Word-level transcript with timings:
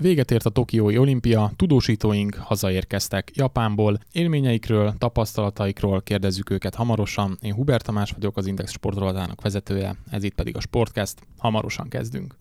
Véget 0.00 0.30
ért 0.30 0.46
a 0.46 0.50
Tokiói 0.50 0.98
olimpia, 0.98 1.50
tudósítóink 1.56 2.34
hazaérkeztek 2.34 3.30
Japánból, 3.34 3.98
élményeikről, 4.12 4.94
tapasztalataikról 4.98 6.02
kérdezzük 6.02 6.50
őket 6.50 6.74
hamarosan. 6.74 7.38
Én 7.40 7.54
Hubert 7.54 7.84
Tamás 7.84 8.10
vagyok, 8.10 8.36
az 8.36 8.46
Index 8.46 8.72
sportrolatának 8.72 9.40
vezetője, 9.40 9.96
ez 10.10 10.22
itt 10.22 10.34
pedig 10.34 10.56
a 10.56 10.60
Sportcast. 10.60 11.18
Hamarosan 11.38 11.88
kezdünk. 11.88 12.36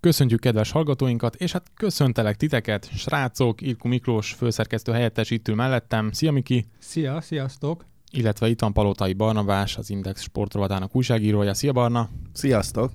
Köszöntjük 0.00 0.40
kedves 0.40 0.70
hallgatóinkat, 0.70 1.34
és 1.34 1.52
hát 1.52 1.66
köszöntelek 1.74 2.36
titeket, 2.36 2.88
srácok, 2.96 3.60
Irku 3.60 3.88
Miklós, 3.88 4.32
főszerkesztő 4.32 4.92
helyettes 4.92 5.30
itt 5.30 5.48
ül 5.48 5.54
mellettem. 5.54 6.12
Szia 6.12 6.32
Miki! 6.32 6.66
Szia, 6.78 7.20
sziasztok! 7.20 7.84
Illetve 8.10 8.48
itt 8.48 8.60
van 8.60 8.72
Palotai 8.72 9.12
Barnabás, 9.12 9.76
az 9.76 9.90
Index 9.90 10.22
sportrovatának 10.22 10.96
újságírója. 10.96 11.54
Szia 11.54 11.72
Barna! 11.72 12.08
Sziasztok! 12.32 12.92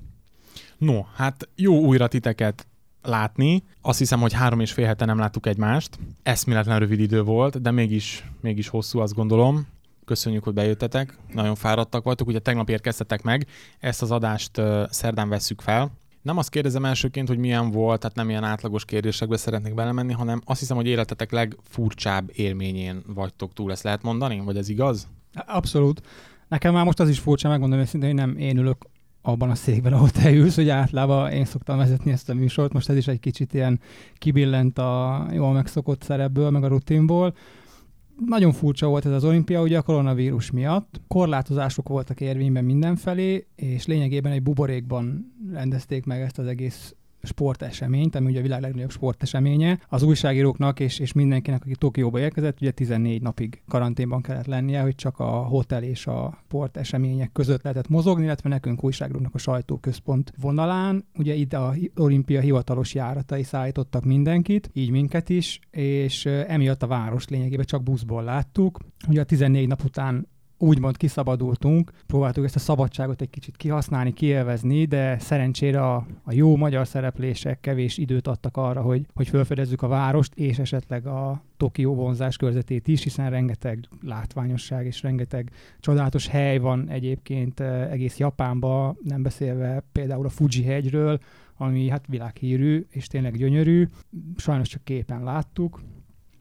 No, 0.78 1.02
hát 1.16 1.50
jó 1.56 1.80
újra 1.80 2.08
titeket 2.08 2.68
látni. 3.02 3.64
Azt 3.82 4.00
hiszem, 4.00 4.20
hogy 4.20 4.34
három 4.34 4.60
és 4.60 4.72
fél 4.72 4.86
hete 4.86 5.06
nem 5.06 5.18
láttuk 5.18 5.46
egymást. 5.46 6.00
Eszméletlen 6.24 6.80
rövid 6.80 7.00
idő 7.00 7.22
volt, 7.22 7.62
de 7.62 7.72
mégis, 7.72 8.30
mégis 8.42 8.68
hosszú, 8.68 9.00
azt 9.00 9.14
gondolom. 9.14 9.68
Köszönjük, 10.06 10.44
hogy 10.44 10.54
bejöttetek. 10.54 11.18
Nagyon 11.34 11.56
fáradtak 11.56 12.04
voltok. 12.04 12.28
Ugye 12.28 12.40
tegnap 12.40 12.70
érkeztetek 12.70 13.22
meg. 13.22 13.48
Ezt 13.80 14.02
az 14.02 14.12
adást 14.12 14.62
szerdán 14.90 15.30
vesszük 15.30 15.62
fel. 15.62 15.92
Nem 16.24 16.38
azt 16.38 16.50
kérdezem 16.50 16.86
elsőként, 16.86 17.28
hogy 17.28 17.38
milyen 17.38 17.72
volt, 17.72 18.00
tehát 18.00 18.16
nem 18.16 18.30
ilyen 18.30 18.44
átlagos 18.44 18.86
kérdésekbe 18.86 19.38
szeretnék 19.38 19.74
belemenni, 19.74 20.14
hanem 20.14 20.42
azt 20.46 20.60
hiszem, 20.60 20.76
hogy 20.76 20.88
életetek 20.88 21.32
legfurcsább 21.32 22.32
élményén 22.34 23.02
vagytok 23.14 23.54
túl, 23.54 23.72
ezt 23.72 23.84
lehet 23.84 24.04
mondani? 24.04 24.42
Vagy 24.46 24.58
ez 24.58 24.70
igaz? 24.70 25.08
Abszolút. 25.34 26.02
Nekem 26.48 26.74
már 26.74 26.86
most 26.86 27.00
az 27.00 27.10
is 27.10 27.20
furcsa, 27.20 27.50
megmondom 27.50 27.80
őszintén, 27.80 28.10
hogy 28.10 28.20
nem 28.20 28.38
én 28.38 28.58
ülök 28.58 28.78
abban 29.22 29.50
a 29.50 29.56
székben, 29.56 29.94
ahol 29.94 30.10
te 30.10 30.32
ülsz, 30.32 30.56
hogy 30.56 30.70
általában 30.70 31.32
én 31.32 31.46
szoktam 31.46 31.78
vezetni 31.78 32.12
ezt 32.12 32.30
a 32.30 32.34
műsort, 32.34 32.74
most 32.74 32.90
ez 32.90 32.98
is 32.98 33.08
egy 33.08 33.20
kicsit 33.20 33.54
ilyen 33.54 33.80
kibillent 34.18 34.78
a 34.78 35.26
jól 35.32 35.54
megszokott 35.54 36.04
szerepből, 36.04 36.50
meg 36.50 36.64
a 36.64 36.68
rutinból. 36.68 37.36
Nagyon 38.26 38.52
furcsa 38.52 38.88
volt 38.88 39.06
ez 39.06 39.12
az 39.12 39.24
olimpia, 39.24 39.62
ugye 39.62 39.78
a 39.78 39.82
koronavírus 39.82 40.52
miatt. 40.52 41.02
Korlátozások 41.08 41.90
voltak 41.90 42.22
érvényben 42.22 42.64
mindenfelé, 42.64 43.48
és 43.56 43.86
lényegében 43.86 44.32
egy 44.32 44.44
buborékban 44.44 45.33
rendezték 45.54 46.06
meg 46.06 46.22
ezt 46.22 46.40
az 46.40 46.48
egész 46.48 46.96
sporteseményt, 47.24 48.16
ami 48.16 48.30
ugye 48.30 48.40
a 48.40 48.42
világ 48.42 48.62
legnagyobb 48.62 48.92
sporteseménye. 48.92 49.80
Az 49.90 50.04
újságíróknak 50.04 50.80
és, 50.80 51.00
és 51.00 51.14
mindenkinek, 51.14 51.62
aki 51.62 51.76
Tokióba 51.76 52.20
érkezett, 52.20 52.62
ugye 52.62 52.72
14 52.72 53.22
napig 53.22 53.62
karanténban 53.68 54.22
kellett 54.22 54.46
lennie, 54.46 54.82
hogy 54.82 54.96
csak 54.96 55.20
a 55.20 55.26
hotel 55.26 55.84
és 55.84 56.08
a 56.08 56.38
sportesemények 56.46 57.32
között 57.32 57.64
lehetett 57.64 57.88
mozogni, 57.88 58.24
illetve 58.24 58.50
nekünk 58.50 58.84
újságíróknak 58.84 59.36
a 59.36 59.38
sajtóközpont 59.38 60.34
vonalán. 60.42 61.06
Ugye 61.18 61.34
itt 61.34 61.54
a 61.54 61.74
olimpia 61.96 62.40
hivatalos 62.40 62.94
járatai 62.94 63.44
szállítottak 63.44 64.04
mindenkit, 64.04 64.70
így 64.74 64.90
minket 64.90 65.30
is, 65.30 65.60
és 65.72 66.26
emiatt 66.26 66.84
a 66.84 66.88
város 66.88 67.28
lényegében 67.28 67.66
csak 67.66 67.84
buszból 67.84 68.24
láttuk. 68.24 68.80
Ugye 69.08 69.22
a 69.22 69.26
14 69.26 69.68
nap 69.68 69.84
után 69.84 70.28
úgymond 70.64 70.98
kiszabadultunk, 70.98 71.92
próbáltuk 72.08 72.44
ezt 72.46 72.56
a 72.56 72.60
szabadságot 72.60 73.22
egy 73.22 73.30
kicsit 73.30 73.58
kihasználni, 73.58 74.14
kielvezni, 74.14 74.86
de 74.86 75.20
szerencsére 75.20 75.82
a, 75.82 76.06
a 76.24 76.34
jó 76.34 76.56
magyar 76.56 76.88
szereplések 76.88 77.60
kevés 77.60 77.98
időt 77.98 78.28
adtak 78.28 78.58
arra, 78.58 78.82
hogy, 78.82 79.06
hogy 79.14 79.28
felfedezzük 79.28 79.82
a 79.82 79.88
várost, 79.88 80.36
és 80.36 80.60
esetleg 80.60 81.08
a 81.08 81.44
Tokió 81.58 81.96
vonzás 81.96 82.38
körzetét 82.38 82.88
is, 82.88 83.04
hiszen 83.04 83.30
rengeteg 83.30 83.88
látványosság 84.02 84.86
és 84.86 85.02
rengeteg 85.02 85.52
csodálatos 85.80 86.28
hely 86.28 86.58
van 86.58 86.90
egyébként 86.90 87.60
eh, 87.60 87.92
egész 87.92 88.18
Japánban, 88.18 88.98
nem 89.04 89.24
beszélve 89.24 89.84
például 89.92 90.26
a 90.26 90.30
Fuji 90.30 90.64
hegyről, 90.64 91.20
ami 91.58 91.90
hát 91.90 92.08
világhírű 92.08 92.86
és 92.90 93.08
tényleg 93.08 93.38
gyönyörű. 93.38 93.88
Sajnos 94.36 94.68
csak 94.68 94.84
képen 94.84 95.24
láttuk, 95.24 95.82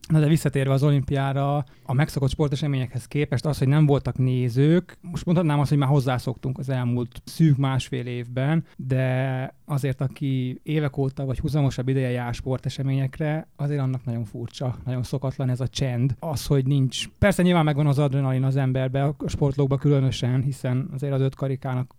Na 0.09 0.19
de 0.19 0.27
visszatérve 0.27 0.73
az 0.73 0.83
olimpiára, 0.83 1.65
a 1.85 1.93
megszokott 1.93 2.29
sporteseményekhez 2.29 3.05
képest 3.05 3.45
az, 3.45 3.57
hogy 3.57 3.67
nem 3.67 3.85
voltak 3.85 4.17
nézők, 4.17 4.97
most 5.01 5.25
mondhatnám 5.25 5.59
azt, 5.59 5.69
hogy 5.69 5.77
már 5.77 5.89
hozzászoktunk 5.89 6.57
az 6.57 6.69
elmúlt 6.69 7.21
szűk 7.25 7.57
másfél 7.57 8.05
évben, 8.05 8.65
de 8.77 9.55
azért, 9.65 10.01
aki 10.01 10.59
évek 10.63 10.97
óta 10.97 11.25
vagy 11.25 11.39
húzamosabb 11.39 11.87
ideje 11.87 12.09
jár 12.09 12.33
sporteseményekre, 12.33 13.47
azért 13.55 13.81
annak 13.81 14.05
nagyon 14.05 14.23
furcsa, 14.25 14.75
nagyon 14.85 15.03
szokatlan 15.03 15.49
ez 15.49 15.59
a 15.59 15.67
csend. 15.67 16.15
Az, 16.19 16.45
hogy 16.45 16.65
nincs. 16.65 17.09
Persze 17.19 17.43
nyilván 17.43 17.63
megvan 17.63 17.87
az 17.87 17.99
adrenalin 17.99 18.43
az 18.43 18.55
emberbe, 18.55 19.03
a 19.03 19.15
sportlókban 19.25 19.77
különösen, 19.77 20.41
hiszen 20.41 20.89
azért 20.93 21.13
az 21.13 21.21
öt 21.21 21.35
karikának 21.35 21.95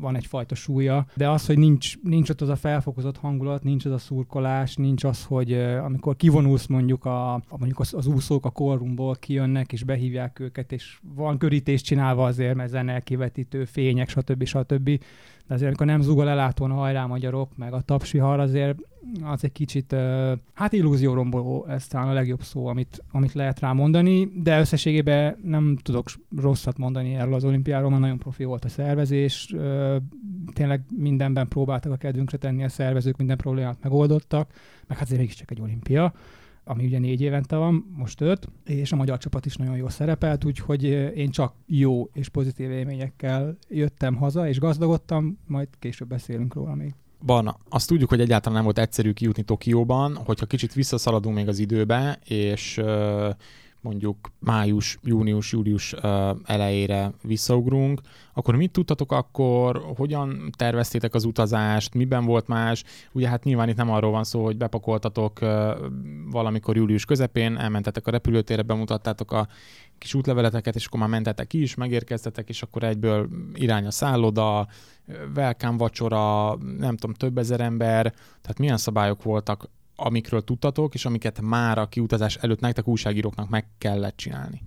van 0.00 0.16
egyfajta 0.16 0.54
súlya, 0.54 1.06
de 1.14 1.30
az, 1.30 1.46
hogy 1.46 1.58
nincs, 1.58 1.98
nincs 2.02 2.30
ott 2.30 2.40
az 2.40 2.48
a 2.48 2.56
felfokozott 2.56 3.16
hangulat, 3.16 3.62
nincs 3.62 3.84
az 3.84 3.92
a 3.92 3.98
szurkolás, 3.98 4.76
nincs 4.76 5.04
az, 5.04 5.24
hogy 5.24 5.52
amikor 5.84 6.16
kivonulsz 6.16 6.66
mondjuk 6.66 7.04
a, 7.04 7.42
mondjuk 7.56 7.80
az, 7.80 7.94
az 7.94 8.06
úszók 8.06 8.44
a 8.44 8.50
korrumból 8.50 9.14
kijönnek, 9.14 9.72
és 9.72 9.84
behívják 9.84 10.40
őket, 10.40 10.72
és 10.72 10.98
van 11.14 11.38
körítést 11.38 11.84
csinálva 11.84 12.24
azért, 12.24 12.54
mert 12.54 12.70
zene, 12.70 13.00
kivetítő, 13.00 13.64
fények, 13.64 14.08
stb. 14.08 14.44
stb. 14.44 14.90
De 15.46 15.54
azért, 15.54 15.68
amikor 15.68 15.86
nem 15.86 16.00
zúgol 16.00 16.28
elátón 16.28 16.70
hajrá 16.70 17.06
magyarok, 17.06 17.56
meg 17.56 17.72
a 17.72 17.80
tapsvihar, 17.80 18.40
azért 18.40 18.78
az 19.22 19.44
egy 19.44 19.52
kicsit, 19.52 19.94
hát 20.54 20.72
illúzióromboló, 20.72 21.66
ez 21.68 21.86
talán 21.86 22.08
a 22.08 22.12
legjobb 22.12 22.42
szó, 22.42 22.66
amit, 22.66 23.04
amit 23.10 23.32
lehet 23.32 23.60
rá 23.60 23.72
mondani, 23.72 24.30
de 24.42 24.58
összességében 24.58 25.36
nem 25.42 25.76
tudok 25.82 26.08
rosszat 26.36 26.78
mondani 26.78 27.14
erről 27.14 27.34
az 27.34 27.44
olimpiáról, 27.44 27.90
mert 27.90 28.02
nagyon 28.02 28.18
profi 28.18 28.44
volt 28.44 28.64
a 28.64 28.68
szervezés, 28.68 29.54
tényleg 30.52 30.82
mindenben 30.96 31.48
próbáltak 31.48 31.92
a 31.92 31.96
kedvünkre 31.96 32.38
tenni 32.38 32.64
a 32.64 32.68
szervezők, 32.68 33.16
minden 33.16 33.36
problémát 33.36 33.78
megoldottak, 33.82 34.50
meg 34.86 34.96
hát 34.96 35.06
azért 35.06 35.20
mégiscsak 35.20 35.50
egy 35.50 35.60
olimpia 35.60 36.12
ami 36.68 36.84
ugye 36.84 36.98
négy 36.98 37.20
évente 37.20 37.56
van, 37.56 37.94
most 37.96 38.20
öt, 38.20 38.48
és 38.64 38.92
a 38.92 38.96
magyar 38.96 39.18
csapat 39.18 39.46
is 39.46 39.56
nagyon 39.56 39.76
jól 39.76 39.90
szerepelt, 39.90 40.44
úgyhogy 40.44 40.84
én 41.16 41.30
csak 41.30 41.54
jó 41.66 42.08
és 42.12 42.28
pozitív 42.28 42.70
élményekkel 42.70 43.56
jöttem 43.68 44.14
haza, 44.14 44.48
és 44.48 44.58
gazdagodtam, 44.58 45.38
majd 45.46 45.68
később 45.78 46.08
beszélünk 46.08 46.54
róla 46.54 46.74
még. 46.74 46.94
Barna, 47.24 47.56
azt 47.68 47.88
tudjuk, 47.88 48.08
hogy 48.08 48.20
egyáltalán 48.20 48.54
nem 48.54 48.64
volt 48.64 48.78
egyszerű 48.78 49.12
kijutni 49.12 49.42
Tokióban, 49.42 50.16
hogyha 50.16 50.46
kicsit 50.46 50.72
visszaszaladunk 50.72 51.34
még 51.34 51.48
az 51.48 51.58
időbe, 51.58 52.18
és 52.24 52.80
mondjuk 53.80 54.30
május, 54.38 54.98
június, 55.02 55.52
július 55.52 55.92
elejére 56.44 57.12
visszaugrunk, 57.22 58.00
akkor 58.34 58.56
mit 58.56 58.70
tudtatok 58.70 59.12
akkor, 59.12 59.92
hogyan 59.96 60.50
terveztétek 60.56 61.14
az 61.14 61.24
utazást, 61.24 61.94
miben 61.94 62.24
volt 62.24 62.46
más? 62.46 62.84
Ugye 63.12 63.28
hát 63.28 63.44
nyilván 63.44 63.68
itt 63.68 63.76
nem 63.76 63.90
arról 63.90 64.10
van 64.10 64.24
szó, 64.24 64.44
hogy 64.44 64.56
bepakoltatok 64.56 65.38
valamikor 66.30 66.76
július 66.76 67.04
közepén, 67.04 67.56
elmentetek 67.56 68.06
a 68.06 68.10
repülőtérre, 68.10 68.62
bemutattátok 68.62 69.32
a 69.32 69.48
kis 69.98 70.14
útleveleteket, 70.14 70.74
és 70.74 70.86
akkor 70.86 71.00
már 71.00 71.08
mentetek 71.08 71.46
ki 71.46 71.62
is, 71.62 71.74
megérkeztetek, 71.74 72.48
és 72.48 72.62
akkor 72.62 72.82
egyből 72.82 73.28
irány 73.54 73.86
a 73.86 73.90
szálloda, 73.90 74.68
welcome 75.34 75.76
vacsora, 75.76 76.56
nem 76.56 76.96
tudom, 76.96 77.14
több 77.14 77.38
ezer 77.38 77.60
ember, 77.60 78.12
tehát 78.40 78.58
milyen 78.58 78.76
szabályok 78.76 79.22
voltak 79.22 79.68
amikről 80.00 80.44
tudtatok, 80.44 80.94
és 80.94 81.04
amiket 81.04 81.40
már 81.40 81.78
a 81.78 81.88
kiutazás 81.88 82.36
előtt 82.36 82.60
nektek 82.60 82.88
újságíróknak 82.88 83.48
meg 83.48 83.66
kellett 83.78 84.16
csinálni? 84.16 84.62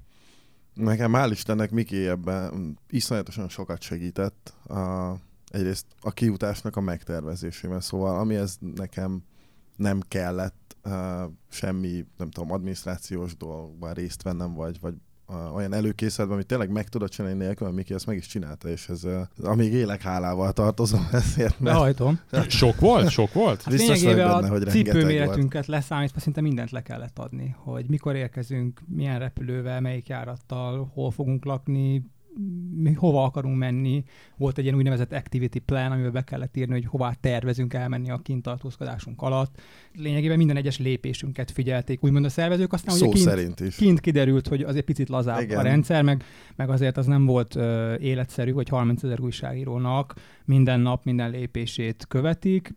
Nekem 0.73 1.11
hál' 1.13 1.29
Istennek 1.31 1.71
Miki 1.71 2.07
ebben 2.07 2.77
iszonyatosan 2.89 3.49
sokat 3.49 3.81
segített. 3.81 4.53
A, 4.67 5.11
egyrészt 5.47 5.85
a 6.01 6.11
kiutásnak 6.11 6.75
a 6.75 6.81
megtervezésében, 6.81 7.79
szóval 7.79 8.19
ami 8.19 8.35
ez 8.35 8.57
nekem 8.75 9.23
nem 9.75 9.99
kellett 10.07 10.77
uh, 10.83 10.93
semmi, 11.49 12.05
nem 12.17 12.29
tudom, 12.29 12.51
adminisztrációs 12.51 13.37
dolgokban 13.37 13.93
részt 13.93 14.21
vennem, 14.21 14.53
vagy, 14.53 14.79
vagy 14.79 14.93
olyan 15.53 15.73
előkészületben, 15.73 16.37
amit 16.37 16.47
tényleg 16.49 16.69
meg 16.71 16.89
tudod 16.89 17.09
csinálni 17.09 17.37
nélkül, 17.37 17.65
mert 17.65 17.77
Miki 17.77 17.93
ezt 17.93 18.05
meg 18.05 18.17
is 18.17 18.27
csinálta, 18.27 18.69
és 18.69 18.89
ez 18.89 19.03
uh, 19.03 19.21
amíg 19.43 19.73
élek 19.73 20.01
hálával 20.01 20.51
tartozom 20.51 21.07
ezért. 21.11 21.59
Mert... 21.59 21.75
Behajtom. 21.75 22.19
Sok 22.47 22.79
volt? 22.79 23.09
Sok 23.09 23.33
volt? 23.33 23.61
Hát 23.61 23.73
Biztos 23.73 24.03
vagy 24.03 24.15
benne, 24.15 24.47
hogy 24.47 24.67
cipőméretünket 24.69 25.65
leszámítva 25.65 26.19
szinte 26.19 26.41
mindent 26.41 26.71
le 26.71 26.81
kellett 26.81 27.19
adni, 27.19 27.55
hogy 27.57 27.85
mikor 27.87 28.15
érkezünk, 28.15 28.81
milyen 28.87 29.19
repülővel, 29.19 29.81
melyik 29.81 30.07
járattal, 30.07 30.91
hol 30.93 31.11
fogunk 31.11 31.45
lakni, 31.45 32.03
mi 32.75 32.93
hova 32.93 33.23
akarunk 33.23 33.57
menni. 33.57 34.03
Volt 34.37 34.57
egy 34.57 34.63
ilyen 34.63 34.75
úgynevezett 34.75 35.13
activity 35.13 35.57
plan, 35.57 35.91
amiben 35.91 36.11
be 36.11 36.23
kellett 36.23 36.57
írni, 36.57 36.73
hogy 36.73 36.85
hová 36.85 37.13
tervezünk 37.19 37.73
elmenni 37.73 38.09
a 38.09 38.17
kintartózkodásunk 38.17 39.21
alatt. 39.21 39.61
Lényegében 39.95 40.37
minden 40.37 40.57
egyes 40.57 40.79
lépésünket 40.79 41.51
figyelték, 41.51 42.03
úgymond 42.03 42.25
a 42.25 42.29
szervezők. 42.29 42.73
Aztán 42.73 42.95
Szó 42.95 43.05
ugye 43.05 43.13
kint, 43.13 43.27
szerint 43.27 43.59
is. 43.59 43.75
kint 43.75 43.99
kiderült, 43.99 44.47
hogy 44.47 44.61
azért 44.61 44.85
picit 44.85 45.09
lazább 45.09 45.41
Igen. 45.41 45.59
a 45.59 45.61
rendszer, 45.61 46.03
meg, 46.03 46.23
meg 46.55 46.69
azért 46.69 46.97
az 46.97 47.05
nem 47.05 47.25
volt 47.25 47.55
uh, 47.55 47.93
életszerű, 47.99 48.51
hogy 48.51 48.69
30 48.69 49.03
ezer 49.03 49.19
újságírónak 49.19 50.13
minden 50.45 50.79
nap 50.79 51.05
minden 51.05 51.29
lépését 51.29 52.05
követik. 52.07 52.75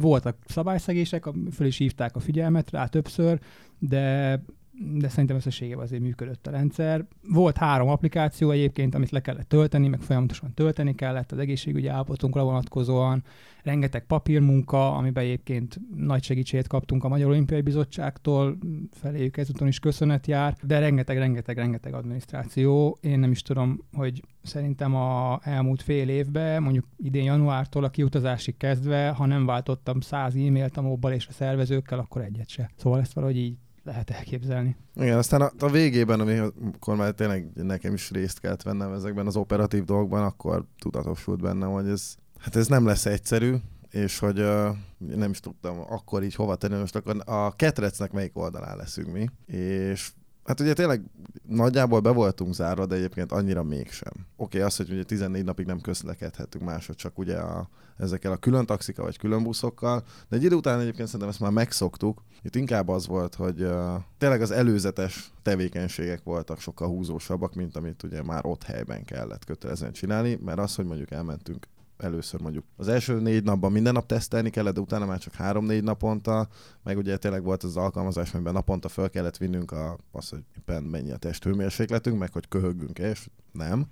Voltak 0.00 0.36
szabályszegések, 0.46 1.24
föl 1.52 1.66
is 1.66 1.76
hívták 1.76 2.16
a 2.16 2.20
figyelmet 2.20 2.70
rá 2.70 2.86
többször, 2.86 3.40
de 3.78 4.42
de 4.78 5.08
szerintem 5.08 5.36
összességében 5.36 5.82
azért 5.82 6.02
működött 6.02 6.46
a 6.46 6.50
rendszer. 6.50 7.06
Volt 7.28 7.56
három 7.56 7.88
applikáció 7.88 8.50
egyébként, 8.50 8.94
amit 8.94 9.10
le 9.10 9.20
kellett 9.20 9.48
tölteni, 9.48 9.88
meg 9.88 10.00
folyamatosan 10.00 10.54
tölteni 10.54 10.94
kellett 10.94 11.32
az 11.32 11.38
egészségügyi 11.38 11.86
állapotunkra 11.86 12.44
vonatkozóan. 12.44 13.24
Rengeteg 13.62 14.06
papírmunka, 14.06 14.96
amiben 14.96 15.24
egyébként 15.24 15.80
nagy 15.96 16.22
segítséget 16.22 16.66
kaptunk 16.66 17.04
a 17.04 17.08
Magyar 17.08 17.28
Olimpiai 17.28 17.60
Bizottságtól, 17.60 18.58
feléjük 18.92 19.36
ezúton 19.36 19.68
is 19.68 19.78
köszönet 19.78 20.26
jár, 20.26 20.56
de 20.62 20.78
rengeteg, 20.78 21.18
rengeteg, 21.18 21.56
rengeteg 21.56 21.94
adminisztráció. 21.94 22.98
Én 23.00 23.18
nem 23.18 23.30
is 23.30 23.42
tudom, 23.42 23.80
hogy 23.92 24.22
szerintem 24.42 24.94
a 24.94 25.38
elmúlt 25.42 25.82
fél 25.82 26.08
évben, 26.08 26.62
mondjuk 26.62 26.84
idén 26.96 27.24
januártól 27.24 27.84
a 27.84 27.90
kiutazásig 27.90 28.56
kezdve, 28.56 29.08
ha 29.08 29.26
nem 29.26 29.46
váltottam 29.46 30.00
száz 30.00 30.34
e-mailt 30.34 30.76
a 30.76 30.82
mobbal 30.82 31.12
és 31.12 31.26
a 31.26 31.32
szervezőkkel, 31.32 31.98
akkor 31.98 32.22
egyet 32.22 32.48
se. 32.48 32.70
Szóval 32.76 33.00
ezt 33.00 33.12
valahogy 33.12 33.36
így 33.36 33.56
lehet 33.86 34.10
elképzelni. 34.10 34.76
Igen, 34.94 35.18
aztán 35.18 35.40
a, 35.40 35.50
a 35.58 35.70
végében, 35.70 36.20
amikor 36.20 36.96
már 36.96 37.12
tényleg 37.12 37.50
nekem 37.54 37.94
is 37.94 38.10
részt 38.10 38.40
kellett 38.40 38.62
vennem 38.62 38.92
ezekben 38.92 39.26
az 39.26 39.36
operatív 39.36 39.84
dolgokban, 39.84 40.22
akkor 40.22 40.64
tudatosult 40.78 41.40
bennem, 41.40 41.70
hogy 41.70 41.88
ez, 41.88 42.14
hát 42.38 42.56
ez 42.56 42.66
nem 42.66 42.86
lesz 42.86 43.06
egyszerű, 43.06 43.54
és 43.90 44.18
hogy 44.18 44.40
uh, 44.40 44.68
nem 44.98 45.30
is 45.30 45.40
tudtam 45.40 45.80
akkor 45.80 46.22
így 46.22 46.34
hova 46.34 46.56
tenni, 46.56 46.78
most 46.78 46.96
akkor 46.96 47.16
a 47.24 47.56
ketrecnek 47.56 48.12
melyik 48.12 48.38
oldalán 48.38 48.76
leszünk 48.76 49.12
mi, 49.12 49.28
és 49.56 50.10
Hát 50.46 50.60
ugye 50.60 50.72
tényleg 50.72 51.02
nagyjából 51.48 52.00
be 52.00 52.10
voltunk 52.10 52.54
zárva, 52.54 52.86
de 52.86 52.94
egyébként 52.94 53.32
annyira 53.32 53.62
mégsem. 53.62 54.12
Oké, 54.14 54.26
okay, 54.36 54.60
az, 54.60 54.76
hogy 54.76 54.90
ugye 54.90 55.02
14 55.02 55.44
napig 55.44 55.66
nem 55.66 55.80
közlekedhetünk 55.80 56.64
másod, 56.64 56.96
csak 56.96 57.18
ugye 57.18 57.36
a, 57.36 57.68
ezekkel 57.96 58.32
a 58.32 58.36
külön 58.36 58.66
taxika 58.66 59.02
vagy 59.02 59.18
külön 59.18 59.42
buszokkal, 59.42 60.02
de 60.28 60.36
egy 60.36 60.44
idő 60.44 60.54
után 60.54 60.80
egyébként 60.80 61.06
szerintem 61.06 61.28
ezt 61.28 61.40
már 61.40 61.50
megszoktuk. 61.50 62.22
Itt 62.42 62.54
inkább 62.54 62.88
az 62.88 63.06
volt, 63.06 63.34
hogy 63.34 63.62
uh, 63.62 63.94
tényleg 64.18 64.40
az 64.40 64.50
előzetes 64.50 65.32
tevékenységek 65.42 66.22
voltak 66.24 66.60
sokkal 66.60 66.88
húzósabbak, 66.88 67.54
mint 67.54 67.76
amit 67.76 68.02
ugye 68.02 68.22
már 68.22 68.46
ott 68.46 68.62
helyben 68.62 69.04
kellett 69.04 69.44
kötelezően 69.44 69.92
csinálni, 69.92 70.38
mert 70.44 70.58
az, 70.58 70.74
hogy 70.74 70.86
mondjuk 70.86 71.10
elmentünk 71.10 71.66
először 71.98 72.40
mondjuk 72.40 72.64
az 72.76 72.88
első 72.88 73.20
négy 73.20 73.42
napban 73.42 73.72
minden 73.72 73.92
nap 73.92 74.06
tesztelni 74.06 74.50
kellett, 74.50 74.74
de 74.74 74.80
utána 74.80 75.06
már 75.06 75.18
csak 75.18 75.34
három-négy 75.34 75.82
naponta, 75.82 76.48
meg 76.82 76.96
ugye 76.96 77.16
tényleg 77.16 77.42
volt 77.42 77.62
az 77.62 77.76
alkalmazás, 77.76 78.34
amiben 78.34 78.52
naponta 78.52 78.88
fel 78.88 79.10
kellett 79.10 79.36
vinnünk 79.36 79.70
a, 79.70 79.98
az, 80.12 80.28
hogy 80.28 80.44
éppen 80.58 80.82
mennyi 80.82 81.12
a 81.12 81.16
testhőmérsékletünk, 81.16 82.18
meg 82.18 82.32
hogy 82.32 82.48
köhögünk 82.48 82.98
és 82.98 83.28
nem. 83.52 83.86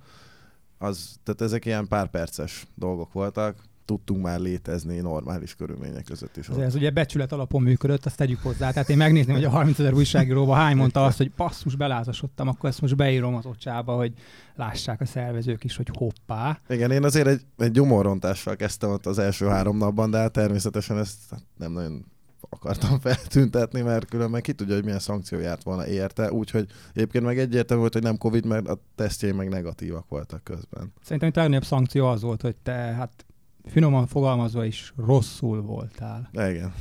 Az, 0.77 1.19
tehát 1.23 1.41
ezek 1.41 1.65
ilyen 1.65 1.87
pár 1.87 2.09
perces 2.09 2.67
dolgok 2.75 3.13
voltak, 3.13 3.57
tudtunk 3.85 4.23
már 4.23 4.39
létezni 4.39 4.99
normális 4.99 5.55
körülmények 5.55 6.03
között 6.03 6.37
is. 6.37 6.47
Ez, 6.47 6.57
ez 6.57 6.75
ugye 6.75 6.89
becsület 6.89 7.31
alapon 7.31 7.61
működött, 7.61 8.05
azt 8.05 8.17
tegyük 8.17 8.41
hozzá. 8.41 8.71
Tehát 8.71 8.89
én 8.89 8.97
megnézném, 8.97 9.35
hogy 9.35 9.43
a 9.43 9.49
30 9.49 9.79
ezer 9.79 9.93
újságíróban 9.93 10.57
hány 10.57 10.75
mondta 10.75 11.05
azt, 11.05 11.17
hogy 11.17 11.31
passzus, 11.35 11.75
belázasodtam, 11.75 12.47
akkor 12.47 12.69
ezt 12.69 12.81
most 12.81 12.95
beírom 12.95 13.35
az 13.35 13.45
ocsába, 13.45 13.95
hogy 13.95 14.13
lássák 14.55 15.01
a 15.01 15.05
szervezők 15.05 15.63
is, 15.63 15.75
hogy 15.75 15.89
hoppá. 15.97 16.59
Igen, 16.69 16.91
én 16.91 17.03
azért 17.03 17.27
egy, 17.27 17.41
egy 17.57 17.71
gyomorrontással 17.71 18.55
kezdtem 18.55 18.89
ott 18.89 19.05
az 19.05 19.19
első 19.19 19.45
három 19.47 19.77
napban, 19.77 20.11
de 20.11 20.17
hát 20.17 20.31
természetesen 20.31 20.97
ezt 20.97 21.19
nem 21.57 21.71
nagyon 21.71 22.05
akartam 22.49 22.99
feltüntetni, 23.09 23.81
mert 23.81 24.05
különben 24.09 24.41
ki 24.41 24.53
tudja, 24.53 24.73
hogy 24.73 24.83
milyen 24.83 24.99
szankció 24.99 25.39
járt 25.39 25.63
volna 25.63 25.87
érte, 25.87 26.31
úgyhogy 26.31 26.67
egyébként 26.93 27.23
meg 27.23 27.39
egyértelmű 27.39 27.81
volt, 27.81 27.93
hogy 27.93 28.03
nem 28.03 28.17
Covid, 28.17 28.45
mert 28.45 28.67
a 28.67 28.79
tesztjei 28.95 29.31
meg 29.31 29.49
negatívak 29.49 30.09
voltak 30.09 30.43
közben. 30.43 30.93
Szerintem 31.03 31.31
a 31.33 31.39
legnagyobb 31.39 31.65
szankció 31.65 32.07
az 32.07 32.21
volt, 32.21 32.41
hogy 32.41 32.55
te 32.63 32.71
hát 32.71 33.25
finoman 33.65 34.07
fogalmazva 34.07 34.65
is 34.65 34.93
rosszul 35.05 35.61
voltál. 35.61 36.29
Igen. 36.33 36.73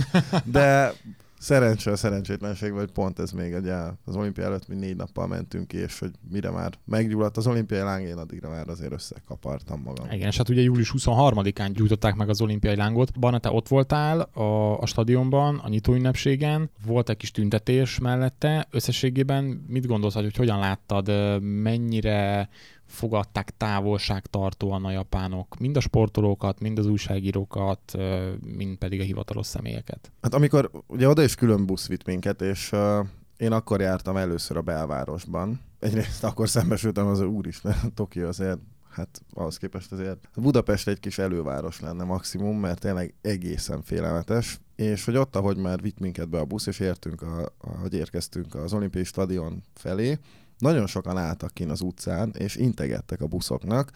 De 0.44 0.92
szerencsé 1.38 1.90
a 1.90 1.96
szerencsétlenség, 1.96 2.72
vagy 2.72 2.90
pont 2.90 3.18
ez 3.18 3.30
még 3.30 3.54
ugye 3.54 3.74
az 4.04 4.16
olimpia 4.16 4.44
előtt 4.44 4.68
mi 4.68 4.74
négy 4.74 4.96
nappal 4.96 5.26
mentünk 5.26 5.68
ki, 5.68 5.76
és 5.76 5.98
hogy 5.98 6.10
mire 6.30 6.50
már 6.50 6.72
meggyulladt 6.84 7.36
az 7.36 7.46
olimpiai 7.46 7.80
láng, 7.80 8.06
én 8.06 8.16
addigra 8.16 8.48
már 8.48 8.68
azért 8.68 8.92
összekapartam 8.92 9.80
magam. 9.84 10.06
Igen, 10.10 10.28
és 10.28 10.36
hát 10.36 10.48
ugye 10.48 10.60
július 10.60 10.94
23-án 10.98 11.70
gyújtották 11.72 12.14
meg 12.14 12.28
az 12.28 12.40
olimpiai 12.40 12.76
lángot. 12.76 13.18
Barna, 13.18 13.38
te 13.38 13.50
ott 13.50 13.68
voltál 13.68 14.20
a, 14.20 14.80
a 14.80 14.86
stadionban, 14.86 15.58
a 15.58 15.68
nyitóünnepségen, 15.68 16.70
volt 16.86 17.08
egy 17.08 17.16
kis 17.16 17.30
tüntetés 17.30 17.98
mellette. 17.98 18.66
Összességében 18.70 19.44
mit 19.68 19.86
gondolsz, 19.86 20.14
hogy 20.14 20.36
hogyan 20.36 20.58
láttad, 20.58 21.10
mennyire 21.42 22.48
fogadták 22.88 23.56
távolságtartóan 23.56 24.84
a 24.84 24.90
japánok, 24.90 25.58
mind 25.58 25.76
a 25.76 25.80
sportolókat, 25.80 26.60
mind 26.60 26.78
az 26.78 26.86
újságírókat, 26.86 27.96
mind 28.40 28.76
pedig 28.76 29.00
a 29.00 29.04
hivatalos 29.04 29.46
személyeket. 29.46 30.12
Hát 30.22 30.34
amikor 30.34 30.70
ugye 30.86 31.08
oda 31.08 31.22
is 31.22 31.34
külön 31.34 31.66
busz 31.66 31.88
vitt 31.88 32.04
minket, 32.04 32.42
és 32.42 32.72
uh, 32.72 33.06
én 33.36 33.52
akkor 33.52 33.80
jártam 33.80 34.16
először 34.16 34.56
a 34.56 34.62
belvárosban. 34.62 35.60
Egyrészt 35.78 36.24
akkor 36.24 36.48
szembesültem 36.48 37.06
az 37.06 37.20
úristen, 37.20 37.74
Tokió 37.94 38.26
azért 38.26 38.58
hát 38.98 39.22
ahhoz 39.34 39.56
képest 39.56 39.92
azért 39.92 40.28
Budapest 40.34 40.88
egy 40.88 41.00
kis 41.00 41.18
előváros 41.18 41.80
lenne 41.80 42.04
maximum, 42.04 42.58
mert 42.60 42.80
tényleg 42.80 43.14
egészen 43.20 43.82
félelmetes, 43.82 44.60
és 44.76 45.04
hogy 45.04 45.16
ott, 45.16 45.36
ahogy 45.36 45.56
már 45.56 45.80
vitt 45.80 45.98
minket 45.98 46.28
be 46.28 46.38
a 46.38 46.44
busz, 46.44 46.66
és 46.66 46.80
értünk, 46.80 47.22
a, 47.22 47.52
ahogy 47.58 47.94
érkeztünk 47.94 48.54
az 48.54 48.72
olimpiai 48.72 49.04
stadion 49.04 49.62
felé, 49.74 50.18
nagyon 50.58 50.86
sokan 50.86 51.16
álltak 51.16 51.54
kin 51.54 51.70
az 51.70 51.80
utcán, 51.80 52.32
és 52.38 52.56
integettek 52.56 53.20
a 53.20 53.26
buszoknak. 53.26 53.90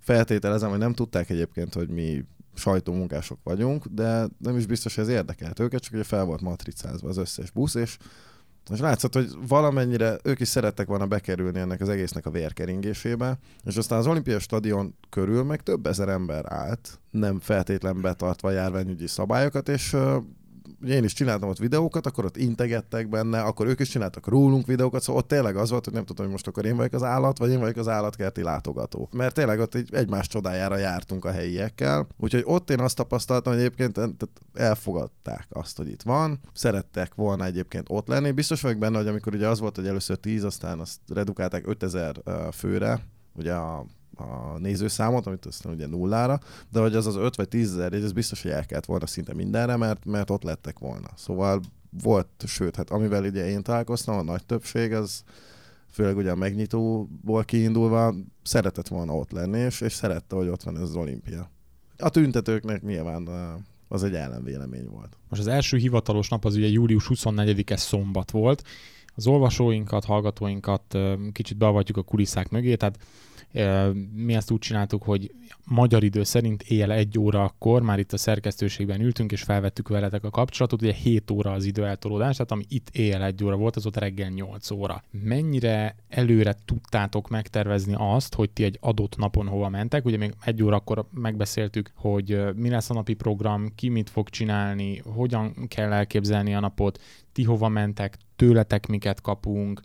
Feltételezem, 0.00 0.70
hogy 0.70 0.78
nem 0.78 0.92
tudták 0.92 1.30
egyébként, 1.30 1.74
hogy 1.74 1.88
mi 1.88 2.24
sajtómunkások 2.54 3.38
vagyunk, 3.42 3.86
de 3.86 4.26
nem 4.38 4.56
is 4.56 4.66
biztos, 4.66 4.94
hogy 4.94 5.04
ez 5.04 5.10
érdekelt 5.10 5.60
őket, 5.60 5.82
csak 5.82 5.92
ugye 5.92 6.04
fel 6.04 6.24
volt 6.24 6.40
matricázva 6.40 7.08
az 7.08 7.16
összes 7.16 7.50
busz, 7.50 7.74
és 7.74 7.96
és 8.72 8.78
látszott, 8.78 9.14
hogy 9.14 9.30
valamennyire 9.48 10.18
ők 10.22 10.40
is 10.40 10.48
szerettek 10.48 10.86
volna 10.86 11.06
bekerülni 11.06 11.58
ennek 11.58 11.80
az 11.80 11.88
egésznek 11.88 12.26
a 12.26 12.30
vérkeringésébe, 12.30 13.38
és 13.64 13.76
aztán 13.76 13.98
az 13.98 14.06
olimpiai 14.06 14.38
stadion 14.38 14.94
körül 15.10 15.42
meg 15.42 15.62
több 15.62 15.86
ezer 15.86 16.08
ember 16.08 16.44
állt, 16.52 17.00
nem 17.10 17.40
feltétlen 17.40 18.00
betartva 18.00 18.50
járványügyi 18.50 19.06
szabályokat, 19.06 19.68
és 19.68 19.96
ugye 20.82 20.94
én 20.94 21.04
is 21.04 21.12
csináltam 21.12 21.48
ott 21.48 21.58
videókat, 21.58 22.06
akkor 22.06 22.24
ott 22.24 22.36
integettek 22.36 23.08
benne, 23.08 23.40
akkor 23.40 23.66
ők 23.66 23.80
is 23.80 23.88
csináltak 23.88 24.26
rólunk 24.28 24.66
videókat, 24.66 25.02
szóval 25.02 25.22
ott 25.22 25.28
tényleg 25.28 25.56
az 25.56 25.70
volt, 25.70 25.84
hogy 25.84 25.94
nem 25.94 26.04
tudom, 26.04 26.24
hogy 26.24 26.34
most 26.34 26.46
akkor 26.46 26.64
én 26.64 26.76
vagyok 26.76 26.92
az 26.92 27.02
állat, 27.02 27.38
vagy 27.38 27.50
én 27.50 27.58
vagyok 27.58 27.76
az 27.76 27.88
állatkerti 27.88 28.42
látogató. 28.42 29.08
Mert 29.12 29.34
tényleg 29.34 29.60
ott 29.60 29.74
egy, 29.74 29.94
egymás 29.94 30.26
csodájára 30.28 30.76
jártunk 30.76 31.24
a 31.24 31.30
helyiekkel, 31.30 32.06
úgyhogy 32.16 32.42
ott 32.46 32.70
én 32.70 32.80
azt 32.80 32.96
tapasztaltam, 32.96 33.52
hogy 33.52 33.62
egyébként 33.62 34.00
elfogadták 34.54 35.46
azt, 35.50 35.76
hogy 35.76 35.88
itt 35.88 36.02
van, 36.02 36.40
szerettek 36.52 37.14
volna 37.14 37.44
egyébként 37.44 37.86
ott 37.90 38.06
lenni. 38.08 38.30
Biztos 38.30 38.60
vagyok 38.60 38.78
benne, 38.78 38.96
hogy 38.96 39.08
amikor 39.08 39.34
ugye 39.34 39.48
az 39.48 39.60
volt, 39.60 39.76
hogy 39.76 39.86
először 39.86 40.16
10, 40.16 40.44
aztán 40.44 40.78
azt 40.78 40.98
redukálták 41.14 41.66
5000 41.66 42.22
főre, 42.52 43.00
ugye 43.34 43.52
a 43.52 43.86
a 44.16 44.58
nézőszámot, 44.58 45.26
amit 45.26 45.46
aztán 45.46 45.72
ugye 45.72 45.86
nullára, 45.86 46.40
de 46.72 46.80
hogy 46.80 46.94
az 46.94 47.06
az 47.06 47.16
5 47.16 47.36
vagy 47.36 47.48
10 47.48 47.72
ezer 47.72 47.92
ez 47.92 48.12
biztos, 48.12 48.42
hogy 48.42 48.50
el 48.50 48.66
kellett 48.66 48.84
volna 48.84 49.06
szinte 49.06 49.34
mindenre, 49.34 49.76
mert, 49.76 50.04
mert 50.04 50.30
ott 50.30 50.42
lettek 50.42 50.78
volna. 50.78 51.08
Szóval 51.16 51.60
volt, 52.02 52.28
sőt, 52.46 52.76
hát 52.76 52.90
amivel 52.90 53.24
ugye 53.24 53.48
én 53.48 53.62
találkoztam, 53.62 54.18
a 54.18 54.22
nagy 54.22 54.44
többség, 54.46 54.92
az 54.92 55.22
főleg 55.90 56.16
ugye 56.16 56.30
a 56.30 56.34
megnyitóból 56.34 57.44
kiindulva 57.44 58.14
szeretett 58.42 58.88
volna 58.88 59.12
ott 59.12 59.30
lenni, 59.30 59.58
és, 59.58 59.80
és 59.80 59.92
szerette, 59.92 60.36
hogy 60.36 60.48
ott 60.48 60.62
van 60.62 60.76
ez 60.76 60.82
az 60.82 60.96
olimpia. 60.96 61.50
A 61.98 62.08
tüntetőknek 62.08 62.82
nyilván 62.82 63.28
az 63.88 64.04
egy 64.04 64.14
ellenvélemény 64.14 64.86
volt. 64.86 65.16
Most 65.28 65.42
az 65.42 65.48
első 65.48 65.76
hivatalos 65.76 66.28
nap 66.28 66.44
az 66.44 66.56
ugye 66.56 66.66
július 66.66 67.06
24-e 67.08 67.76
szombat 67.76 68.30
volt. 68.30 68.62
Az 69.14 69.26
olvasóinkat, 69.26 70.04
hallgatóinkat 70.04 70.98
kicsit 71.32 71.56
beavatjuk 71.56 71.96
a 71.96 72.02
kulisszák 72.02 72.50
mögé, 72.50 72.74
tehát 72.74 72.98
mi 74.14 74.34
ezt 74.34 74.50
úgy 74.50 74.58
csináltuk, 74.58 75.02
hogy 75.02 75.34
magyar 75.64 76.04
idő 76.04 76.22
szerint 76.22 76.62
éjjel 76.62 76.92
egy 76.92 77.18
óra 77.18 77.42
akkor 77.42 77.82
már 77.82 77.98
itt 77.98 78.12
a 78.12 78.16
szerkesztőségben 78.16 79.00
ültünk, 79.00 79.32
és 79.32 79.42
felvettük 79.42 79.88
veletek 79.88 80.24
a 80.24 80.30
kapcsolatot, 80.30 80.82
ugye 80.82 80.92
7 80.92 81.30
óra 81.30 81.52
az 81.52 81.64
időeltolódás, 81.64 82.36
tehát 82.36 82.52
ami 82.52 82.64
itt 82.68 82.88
éjjel 82.92 83.24
egy 83.24 83.44
óra 83.44 83.56
volt, 83.56 83.76
az 83.76 83.86
ott 83.86 83.96
reggel 83.96 84.28
8 84.28 84.70
óra. 84.70 85.04
Mennyire 85.10 85.96
előre 86.08 86.56
tudtátok 86.64 87.28
megtervezni 87.28 87.94
azt, 87.96 88.34
hogy 88.34 88.50
ti 88.50 88.64
egy 88.64 88.78
adott 88.80 89.16
napon 89.16 89.46
hova 89.46 89.68
mentek? 89.68 90.04
Ugye 90.04 90.16
még 90.16 90.34
egy 90.44 90.62
óra 90.62 90.76
akkor 90.76 91.06
megbeszéltük, 91.10 91.90
hogy 91.94 92.54
mi 92.54 92.68
lesz 92.68 92.90
a 92.90 92.94
napi 92.94 93.14
program, 93.14 93.74
ki 93.74 93.88
mit 93.88 94.10
fog 94.10 94.28
csinálni, 94.28 95.02
hogyan 95.04 95.54
kell 95.68 95.92
elképzelni 95.92 96.54
a 96.54 96.60
napot, 96.60 97.00
ti 97.34 97.42
hova 97.42 97.68
mentek, 97.68 98.16
tőletek 98.36 98.86
miket 98.86 99.20
kapunk, 99.20 99.80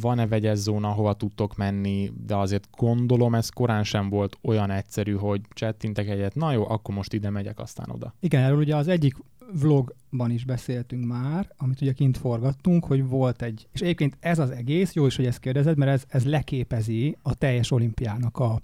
van-e 0.00 0.26
vegyes 0.26 0.58
zóna, 0.58 0.88
hova 0.88 1.12
tudtok 1.12 1.56
menni, 1.56 2.10
de 2.26 2.36
azért 2.36 2.68
gondolom 2.76 3.34
ez 3.34 3.48
korán 3.48 3.84
sem 3.84 4.08
volt 4.08 4.38
olyan 4.42 4.70
egyszerű, 4.70 5.12
hogy 5.12 5.40
csettintek 5.50 6.08
egyet, 6.08 6.34
na 6.34 6.52
jó, 6.52 6.68
akkor 6.68 6.94
most 6.94 7.12
ide 7.12 7.30
megyek, 7.30 7.58
aztán 7.58 7.90
oda. 7.90 8.14
Igen, 8.20 8.42
erről 8.42 8.58
ugye 8.58 8.76
az 8.76 8.88
egyik 8.88 9.16
vlogban 9.52 10.30
is 10.30 10.44
beszéltünk 10.44 11.06
már, 11.06 11.52
amit 11.56 11.80
ugye 11.80 11.92
kint 11.92 12.18
forgattunk, 12.18 12.84
hogy 12.84 13.08
volt 13.08 13.42
egy, 13.42 13.68
és 13.72 13.80
egyébként 13.80 14.16
ez 14.20 14.38
az 14.38 14.50
egész, 14.50 14.92
jó 14.92 15.06
is, 15.06 15.16
hogy 15.16 15.26
ezt 15.26 15.38
kérdezed, 15.38 15.76
mert 15.76 15.90
ez, 15.90 16.04
ez 16.08 16.24
leképezi 16.24 17.16
a 17.22 17.34
teljes 17.34 17.70
olimpiának 17.70 18.38
a, 18.38 18.60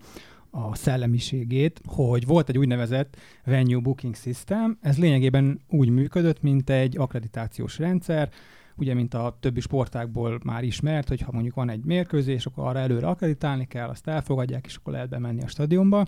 a 0.55 0.75
szellemiségét, 0.75 1.81
hogy 1.87 2.27
volt 2.27 2.49
egy 2.49 2.59
úgynevezett 2.59 3.17
Venue 3.45 3.81
Booking 3.81 4.15
System, 4.15 4.79
ez 4.81 4.99
lényegében 4.99 5.61
úgy 5.69 5.89
működött, 5.89 6.43
mint 6.43 6.71
egy 6.71 6.97
akkreditációs 6.99 7.79
rendszer, 7.79 8.29
ugye, 8.77 8.95
mint 8.95 9.15
a 9.15 9.37
többi 9.41 9.61
sportákból 9.61 10.41
már 10.45 10.65
ismert, 10.65 11.09
hogy 11.09 11.21
ha 11.21 11.33
mondjuk 11.33 11.55
van 11.55 11.71
egy 11.71 11.85
mérkőzés, 11.85 12.47
akkor 12.47 12.67
arra 12.67 12.79
előre 12.79 13.07
akreditálni 13.07 13.67
kell, 13.67 13.89
azt 13.89 14.09
elfogadják, 14.09 14.67
és 14.67 14.77
akkor 14.77 14.93
lehet 14.93 15.09
bemenni 15.09 15.43
a 15.43 15.49
stadionba. 15.49 16.07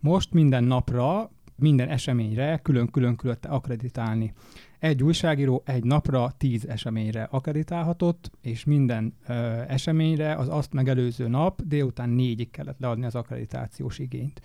Most 0.00 0.32
minden 0.32 0.64
napra, 0.64 1.30
minden 1.56 1.88
eseményre 1.88 2.58
külön-külön 2.62 3.16
külön 3.16 3.38
akreditálni. 3.42 4.32
Egy 4.78 5.02
újságíró 5.02 5.62
egy 5.64 5.84
napra 5.84 6.30
tíz 6.36 6.68
eseményre 6.68 7.28
akreditálhatott, 7.30 8.30
és 8.40 8.64
minden 8.64 9.14
ö, 9.26 9.32
eseményre 9.68 10.34
az 10.34 10.48
azt 10.48 10.72
megelőző 10.72 11.28
nap 11.28 11.62
délután 11.62 12.08
négyig 12.08 12.50
kellett 12.50 12.78
leadni 12.78 13.04
az 13.04 13.14
akkreditációs 13.14 13.98
igényt. 13.98 14.40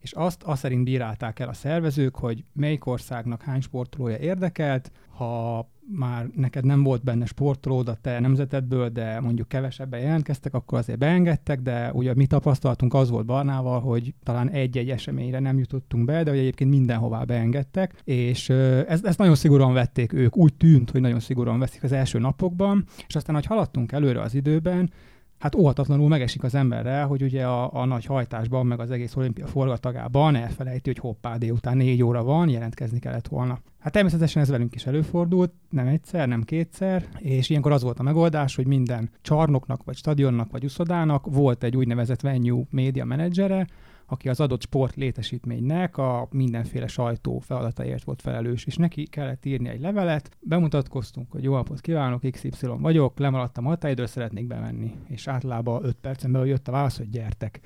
És 0.00 0.12
azt 0.12 0.42
azt 0.42 0.60
szerint 0.60 0.84
bírálták 0.84 1.38
el 1.38 1.48
a 1.48 1.52
szervezők, 1.52 2.16
hogy 2.16 2.44
melyik 2.52 2.86
országnak 2.86 3.42
hány 3.42 3.60
sportolója 3.60 4.18
érdekelt, 4.18 4.92
ha 5.08 5.68
már 5.92 6.30
neked 6.36 6.64
nem 6.64 6.82
volt 6.82 7.02
benne 7.02 7.24
sportolód 7.24 7.88
a 7.88 7.94
te 8.00 8.20
nemzetedből, 8.20 8.88
de 8.88 9.20
mondjuk 9.20 9.48
kevesebben 9.48 10.00
jelentkeztek, 10.00 10.54
akkor 10.54 10.78
azért 10.78 10.98
beengedtek, 10.98 11.60
de 11.60 11.90
ugye 11.92 12.14
mi 12.14 12.26
tapasztaltunk 12.26 12.94
az 12.94 13.10
volt 13.10 13.26
Barnával, 13.26 13.80
hogy 13.80 14.14
talán 14.22 14.50
egy-egy 14.50 14.90
eseményre 14.90 15.38
nem 15.38 15.58
jutottunk 15.58 16.04
be, 16.04 16.22
de 16.22 16.30
hogy 16.30 16.38
egyébként 16.38 16.70
mindenhová 16.70 17.24
beengedtek, 17.24 17.94
és 18.04 18.48
ezt, 18.48 19.06
ezt 19.06 19.18
nagyon 19.18 19.34
szigorúan 19.34 19.72
vették 19.72 20.12
ők, 20.12 20.36
úgy 20.36 20.54
tűnt, 20.54 20.90
hogy 20.90 21.00
nagyon 21.00 21.20
szigorúan 21.20 21.58
veszik 21.58 21.82
az 21.82 21.92
első 21.92 22.18
napokban, 22.18 22.84
és 23.06 23.14
aztán, 23.14 23.34
hogy 23.34 23.46
haladtunk 23.46 23.92
előre 23.92 24.20
az 24.20 24.34
időben, 24.34 24.90
hát 25.38 25.54
óhatatlanul 25.54 26.08
megesik 26.08 26.42
az 26.42 26.54
emberre, 26.54 27.02
hogy 27.02 27.22
ugye 27.22 27.46
a, 27.46 27.74
a 27.74 27.84
nagy 27.84 28.04
hajtásban, 28.04 28.66
meg 28.66 28.80
az 28.80 28.90
egész 28.90 29.16
olimpia 29.16 29.46
forgatagában 29.46 30.34
elfelejti, 30.36 30.90
hogy 30.90 30.98
hoppá, 30.98 31.36
délután 31.36 31.76
négy 31.76 32.02
óra 32.02 32.22
van, 32.22 32.48
jelentkezni 32.48 32.98
kellett 32.98 33.28
volna. 33.28 33.58
Hát 33.80 33.92
természetesen 33.92 34.42
ez 34.42 34.48
velünk 34.48 34.74
is 34.74 34.86
előfordult, 34.86 35.52
nem 35.70 35.86
egyszer, 35.86 36.28
nem 36.28 36.42
kétszer, 36.42 37.08
és 37.18 37.50
ilyenkor 37.50 37.72
az 37.72 37.82
volt 37.82 37.98
a 37.98 38.02
megoldás, 38.02 38.54
hogy 38.54 38.66
minden 38.66 39.10
csarnoknak, 39.22 39.84
vagy 39.84 39.96
stadionnak, 39.96 40.50
vagy 40.50 40.64
uszodának 40.64 41.26
volt 41.26 41.62
egy 41.64 41.76
úgynevezett 41.76 42.20
venue 42.20 42.64
média 42.70 43.04
menedzsere, 43.04 43.66
aki 44.06 44.28
az 44.28 44.40
adott 44.40 44.62
sport 44.62 44.94
létesítménynek 44.94 45.96
a 45.96 46.28
mindenféle 46.30 46.86
sajtó 46.86 47.38
feladataért 47.38 48.04
volt 48.04 48.22
felelős, 48.22 48.64
és 48.64 48.76
neki 48.76 49.02
kellett 49.04 49.44
írni 49.44 49.68
egy 49.68 49.80
levelet, 49.80 50.36
bemutatkoztunk, 50.40 51.30
hogy 51.30 51.42
jó 51.42 51.54
napot 51.54 51.80
kívánok, 51.80 52.22
XY 52.30 52.50
vagyok, 52.78 53.18
lemaradtam 53.18 53.64
határidőre, 53.64 54.08
szeretnék 54.08 54.46
bemenni, 54.46 54.94
és 55.08 55.28
általában 55.28 55.84
5 55.84 55.96
percen 56.00 56.32
belül 56.32 56.46
jött 56.48 56.68
a 56.68 56.72
válasz, 56.72 56.96
hogy 56.96 57.10
gyertek. 57.10 57.60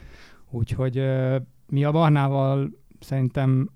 Úgyhogy 0.50 1.02
mi 1.66 1.84
a 1.84 1.92
Barnával 1.92 2.70
szerintem 3.00 3.70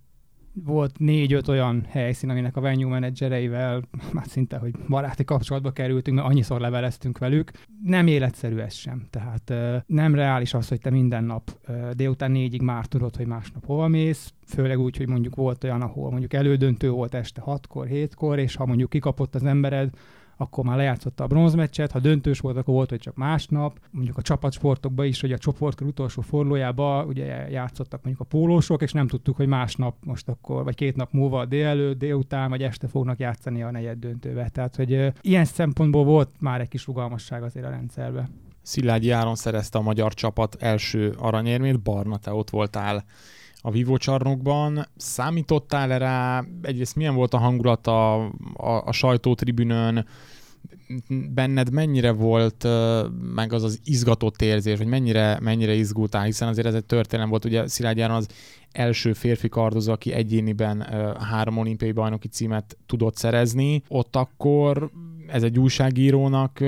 volt 0.65 0.99
négy-öt 0.99 1.49
olyan 1.49 1.85
helyszín, 1.88 2.31
aminek 2.31 2.57
a 2.57 2.61
venue 2.61 2.91
menedzsereivel 2.91 3.83
már 4.12 4.27
szinte, 4.27 4.57
hogy 4.57 4.75
baráti 4.88 5.25
kapcsolatba 5.25 5.71
kerültünk, 5.71 6.17
mert 6.17 6.29
annyiszor 6.29 6.61
leveleztünk 6.61 7.19
velük. 7.19 7.50
Nem 7.85 8.07
életszerű 8.07 8.57
ez 8.57 8.75
sem. 8.75 9.07
Tehát 9.11 9.53
nem 9.87 10.15
reális 10.15 10.55
az, 10.55 10.69
hogy 10.69 10.81
te 10.81 10.91
minden 10.91 11.25
nap 11.25 11.50
délután 11.93 12.31
négyig 12.31 12.62
már 12.62 12.87
tudod, 12.87 13.17
hogy 13.17 13.27
másnap 13.27 13.67
hova 13.67 13.88
mész, 13.88 14.33
főleg 14.47 14.79
úgy, 14.79 14.97
hogy 14.97 15.09
mondjuk 15.09 15.35
volt 15.35 15.65
olyan, 15.65 15.83
ahol 15.83 16.11
mondjuk 16.11 16.33
elődöntő 16.33 16.91
volt 16.91 17.15
este 17.15 17.41
hatkor, 17.41 17.87
hétkor, 17.87 18.38
és 18.38 18.55
ha 18.55 18.67
mondjuk 18.67 18.91
kikapott 18.91 19.35
az 19.35 19.45
embered, 19.45 19.91
akkor 20.40 20.64
már 20.64 20.76
lejátszotta 20.76 21.25
a 21.25 21.26
bronzmeccset, 21.26 21.92
ha 21.92 21.99
döntős 21.99 22.40
volt, 22.40 22.57
akkor 22.57 22.75
volt, 22.75 22.90
hogy 22.90 23.00
csak 23.00 23.16
másnap. 23.16 23.78
Mondjuk 23.90 24.16
a 24.16 24.23
csapatsportokban 24.23 25.07
is, 25.07 25.21
hogy 25.21 25.33
a 25.33 25.38
csoportkör 25.38 25.87
utolsó 25.87 26.23
fordulójában 26.23 27.07
ugye 27.07 27.25
játszottak 27.50 28.02
mondjuk 28.02 28.26
a 28.26 28.37
pólósok, 28.37 28.83
és 28.83 28.92
nem 28.92 29.07
tudtuk, 29.07 29.37
hogy 29.37 29.47
másnap 29.47 29.95
most 30.04 30.28
akkor, 30.28 30.64
vagy 30.64 30.75
két 30.75 30.97
nap 30.97 31.12
múlva 31.12 31.45
délelőtt, 31.45 31.99
délután, 31.99 32.50
vagy 32.50 32.62
este 32.62 32.88
fognak 32.88 33.18
játszani 33.18 33.62
a 33.62 33.71
negyed 33.71 33.99
döntőbe. 33.99 34.49
Tehát, 34.49 34.76
hogy 34.76 35.12
ilyen 35.21 35.45
szempontból 35.45 36.04
volt 36.04 36.30
már 36.40 36.61
egy 36.61 36.68
kis 36.68 36.87
rugalmasság 36.87 37.42
azért 37.42 37.66
a 37.66 37.71
rendszerbe. 37.71 38.28
Szilágyi 38.62 39.11
Áron 39.11 39.35
szerezte 39.35 39.78
a 39.78 39.83
magyar 39.83 40.14
csapat 40.14 40.57
első 40.61 41.14
aranyérmét, 41.18 41.80
Barna, 41.80 42.16
te 42.16 42.33
ott 42.33 42.50
voltál 42.50 43.04
a 43.61 43.71
Vivo 43.71 43.97
csarnokban. 43.97 44.87
Számítottál 44.97 45.99
rá? 45.99 46.45
Egyrészt 46.62 46.97
milyen 46.97 47.15
volt 47.15 47.35
a 47.35 47.38
hangulat 47.38 47.87
a, 47.87 48.25
a, 48.55 48.83
a 48.85 48.93
sajtótribünön? 48.93 50.07
Benned 51.35 51.73
mennyire 51.73 52.11
volt 52.11 52.67
meg 53.35 53.53
az 53.53 53.62
az 53.62 53.81
izgatott 53.85 54.43
érzés, 54.43 54.79
hogy 54.79 54.87
mennyire, 54.87 55.38
mennyire 55.41 55.73
izgultál, 55.75 56.25
hiszen 56.25 56.49
azért 56.49 56.67
ez 56.67 56.75
egy 56.75 56.85
történelem 56.85 57.31
volt, 57.31 57.45
ugye 57.45 57.69
Szilágy 57.69 58.00
az 58.00 58.27
első 58.73 59.12
férfi 59.12 59.49
kardozó, 59.49 59.93
aki 59.93 60.12
egyéniben 60.12 60.83
három 61.21 61.59
olimpiai 61.59 61.93
bajnoki 61.93 62.29
címet 62.29 62.77
tudott 62.87 63.17
szerezni. 63.17 63.83
Ott 63.88 64.17
akkor 64.17 64.91
ez 65.27 65.43
egy 65.43 65.59
újságírónak 65.59 66.59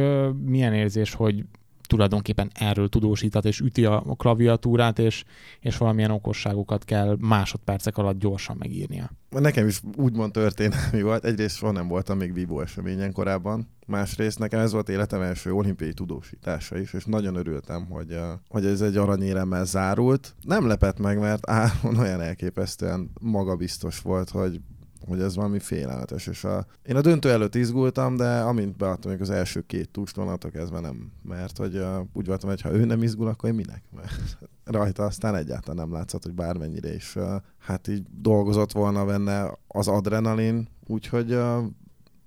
milyen 0.45 0.75
érzés, 0.75 1.15
hogy 1.15 1.45
tulajdonképpen 1.91 2.51
erről 2.55 2.89
tudósítat, 2.89 3.45
és 3.45 3.61
üti 3.61 3.85
a 3.85 4.15
klaviatúrát, 4.17 4.99
és, 4.99 5.25
és 5.61 5.77
valamilyen 5.77 6.11
okosságokat 6.11 6.85
kell 6.85 7.17
másodpercek 7.21 7.97
alatt 7.97 8.19
gyorsan 8.19 8.57
megírnia. 8.59 9.11
Nekem 9.31 9.67
is 9.67 9.81
úgymond 9.97 10.33
történelmi 10.33 11.03
volt. 11.03 11.25
Egyrészt 11.25 11.57
soha 11.57 11.73
nem 11.73 11.89
voltam 11.89 12.19
még 12.19 12.33
vívó 12.33 12.61
eseményen 12.61 13.13
korábban. 13.13 13.69
Másrészt 13.87 14.39
nekem 14.39 14.61
ez 14.61 14.73
volt 14.73 14.89
életem 14.89 15.21
első 15.21 15.53
olimpiai 15.53 15.93
tudósítása 15.93 16.79
is, 16.79 16.93
és 16.93 17.05
nagyon 17.05 17.35
örültem, 17.35 17.87
hogy, 17.87 18.19
hogy 18.49 18.65
ez 18.65 18.81
egy 18.81 18.97
aranyéremmel 18.97 19.65
zárult. 19.65 20.35
Nem 20.43 20.67
lepett 20.67 20.99
meg, 20.99 21.19
mert 21.19 21.51
Áron 21.51 21.97
olyan 21.97 22.21
elképesztően 22.21 23.11
magabiztos 23.21 24.01
volt, 24.01 24.31
hogy 24.31 24.61
hogy 25.11 25.21
ez 25.21 25.37
valami 25.37 25.59
félelmetes. 25.59 26.27
És 26.27 26.45
a, 26.45 26.67
én 26.83 26.97
a 26.97 27.01
döntő 27.01 27.31
előtt 27.31 27.55
izgultam, 27.55 28.17
de 28.17 28.41
amint 28.41 28.77
beadtam 28.77 29.17
az 29.21 29.31
első 29.31 29.61
két 29.61 29.99
vonatok, 30.15 30.55
ez 30.55 30.71
már 30.71 30.83
nem, 30.83 31.13
mert 31.23 31.57
hogy 31.57 31.77
uh, 31.77 31.99
úgy 32.13 32.27
voltam, 32.27 32.49
hogy 32.49 32.61
ha 32.61 32.73
ő 32.73 32.85
nem 32.85 33.03
izgul, 33.03 33.29
akkor 33.29 33.49
én 33.49 33.55
minek? 33.55 33.83
Mert 33.97 34.39
rajta 34.65 35.05
aztán 35.05 35.35
egyáltalán 35.35 35.77
nem 35.77 35.93
látszott, 35.93 36.23
hogy 36.23 36.35
bármennyire 36.35 36.95
is 36.95 37.17
uh, 37.17 37.25
hát 37.59 37.89
így 37.89 38.03
dolgozott 38.21 38.73
volna 38.73 39.05
benne 39.05 39.59
az 39.67 39.89
adrenalin, 39.89 40.69
úgyhogy 40.87 41.33
uh, 41.33 41.65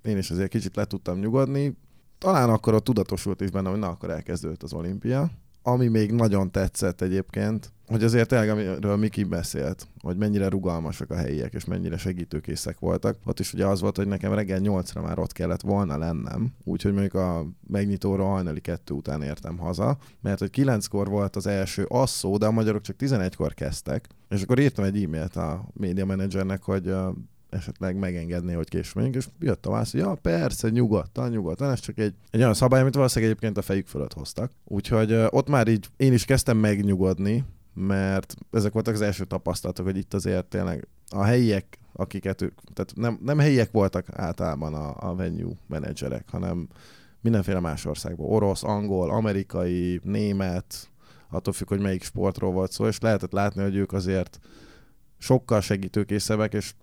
én 0.02 0.18
is 0.18 0.32
azért 0.32 0.50
kicsit 0.50 0.76
le 0.76 0.86
tudtam 0.86 1.20
nyugodni. 1.20 1.78
Talán 2.18 2.50
akkor 2.50 2.74
a 2.74 2.80
tudatosult 2.80 3.42
is 3.42 3.50
benne, 3.50 3.70
hogy 3.70 3.80
na, 3.80 3.88
akkor 3.88 4.10
elkezdődött 4.10 4.64
az 4.64 4.74
olimpia. 4.74 5.32
Ami 5.62 5.88
még 5.88 6.12
nagyon 6.12 6.52
tetszett 6.52 7.02
egyébként, 7.02 7.72
hogy 7.94 8.04
azért 8.04 8.28
tényleg, 8.28 8.50
amiről 8.50 8.96
Miki 8.96 9.24
beszélt, 9.24 9.88
hogy 10.02 10.18
mennyire 10.18 10.48
rugalmasak 10.50 11.12
a 11.12 11.16
helyiek, 11.16 11.54
és 11.54 11.66
mennyire 11.66 11.98
segítőkészek 11.98 12.80
voltak. 12.80 13.18
Ott 13.26 13.40
is 13.40 13.54
ugye 13.54 13.66
az 13.66 13.82
volt, 13.82 13.98
hogy 13.98 14.08
nekem 14.08 14.34
reggel 14.34 14.60
8-ra 14.64 15.04
már 15.04 15.20
ott 15.20 15.32
kellett 15.32 15.62
volna 15.62 15.98
lennem, 15.98 16.54
úgyhogy 16.64 16.92
mondjuk 16.92 17.14
a 17.14 17.46
megnyitóra 17.68 18.26
hajnali 18.26 18.60
kettő 18.60 18.94
után 18.94 19.22
értem 19.22 19.58
haza, 19.58 19.98
mert 20.22 20.40
hogy 20.40 20.50
9-kor 20.54 21.08
volt 21.08 21.36
az 21.36 21.48
első 21.48 21.86
asszó, 21.88 22.38
de 22.38 22.46
a 22.46 22.52
magyarok 22.52 22.82
csak 22.82 22.96
11-kor 23.00 23.54
kezdtek, 23.54 24.08
és 24.30 24.42
akkor 24.42 24.60
írtam 24.60 24.86
egy 24.86 25.04
e-mailt 25.04 25.36
a 25.36 25.66
média 25.74 26.06
menedzsernek, 26.06 26.64
hogy 26.64 26.94
esetleg 27.50 27.96
megengedné, 27.96 28.54
hogy 28.54 28.70
később 28.70 28.96
menjünk, 28.96 29.16
és 29.16 29.28
jött 29.40 29.66
a 29.66 29.70
válasz, 29.70 29.92
hogy 29.92 30.02
ja, 30.02 30.18
persze, 30.22 30.70
nyugodtan, 30.70 31.30
nyugodtan, 31.30 31.72
ez 31.72 31.80
csak 31.80 31.98
egy, 31.98 32.14
egy 32.32 32.40
olyan 32.40 32.54
szabály, 32.54 32.82
amit 32.82 32.96
valószínűleg 32.96 33.32
egyébként 33.32 33.58
a 33.58 33.62
fejük 33.62 33.88
fölött 33.88 34.14
hoztak. 34.14 34.52
Úgyhogy 34.64 35.14
ott 35.30 35.48
már 35.48 35.68
így 35.68 35.88
én 35.98 36.14
is 36.14 36.26
kezdtem 36.26 36.58
megnyugodni, 36.58 37.44
mert 37.74 38.36
ezek 38.52 38.74
voltak 38.74 38.94
az 38.94 39.02
első 39.02 39.24
tapasztalatok, 39.24 39.86
hogy 39.86 39.98
itt 39.98 40.14
azért 40.14 40.46
tényleg 40.46 40.88
a 41.10 41.24
helyiek, 41.24 41.78
akiket 41.94 42.42
ők, 42.42 42.60
tehát 42.74 42.94
nem, 42.96 43.20
nem 43.22 43.40
helyiek 43.40 43.72
voltak 43.72 44.06
általában 44.12 44.74
a, 44.74 45.10
a 45.10 45.16
venue 45.16 45.54
menedzserek, 45.68 46.30
hanem 46.30 46.68
mindenféle 47.22 47.60
más 47.60 47.86
országból, 47.86 48.30
orosz, 48.30 48.64
angol, 48.64 49.10
amerikai, 49.10 50.00
német, 50.04 50.90
attól 51.30 51.54
függ, 51.54 51.68
hogy 51.68 51.80
melyik 51.80 52.04
sportról 52.04 52.52
volt 52.52 52.72
szó, 52.72 52.88
és 52.88 53.00
lehetett 53.00 53.32
látni, 53.32 53.62
hogy 53.62 53.76
ők 53.76 53.92
azért 53.92 54.40
sokkal 55.18 55.62
segítőkészebbek, 55.62 56.54
és 56.54 56.74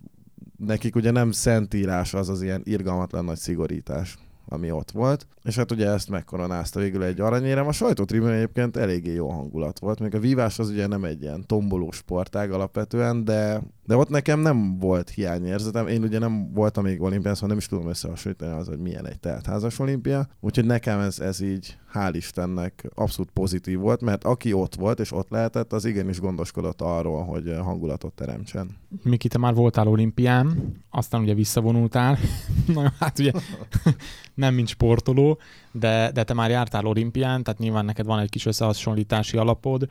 nekik 0.56 0.94
ugye 0.94 1.10
nem 1.10 1.30
szentírás 1.30 2.14
az 2.14 2.28
az 2.28 2.42
ilyen 2.42 2.62
irgalmatlan 2.64 3.24
nagy 3.24 3.38
szigorítás 3.38 4.18
ami 4.52 4.70
ott 4.70 4.90
volt, 4.90 5.26
és 5.44 5.56
hát 5.56 5.72
ugye 5.72 5.88
ezt 5.88 6.08
megkoronázta 6.08 6.80
végül 6.80 7.02
egy 7.02 7.20
aranyérem. 7.20 7.66
A 7.66 7.72
sajtótribűn 7.72 8.30
egyébként 8.30 8.76
eléggé 8.76 9.12
jó 9.12 9.28
hangulat 9.28 9.78
volt, 9.78 10.00
még 10.00 10.14
a 10.14 10.18
vívás 10.18 10.58
az 10.58 10.68
ugye 10.68 10.86
nem 10.86 11.04
egy 11.04 11.22
ilyen 11.22 11.46
tomboló 11.46 11.90
sportág 11.90 12.52
alapvetően, 12.52 13.24
de, 13.24 13.62
de 13.84 13.96
ott 13.96 14.08
nekem 14.08 14.40
nem 14.40 14.78
volt 14.78 15.10
hiányérzetem. 15.10 15.86
Én 15.86 16.02
ugye 16.02 16.18
nem 16.18 16.52
voltam 16.52 16.84
még 16.84 17.02
olimpián, 17.02 17.34
szóval 17.34 17.48
nem 17.48 17.58
is 17.58 17.66
tudom 17.66 17.88
összehasonlítani 17.88 18.52
az, 18.52 18.66
hogy 18.66 18.78
milyen 18.78 19.06
egy 19.06 19.20
teltházas 19.20 19.78
olimpia, 19.78 20.28
úgyhogy 20.40 20.64
nekem 20.64 20.98
ez, 20.98 21.18
ez 21.18 21.40
így 21.40 21.78
hál' 21.94 22.12
Istennek 22.12 22.90
abszolút 22.94 23.30
pozitív 23.30 23.78
volt, 23.78 24.00
mert 24.00 24.24
aki 24.24 24.52
ott 24.52 24.74
volt 24.74 25.00
és 25.00 25.12
ott 25.12 25.30
lehetett, 25.30 25.72
az 25.72 25.84
igenis 25.84 26.20
gondoskodott 26.20 26.80
arról, 26.80 27.24
hogy 27.24 27.54
hangulatot 27.62 28.12
teremtsen. 28.12 28.76
Miki, 29.02 29.28
te 29.28 29.38
már 29.38 29.54
voltál 29.54 29.88
olimpián, 29.88 30.76
aztán 30.90 31.20
ugye 31.20 31.34
visszavonultál. 31.34 32.18
Na, 32.74 32.92
hát 32.98 33.18
ugye 33.18 33.32
nem 34.34 34.54
mint 34.54 34.68
sportoló, 34.68 35.39
de, 35.72 36.10
de 36.14 36.24
te 36.24 36.34
már 36.34 36.50
jártál 36.50 36.86
olimpián, 36.86 37.42
tehát 37.42 37.60
nyilván 37.60 37.84
neked 37.84 38.06
van 38.06 38.18
egy 38.18 38.30
kis 38.30 38.46
összehasonlítási 38.46 39.36
alapod. 39.36 39.88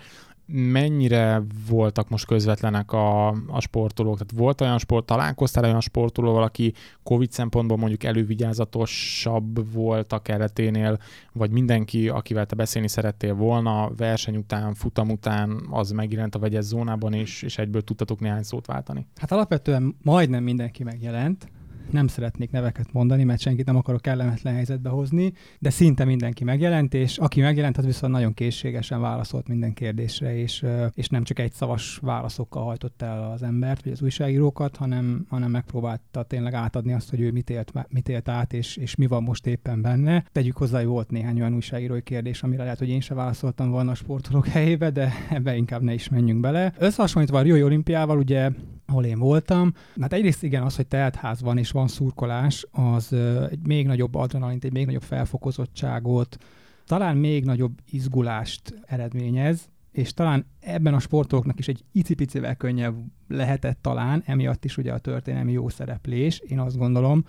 mennyire 0.51 1.41
voltak 1.70 2.10
most 2.10 2.25
közvetlenek 2.25 2.91
a, 2.91 3.27
a 3.27 3.60
sportolók? 3.60 4.13
Tehát 4.13 4.34
volt 4.36 4.62
olyan 4.62 4.77
sport, 4.77 5.06
találkoztál 5.06 5.63
olyan 5.63 5.82
sportolóval, 5.82 6.44
aki 6.44 6.74
COVID 7.03 7.32
szempontból 7.32 7.77
mondjuk 7.77 8.03
elővigyázatosabb 8.03 9.74
volt 9.74 10.13
a 10.13 10.20
kereténél, 10.20 11.00
vagy 11.34 11.51
mindenki, 11.51 12.10
akivel 12.10 12.46
te 12.46 12.56
beszélni 12.56 12.88
szerettél 12.88 13.34
volna, 13.34 13.91
verseny 13.98 14.36
után, 14.36 14.74
futam 14.74 15.10
után, 15.10 15.62
az 15.70 15.91
megjelent 15.91 16.36
a 16.36 16.39
vegyes 16.39 16.63
zónában, 16.63 17.13
és, 17.13 17.41
és 17.41 17.58
egyből 17.58 17.82
tudtatok 17.82 18.20
néhány 18.20 18.44
szót 18.44 18.65
váltani? 18.65 19.08
Hát 19.15 19.32
alapvetően 19.32 19.96
majdnem 20.01 20.44
mindenki 20.44 20.84
megjelent, 20.84 21.48
nem 21.91 22.08
szeretnék 22.08 22.51
neveket 22.51 22.93
mondani, 22.93 23.24
mert 23.24 23.41
senkit 23.41 23.65
nem 23.65 23.75
akarok 23.75 24.01
kellemetlen 24.01 24.53
helyzetbe 24.53 24.89
hozni, 24.89 25.34
de 25.60 25.69
szinte 25.69 26.05
mindenki 26.05 26.43
megjelent, 26.43 26.93
és 26.93 27.17
aki 27.17 27.41
megjelent, 27.41 27.77
az 27.77 27.86
viszont 27.86 28.13
nagyon 28.13 28.34
készségesen 28.34 29.01
válaszolt 29.01 29.48
minden 29.48 29.74
kérdésre, 29.74 30.38
és, 30.38 30.65
és 30.93 31.08
nem 31.08 31.24
csak 31.24 31.39
egy 31.39 31.51
szavas 31.51 32.00
válaszokkal 32.01 32.63
hajtott 32.63 33.01
el 33.01 33.31
az 33.31 33.43
embert, 33.43 33.84
vagy 33.84 33.91
az 33.91 34.01
újságírókat, 34.01 34.75
hanem, 34.75 35.25
hanem 35.29 35.51
megpróbálta 35.51 36.24
tényleg 36.24 36.53
átadni 36.53 36.93
azt, 36.93 37.10
hogy 37.10 37.22
ő 37.22 37.31
mit 37.31 37.50
élt, 37.50 37.74
mit 37.89 38.10
élt 38.10 38.29
át, 38.29 38.53
és, 38.53 38.77
és 38.77 38.96
mi 38.96 39.08
van 39.08 39.24
most 39.24 39.46
éppen 39.46 39.81
benne. 39.81 40.24
Tegyük 40.31 40.58
hozzá, 40.58 40.77
hogy 40.77 40.88
volt 40.88 41.12
néhány 41.12 41.39
olyan 41.39 41.55
újságírói 41.55 42.01
kérdés, 42.01 42.43
amire 42.43 42.63
lehet, 42.63 42.79
hogy 42.79 42.89
én 42.89 43.01
sem 43.01 43.17
válaszoltam 43.17 43.69
volna 43.69 43.91
a 43.91 43.96
sportolók 43.96 44.48
helyébe, 44.48 44.89
de 44.89 45.12
ebbe 45.29 45.55
inkább 45.55 45.81
ne 45.81 45.93
is 45.93 46.10
menjünk 46.10 46.39
bele. 46.39 46.74
Összehasonlítva 46.77 47.38
a 47.38 47.41
Rio 47.41 47.65
olimpiával, 47.65 48.17
ugye 48.17 48.50
ahol 48.89 49.05
én 49.05 49.19
voltam. 49.19 49.74
Hát 50.01 50.13
egyrészt 50.13 50.43
igen, 50.43 50.63
az, 50.63 50.75
hogy 50.75 50.88
teltház 50.88 51.41
van 51.41 51.58
és 51.58 51.72
van 51.72 51.88
szurkolás, 51.88 52.65
az 52.72 53.13
egy 53.50 53.67
még 53.67 53.88
nagyobb 53.88 54.15
adrenalint, 54.15 54.63
egy 54.63 54.74
még 54.74 54.86
nagyobb 54.86 55.01
felfokozottságot, 55.01 56.38
talán 56.86 57.17
még 57.17 57.46
nagyobb 57.46 57.79
izgulást 57.89 58.74
eredményez, 58.86 59.69
és 59.91 60.13
talán 60.13 60.46
ebben 60.60 60.93
a 60.93 61.00
sportoknak 61.00 61.60
is 61.60 61.67
egy 61.67 61.84
icipicivel 61.91 62.55
könnyebb 62.55 62.96
lehetett 63.27 63.81
talán, 63.81 64.24
emiatt 64.25 64.65
is 64.65 64.77
ugye 64.77 64.93
a 64.93 64.98
történelmi 64.98 65.51
jó 65.51 65.69
szereplés, 65.69 66.39
én 66.39 66.60
azt 66.60 66.77
gondolom, 66.77 67.25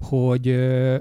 hogy 0.00 0.48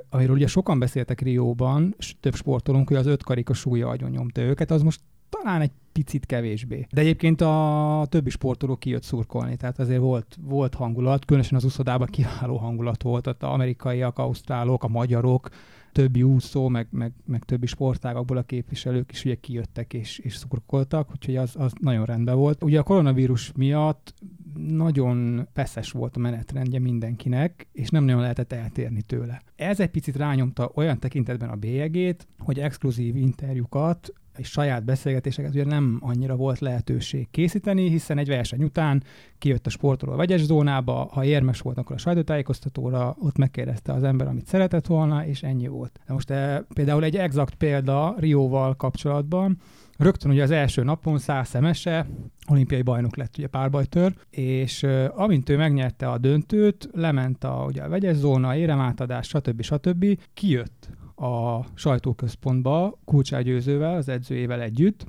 amiről 0.09 0.35
ugye 0.35 0.47
sokan 0.47 0.79
beszéltek 0.79 1.21
Rióban, 1.21 1.95
több 2.19 2.35
sportolónk, 2.35 2.87
hogy 2.87 2.97
az 2.97 3.05
öt 3.05 3.23
karika 3.23 3.53
súlya 3.53 3.87
agyon 3.89 4.09
nyomta 4.09 4.41
őket, 4.41 4.71
az 4.71 4.81
most 4.81 5.01
talán 5.29 5.61
egy 5.61 5.71
picit 5.91 6.25
kevésbé. 6.25 6.87
De 6.91 7.01
egyébként 7.01 7.41
a 7.41 8.05
többi 8.09 8.29
sportoló 8.29 8.75
kijött 8.75 9.03
szurkolni, 9.03 9.55
tehát 9.55 9.79
azért 9.79 9.99
volt, 9.99 10.37
volt 10.41 10.73
hangulat, 10.73 11.25
különösen 11.25 11.57
az 11.57 11.65
úszodában 11.65 12.07
kiváló 12.07 12.57
hangulat 12.57 13.03
volt, 13.03 13.27
ott 13.27 13.43
az 13.43 13.49
amerikaiak, 13.49 14.17
ausztrálok, 14.17 14.83
a 14.83 14.87
magyarok, 14.87 15.49
többi 15.91 16.23
úszó, 16.23 16.67
meg, 16.67 16.87
meg, 16.91 17.13
meg 17.25 17.43
többi 17.43 17.65
sportágakból 17.65 18.37
a 18.37 18.41
képviselők 18.41 19.11
is 19.11 19.25
ugye 19.25 19.35
kijöttek 19.35 19.93
és, 19.93 20.19
és 20.19 20.35
szurkoltak, 20.35 21.09
úgyhogy 21.11 21.35
az, 21.35 21.55
az 21.57 21.73
nagyon 21.79 22.05
rendben 22.05 22.35
volt. 22.35 22.63
Ugye 22.63 22.79
a 22.79 22.83
koronavírus 22.83 23.51
miatt 23.55 24.13
nagyon 24.53 25.47
feszes 25.53 25.91
volt 25.91 26.15
a 26.15 26.19
menetrendje 26.19 26.79
mindenkinek, 26.79 27.67
és 27.71 27.89
nem 27.89 28.03
nagyon 28.03 28.21
lehetett 28.21 28.53
eltérni 28.53 29.01
tőle. 29.01 29.41
Ez 29.55 29.79
egy 29.79 29.89
picit 29.89 30.15
rányomta 30.15 30.71
olyan 30.75 30.99
tekintetben 30.99 31.49
a 31.49 31.55
bélyegét, 31.55 32.27
hogy 32.39 32.59
exkluzív 32.59 33.15
interjúkat 33.15 34.13
és 34.41 34.47
saját 34.47 34.83
beszélgetéseket 34.83 35.53
ugye 35.53 35.65
nem 35.65 35.97
annyira 35.99 36.35
volt 36.35 36.59
lehetőség 36.59 37.27
készíteni, 37.31 37.89
hiszen 37.89 38.17
egy 38.17 38.27
verseny 38.27 38.63
után 38.63 39.03
kijött 39.37 39.65
a 39.65 39.69
sportoló 39.69 40.11
a 40.11 40.15
vegyes 40.15 40.41
zónába, 40.41 41.09
ha 41.11 41.25
érmes 41.25 41.59
volt, 41.59 41.77
akkor 41.77 41.95
a 41.95 41.99
sajtótájékoztatóra 41.99 43.15
ott 43.19 43.37
megkérdezte 43.37 43.93
az 43.93 44.03
ember, 44.03 44.27
amit 44.27 44.45
szeretett 44.45 44.85
volna, 44.85 45.25
és 45.25 45.43
ennyi 45.43 45.67
volt. 45.67 45.99
De 46.07 46.13
most 46.13 46.29
e, 46.29 46.65
például 46.73 47.03
egy 47.03 47.15
exakt 47.15 47.55
példa 47.55 48.15
Rióval 48.17 48.75
kapcsolatban, 48.75 49.57
rögtön 49.97 50.31
ugye 50.31 50.43
az 50.43 50.51
első 50.51 50.83
napon 50.83 51.17
száz 51.17 51.47
szemese, 51.47 52.07
olimpiai 52.47 52.81
bajnok 52.81 53.15
lett 53.15 53.37
ugye 53.37 53.47
párbajtör, 53.47 54.13
és 54.29 54.83
uh, 54.83 55.05
amint 55.15 55.49
ő 55.49 55.57
megnyerte 55.57 56.09
a 56.09 56.17
döntőt, 56.17 56.89
lement 56.93 57.43
a, 57.43 57.63
ugye 57.67 57.83
a 57.83 57.89
vegyes 57.89 58.15
zóna, 58.15 58.55
éremátadás, 58.55 59.27
stb. 59.27 59.61
stb. 59.61 60.19
kijött 60.33 60.89
a 61.21 61.65
sajtóközpontba 61.73 62.99
Kulcsár 63.05 63.43
Győzővel, 63.43 63.95
az 63.95 64.09
edzőjével 64.09 64.61
együtt, 64.61 65.05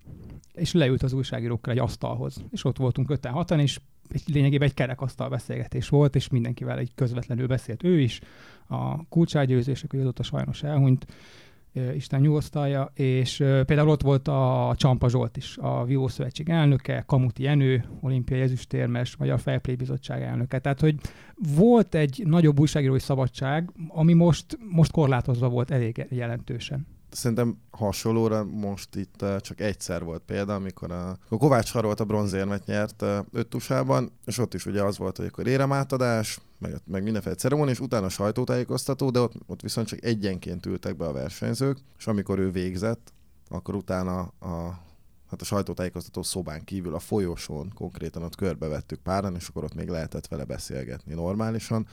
és 0.54 0.72
leült 0.72 1.02
az 1.02 1.12
újságírókkal 1.12 1.72
egy 1.72 1.78
asztalhoz. 1.78 2.44
És 2.50 2.64
ott 2.64 2.76
voltunk 2.76 3.10
öten 3.10 3.32
hatan, 3.32 3.60
és 3.60 3.78
egy, 4.08 4.22
lényegében 4.26 4.68
egy 4.68 4.74
kerekasztal 4.74 5.28
beszélgetés 5.28 5.88
volt, 5.88 6.14
és 6.14 6.28
mindenkivel 6.28 6.78
egy 6.78 6.92
közvetlenül 6.94 7.46
beszélt 7.46 7.84
ő 7.84 8.00
is. 8.00 8.20
A 8.68 9.04
és 9.68 9.84
akkor 9.84 10.00
azóta 10.00 10.22
sajnos 10.22 10.62
elhunyt, 10.62 11.06
Isten 11.94 12.20
nyugosztalja, 12.20 12.90
és 12.94 13.36
például 13.36 13.88
ott 13.88 14.02
volt 14.02 14.28
a 14.28 14.74
Csampa 14.76 15.08
Zsolt 15.08 15.36
is, 15.36 15.56
a 15.60 15.84
Vívó 15.84 16.08
Szövetség 16.08 16.48
elnöke, 16.48 17.04
Kamuti 17.06 17.42
Jenő, 17.42 17.84
olimpiai 18.00 18.40
ezüstérmes, 18.40 19.14
vagy 19.14 19.30
a 19.30 19.38
Fairplay 19.38 19.76
Bizottság 19.76 20.22
elnöke. 20.22 20.58
Tehát, 20.58 20.80
hogy 20.80 20.94
volt 21.56 21.94
egy 21.94 22.22
nagyobb 22.26 22.60
újságírói 22.60 22.98
szabadság, 22.98 23.70
ami 23.88 24.12
most, 24.12 24.58
most 24.70 24.90
korlátozva 24.90 25.48
volt 25.48 25.70
elég 25.70 26.06
jelentősen 26.10 26.86
szerintem 27.14 27.58
hasonlóra 27.70 28.44
most 28.44 28.96
itt 28.96 29.24
csak 29.40 29.60
egyszer 29.60 30.04
volt 30.04 30.22
példa, 30.26 30.54
amikor 30.54 30.90
a, 30.90 31.16
a 31.28 31.36
Kovács 31.36 31.72
Harolt 31.72 32.00
a 32.00 32.04
bronzérmet 32.04 32.66
nyert 32.66 33.04
öttusában, 33.32 34.12
és 34.24 34.38
ott 34.38 34.54
is 34.54 34.66
ugye 34.66 34.82
az 34.82 34.98
volt, 34.98 35.16
hogy 35.16 35.26
akkor 35.26 35.46
éremátadás, 35.46 36.38
meg, 36.62 36.80
meg 36.86 37.02
mindenféle 37.02 37.34
ceremónia, 37.34 37.72
és 37.72 37.80
utána 37.80 38.08
sajtótájékoztató, 38.08 39.10
de 39.10 39.20
ott, 39.20 39.34
ott 39.46 39.60
viszont 39.60 39.86
csak 39.86 40.04
egyenként 40.04 40.66
ültek 40.66 40.96
be 40.96 41.06
a 41.06 41.12
versenyzők, 41.12 41.78
és 41.98 42.06
amikor 42.06 42.38
ő 42.38 42.50
végzett, 42.50 43.12
akkor 43.48 43.74
utána 43.74 44.18
a 44.20 44.80
hát 45.32 45.40
a 45.40 45.44
sajtótájékoztató 45.44 46.22
szobán 46.22 46.64
kívül 46.64 46.94
a 46.94 46.98
folyosón 46.98 47.72
konkrétan 47.74 48.22
ott 48.22 48.34
körbevettük 48.34 49.00
páran, 49.00 49.34
és 49.34 49.48
akkor 49.48 49.64
ott 49.64 49.74
még 49.74 49.88
lehetett 49.88 50.26
vele 50.26 50.44
beszélgetni 50.44 51.14
normálisan. 51.14 51.86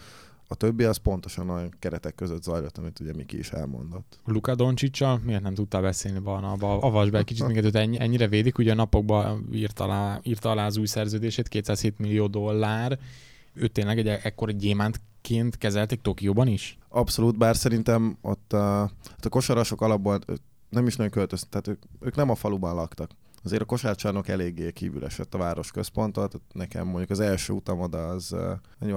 A 0.47 0.55
többi 0.55 0.83
az 0.83 0.97
pontosan 0.97 1.49
olyan 1.49 1.73
keretek 1.79 2.15
között 2.15 2.43
zajlott, 2.43 2.77
amit 2.77 2.99
ugye 2.99 3.13
Miki 3.13 3.37
is 3.37 3.51
elmondott. 3.51 4.19
Luka 4.25 4.55
Doncsicsal 4.55 5.19
miért 5.23 5.41
nem 5.41 5.53
tudtál 5.53 5.81
beszélni 5.81 6.19
Barnaba? 6.19 6.79
Avasd 6.79 7.11
be 7.11 7.23
kicsit 7.23 7.45
minket, 7.45 7.63
hogy 7.63 7.95
ennyire 7.97 8.27
védik, 8.27 8.57
ugye 8.57 8.71
a 8.71 8.75
napokban 8.75 9.47
írt 9.51 9.79
alá, 9.79 10.19
írt 10.23 10.45
alá 10.45 10.65
az 10.65 10.77
új 10.77 10.85
szerződését, 10.85 11.47
207 11.47 11.99
millió 11.99 12.27
dollár. 12.27 12.99
Ő 13.53 13.67
tényleg 13.67 13.97
egy 13.97 14.07
ekkor 14.07 14.51
gyémántként 14.51 15.57
kezelték 15.57 16.01
Tokióban 16.01 16.47
is? 16.47 16.77
Abszolút, 16.89 17.37
bár 17.37 17.55
szerintem 17.55 18.17
ott 18.21 18.53
a, 18.53 18.91
hát 19.09 19.25
a 19.25 19.29
kosarasok 19.29 19.81
alapból 19.81 20.19
nem 20.69 20.87
is 20.87 20.95
nagyon 20.95 21.11
költöztek, 21.11 21.49
tehát 21.49 21.67
ők, 21.67 21.83
ők 22.07 22.15
nem 22.15 22.29
a 22.29 22.35
faluban 22.35 22.75
laktak 22.75 23.11
azért 23.43 23.61
a 23.61 23.65
kosárcsarnok 23.65 24.27
eléggé 24.27 24.71
kívül 24.71 25.05
esett 25.05 25.33
a 25.33 25.37
város 25.37 25.71
központot. 25.71 26.41
Nekem 26.53 26.87
mondjuk 26.87 27.09
az 27.09 27.19
első 27.19 27.53
utam 27.53 27.79
oda 27.79 28.07
az 28.07 28.35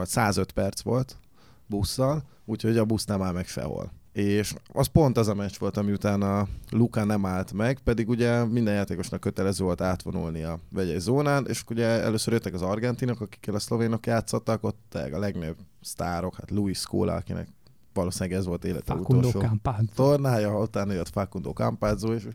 105 0.03 0.53
perc 0.53 0.81
volt, 0.81 1.19
busszal, 1.67 2.23
úgyhogy 2.45 2.79
a 2.79 2.85
busz 2.85 3.05
nem 3.05 3.23
áll 3.23 3.33
meg 3.33 3.47
sehol. 3.47 3.93
És 4.13 4.55
az 4.73 4.87
pont 4.87 5.17
az 5.19 5.29
a 5.29 5.35
meccs 5.35 5.59
volt, 5.59 5.77
ami 5.77 5.93
utána 5.93 6.49
Luka 6.71 7.05
nem 7.05 7.27
állt 7.27 7.53
meg, 7.53 7.79
pedig 7.85 8.09
ugye 8.09 8.45
minden 8.45 8.75
játékosnak 8.75 9.21
kötelező 9.21 9.65
volt 9.65 9.81
átvonulni 9.81 10.43
a 10.43 10.59
vegyes 10.71 11.01
zónán, 11.01 11.47
és 11.49 11.65
ugye 11.71 11.87
először 11.87 12.33
jöttek 12.33 12.55
az 12.55 12.63
argentinok, 12.63 13.21
akikkel 13.21 13.55
a 13.55 13.59
szlovénok 13.59 14.07
játszottak, 14.07 14.65
ott 14.65 14.95
a 15.13 15.19
legnagyobb 15.19 15.57
sztárok, 15.81 16.35
hát 16.37 16.51
Luis 16.51 16.79
Scola, 16.79 17.15
akinek 17.15 17.49
valószínűleg 17.93 18.39
ez 18.39 18.47
volt 18.47 18.65
élete 18.65 18.95
Facundo 18.95 19.29
utolsó 19.29 19.49
Campazzo. 19.49 19.93
tornája, 19.95 20.61
utána 20.61 20.93
jött 20.93 21.09
Facundo 21.09 21.51
Campazzo, 21.53 22.15
és 22.15 22.27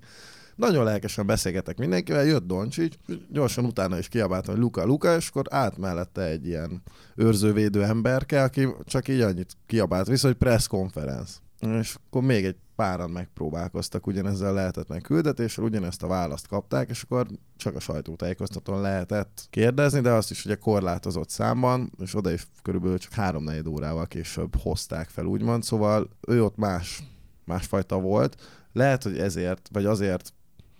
nagyon 0.55 0.83
lelkesen 0.83 1.25
beszélgetek 1.25 1.77
mindenkivel, 1.77 2.25
jött 2.25 2.47
Doncsics, 2.47 2.95
gyorsan 3.31 3.65
utána 3.65 3.97
is 3.97 4.07
kiabáltam, 4.07 4.53
hogy 4.53 4.63
Luka, 4.63 4.85
Luka, 4.85 5.15
és 5.15 5.29
akkor 5.29 5.45
át 5.49 5.77
mellette 5.77 6.21
egy 6.21 6.47
ilyen 6.47 6.81
őrzővédő 7.15 7.83
emberke, 7.83 8.43
aki 8.43 8.67
csak 8.85 9.07
így 9.07 9.21
annyit 9.21 9.57
kiabált 9.65 10.07
vissza, 10.07 10.27
hogy 10.27 10.35
press 10.35 10.67
conference. 10.67 11.33
És 11.59 11.95
akkor 11.95 12.21
még 12.21 12.45
egy 12.45 12.55
páran 12.75 13.09
megpróbálkoztak 13.09 14.07
ugyanezzel 14.07 14.53
lehetetlen 14.53 15.01
küldetéssel, 15.01 15.63
ugyanezt 15.63 16.03
a 16.03 16.07
választ 16.07 16.47
kapták, 16.47 16.89
és 16.89 17.01
akkor 17.01 17.27
csak 17.55 17.75
a 17.75 17.79
sajtótájékoztatón 17.79 18.81
lehetett 18.81 19.47
kérdezni, 19.49 19.99
de 19.99 20.11
azt 20.11 20.31
is 20.31 20.45
ugye 20.45 20.55
korlátozott 20.55 21.29
számban, 21.29 21.91
és 21.99 22.15
oda 22.15 22.31
is 22.31 22.47
körülbelül 22.61 22.97
csak 22.97 23.13
három 23.13 23.49
órával 23.67 24.07
később 24.07 24.55
hozták 24.55 25.09
fel, 25.09 25.25
úgymond, 25.25 25.63
szóval 25.63 26.09
ő 26.27 26.43
ott 26.43 26.57
más, 26.57 27.03
másfajta 27.45 27.99
volt. 27.99 28.35
Lehet, 28.73 29.03
hogy 29.03 29.17
ezért, 29.17 29.69
vagy 29.71 29.85
azért 29.85 30.33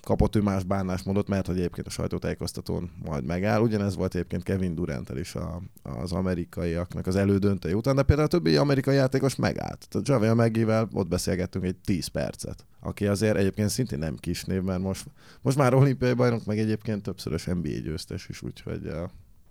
kapott 0.07 0.35
ő 0.35 0.41
más 0.41 0.63
bánásmódot, 0.63 1.27
mert 1.27 1.47
hogy 1.47 1.57
egyébként 1.57 1.87
a 1.87 1.89
sajtótájékoztatón 1.89 2.91
majd 3.05 3.23
megáll. 3.23 3.61
Ugyanez 3.61 3.95
volt 3.95 4.15
egyébként 4.15 4.43
Kevin 4.43 4.75
durant 4.75 5.09
is 5.09 5.35
a, 5.35 5.61
az 5.83 6.11
amerikaiaknak 6.11 7.07
az 7.07 7.15
elődöntői 7.15 7.73
után, 7.73 7.95
de 7.95 8.03
például 8.03 8.27
a 8.27 8.31
többi 8.31 8.55
amerikai 8.55 8.95
játékos 8.95 9.35
megállt. 9.35 9.87
Tehát 9.89 10.07
Javier 10.07 10.33
Meggivel 10.33 10.87
ott 10.93 11.07
beszélgettünk 11.07 11.65
egy 11.65 11.75
10 11.75 12.07
percet, 12.07 12.65
aki 12.79 13.07
azért 13.07 13.37
egyébként 13.37 13.69
szintén 13.69 13.99
nem 13.99 14.15
kis 14.15 14.43
név, 14.43 14.61
mert 14.61 14.81
most, 14.81 15.05
most 15.41 15.57
már 15.57 15.73
olimpiai 15.73 16.13
bajnok, 16.13 16.45
meg 16.45 16.59
egyébként 16.59 17.03
többszörös 17.03 17.45
NBA 17.45 17.79
győztes 17.83 18.27
is, 18.29 18.41
úgyhogy 18.41 18.91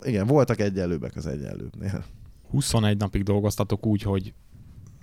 igen, 0.03 0.27
voltak 0.27 0.61
egyenlőbbek 0.61 1.17
az 1.17 1.27
egyenlőbbnél. 1.27 2.05
21 2.51 2.97
napig 2.97 3.23
dolgoztatok 3.23 3.87
úgy, 3.87 4.03
hogy 4.03 4.35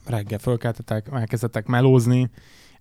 reggel 0.05 0.39
fölkeltetek, 0.39 1.07
elkezdtetek 1.11 1.65
melózni, 1.65 2.29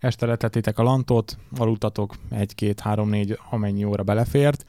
este 0.02 0.26
letettétek 0.26 0.78
a 0.78 0.82
lantot, 0.82 1.38
aludtatok 1.56 2.14
egy-két, 2.30 2.80
három-négy, 2.80 3.38
amennyi 3.50 3.84
óra 3.84 4.02
belefért, 4.02 4.64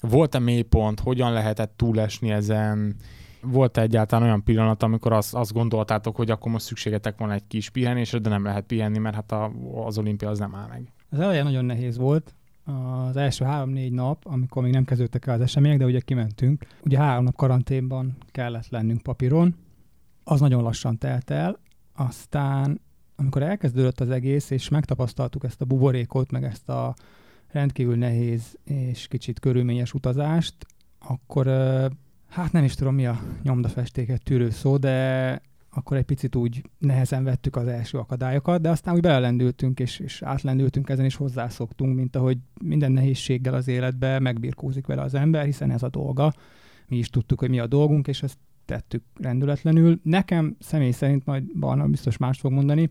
volt-e 0.00 0.38
mélypont, 0.38 1.00
hogyan 1.00 1.32
lehetett 1.32 1.72
túlesni 1.76 2.30
ezen, 2.30 2.96
volt 3.40 3.76
-e 3.76 3.80
egyáltalán 3.80 4.24
olyan 4.24 4.44
pillanat, 4.44 4.82
amikor 4.82 5.12
azt, 5.12 5.34
azt 5.34 5.52
gondoltátok, 5.52 6.16
hogy 6.16 6.30
akkor 6.30 6.52
most 6.52 6.64
szükségetek 6.64 7.18
van 7.18 7.30
egy 7.30 7.46
kis 7.46 7.70
pihenésre, 7.70 8.18
de 8.18 8.28
nem 8.28 8.44
lehet 8.44 8.64
pihenni, 8.64 8.98
mert 8.98 9.14
hát 9.14 9.32
a, 9.32 9.52
az 9.84 9.98
olimpia 9.98 10.28
az 10.28 10.38
nem 10.38 10.54
áll 10.54 10.68
meg. 10.68 10.92
Az 11.10 11.20
eleje 11.20 11.42
nagyon 11.42 11.64
nehéz 11.64 11.96
volt, 11.96 12.34
az 12.64 13.16
első 13.16 13.44
három-négy 13.44 13.92
nap, 13.92 14.26
amikor 14.26 14.62
még 14.62 14.72
nem 14.72 14.84
kezdődtek 14.84 15.26
el 15.26 15.34
az 15.34 15.40
események, 15.40 15.78
de 15.78 15.84
ugye 15.84 16.00
kimentünk. 16.00 16.66
Ugye 16.84 16.98
három 16.98 17.24
nap 17.24 17.36
karanténban 17.36 18.16
kellett 18.26 18.68
lennünk 18.68 19.02
papíron, 19.02 19.54
az 20.24 20.40
nagyon 20.40 20.62
lassan 20.62 20.98
telt 20.98 21.30
el, 21.30 21.58
aztán 21.94 22.80
amikor 23.16 23.42
elkezdődött 23.42 24.00
az 24.00 24.10
egész, 24.10 24.50
és 24.50 24.68
megtapasztaltuk 24.68 25.44
ezt 25.44 25.60
a 25.60 25.64
buborékot, 25.64 26.30
meg 26.30 26.44
ezt 26.44 26.68
a 26.68 26.94
rendkívül 27.48 27.96
nehéz 27.96 28.58
és 28.64 29.08
kicsit 29.08 29.40
körülményes 29.40 29.94
utazást, 29.94 30.54
akkor 30.98 31.46
hát 32.28 32.52
nem 32.52 32.64
is 32.64 32.74
tudom 32.74 32.94
mi 32.94 33.06
a 33.06 33.20
nyomdafestéket 33.42 34.22
tűrő 34.22 34.50
szó, 34.50 34.76
de 34.76 35.40
akkor 35.70 35.96
egy 35.96 36.04
picit 36.04 36.36
úgy 36.36 36.62
nehezen 36.78 37.24
vettük 37.24 37.56
az 37.56 37.66
első 37.66 37.98
akadályokat, 37.98 38.60
de 38.60 38.70
aztán 38.70 38.94
úgy 38.94 39.00
belelendültünk, 39.00 39.80
és, 39.80 39.98
és 39.98 40.22
átlendültünk 40.22 40.88
ezen, 40.88 41.04
és 41.04 41.14
hozzászoktunk, 41.14 41.96
mint 41.96 42.16
ahogy 42.16 42.38
minden 42.62 42.92
nehézséggel 42.92 43.54
az 43.54 43.68
életbe 43.68 44.18
megbirkózik 44.18 44.86
vele 44.86 45.02
az 45.02 45.14
ember, 45.14 45.44
hiszen 45.44 45.70
ez 45.70 45.82
a 45.82 45.88
dolga. 45.88 46.32
Mi 46.88 46.96
is 46.96 47.10
tudtuk, 47.10 47.40
hogy 47.40 47.50
mi 47.50 47.58
a 47.58 47.66
dolgunk, 47.66 48.08
és 48.08 48.22
ezt 48.22 48.38
tettük 48.66 49.02
rendületlenül. 49.14 50.00
Nekem 50.02 50.56
személy 50.58 50.90
szerint, 50.90 51.24
majd 51.24 51.58
Barna 51.58 51.86
biztos 51.86 52.16
más 52.16 52.38
fog 52.38 52.52
mondani, 52.52 52.90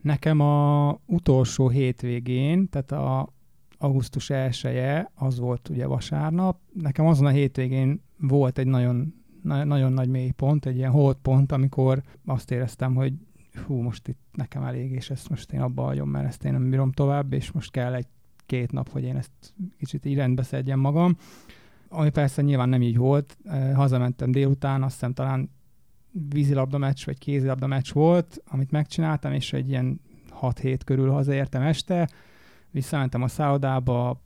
nekem 0.00 0.40
a 0.40 0.90
utolsó 1.06 1.68
hétvégén, 1.68 2.68
tehát 2.68 2.92
a 2.92 3.32
augusztus 3.78 4.30
1 4.30 5.06
az 5.14 5.38
volt 5.38 5.68
ugye 5.68 5.86
vasárnap, 5.86 6.58
nekem 6.72 7.06
azon 7.06 7.26
a 7.26 7.30
hétvégén 7.30 8.02
volt 8.18 8.58
egy 8.58 8.66
nagyon, 8.66 9.14
na- 9.42 9.64
nagyon 9.64 9.92
nagy 9.92 10.08
mélypont, 10.08 10.66
egy 10.66 10.76
ilyen 10.76 10.90
holdpont, 10.90 11.52
amikor 11.52 12.02
azt 12.24 12.50
éreztem, 12.50 12.94
hogy 12.94 13.12
hú, 13.66 13.74
most 13.74 14.08
itt 14.08 14.20
nekem 14.32 14.62
elég, 14.62 14.90
és 14.90 15.10
ezt 15.10 15.28
most 15.28 15.52
én 15.52 15.60
abba 15.60 15.82
hagyom, 15.82 16.08
mert 16.08 16.26
ezt 16.26 16.44
én 16.44 16.52
nem 16.52 16.70
bírom 16.70 16.92
tovább, 16.92 17.32
és 17.32 17.52
most 17.52 17.70
kell 17.70 17.94
egy 17.94 18.06
két 18.46 18.72
nap, 18.72 18.88
hogy 18.88 19.02
én 19.02 19.16
ezt 19.16 19.54
kicsit 19.78 20.04
így 20.04 20.16
rendbe 20.16 20.42
szedjem 20.42 20.80
magam 20.80 21.16
ami 21.94 22.10
persze 22.10 22.42
nyilván 22.42 22.68
nem 22.68 22.82
így 22.82 22.96
volt. 22.96 23.36
Hazamentem 23.74 24.30
délután, 24.30 24.82
azt 24.82 24.92
hiszem 24.92 25.12
talán 25.12 25.50
vízilabda 26.28 26.78
meccs, 26.78 27.04
vagy 27.04 27.18
kézilabda 27.18 27.66
meccs 27.66 27.92
volt, 27.92 28.42
amit 28.46 28.70
megcsináltam, 28.70 29.32
és 29.32 29.52
egy 29.52 29.68
ilyen 29.68 30.00
6-7 30.40 30.78
körül 30.84 31.10
hazaértem 31.10 31.62
este, 31.62 32.08
visszamentem 32.70 33.22
a 33.22 33.28
szállodába, 33.28 34.22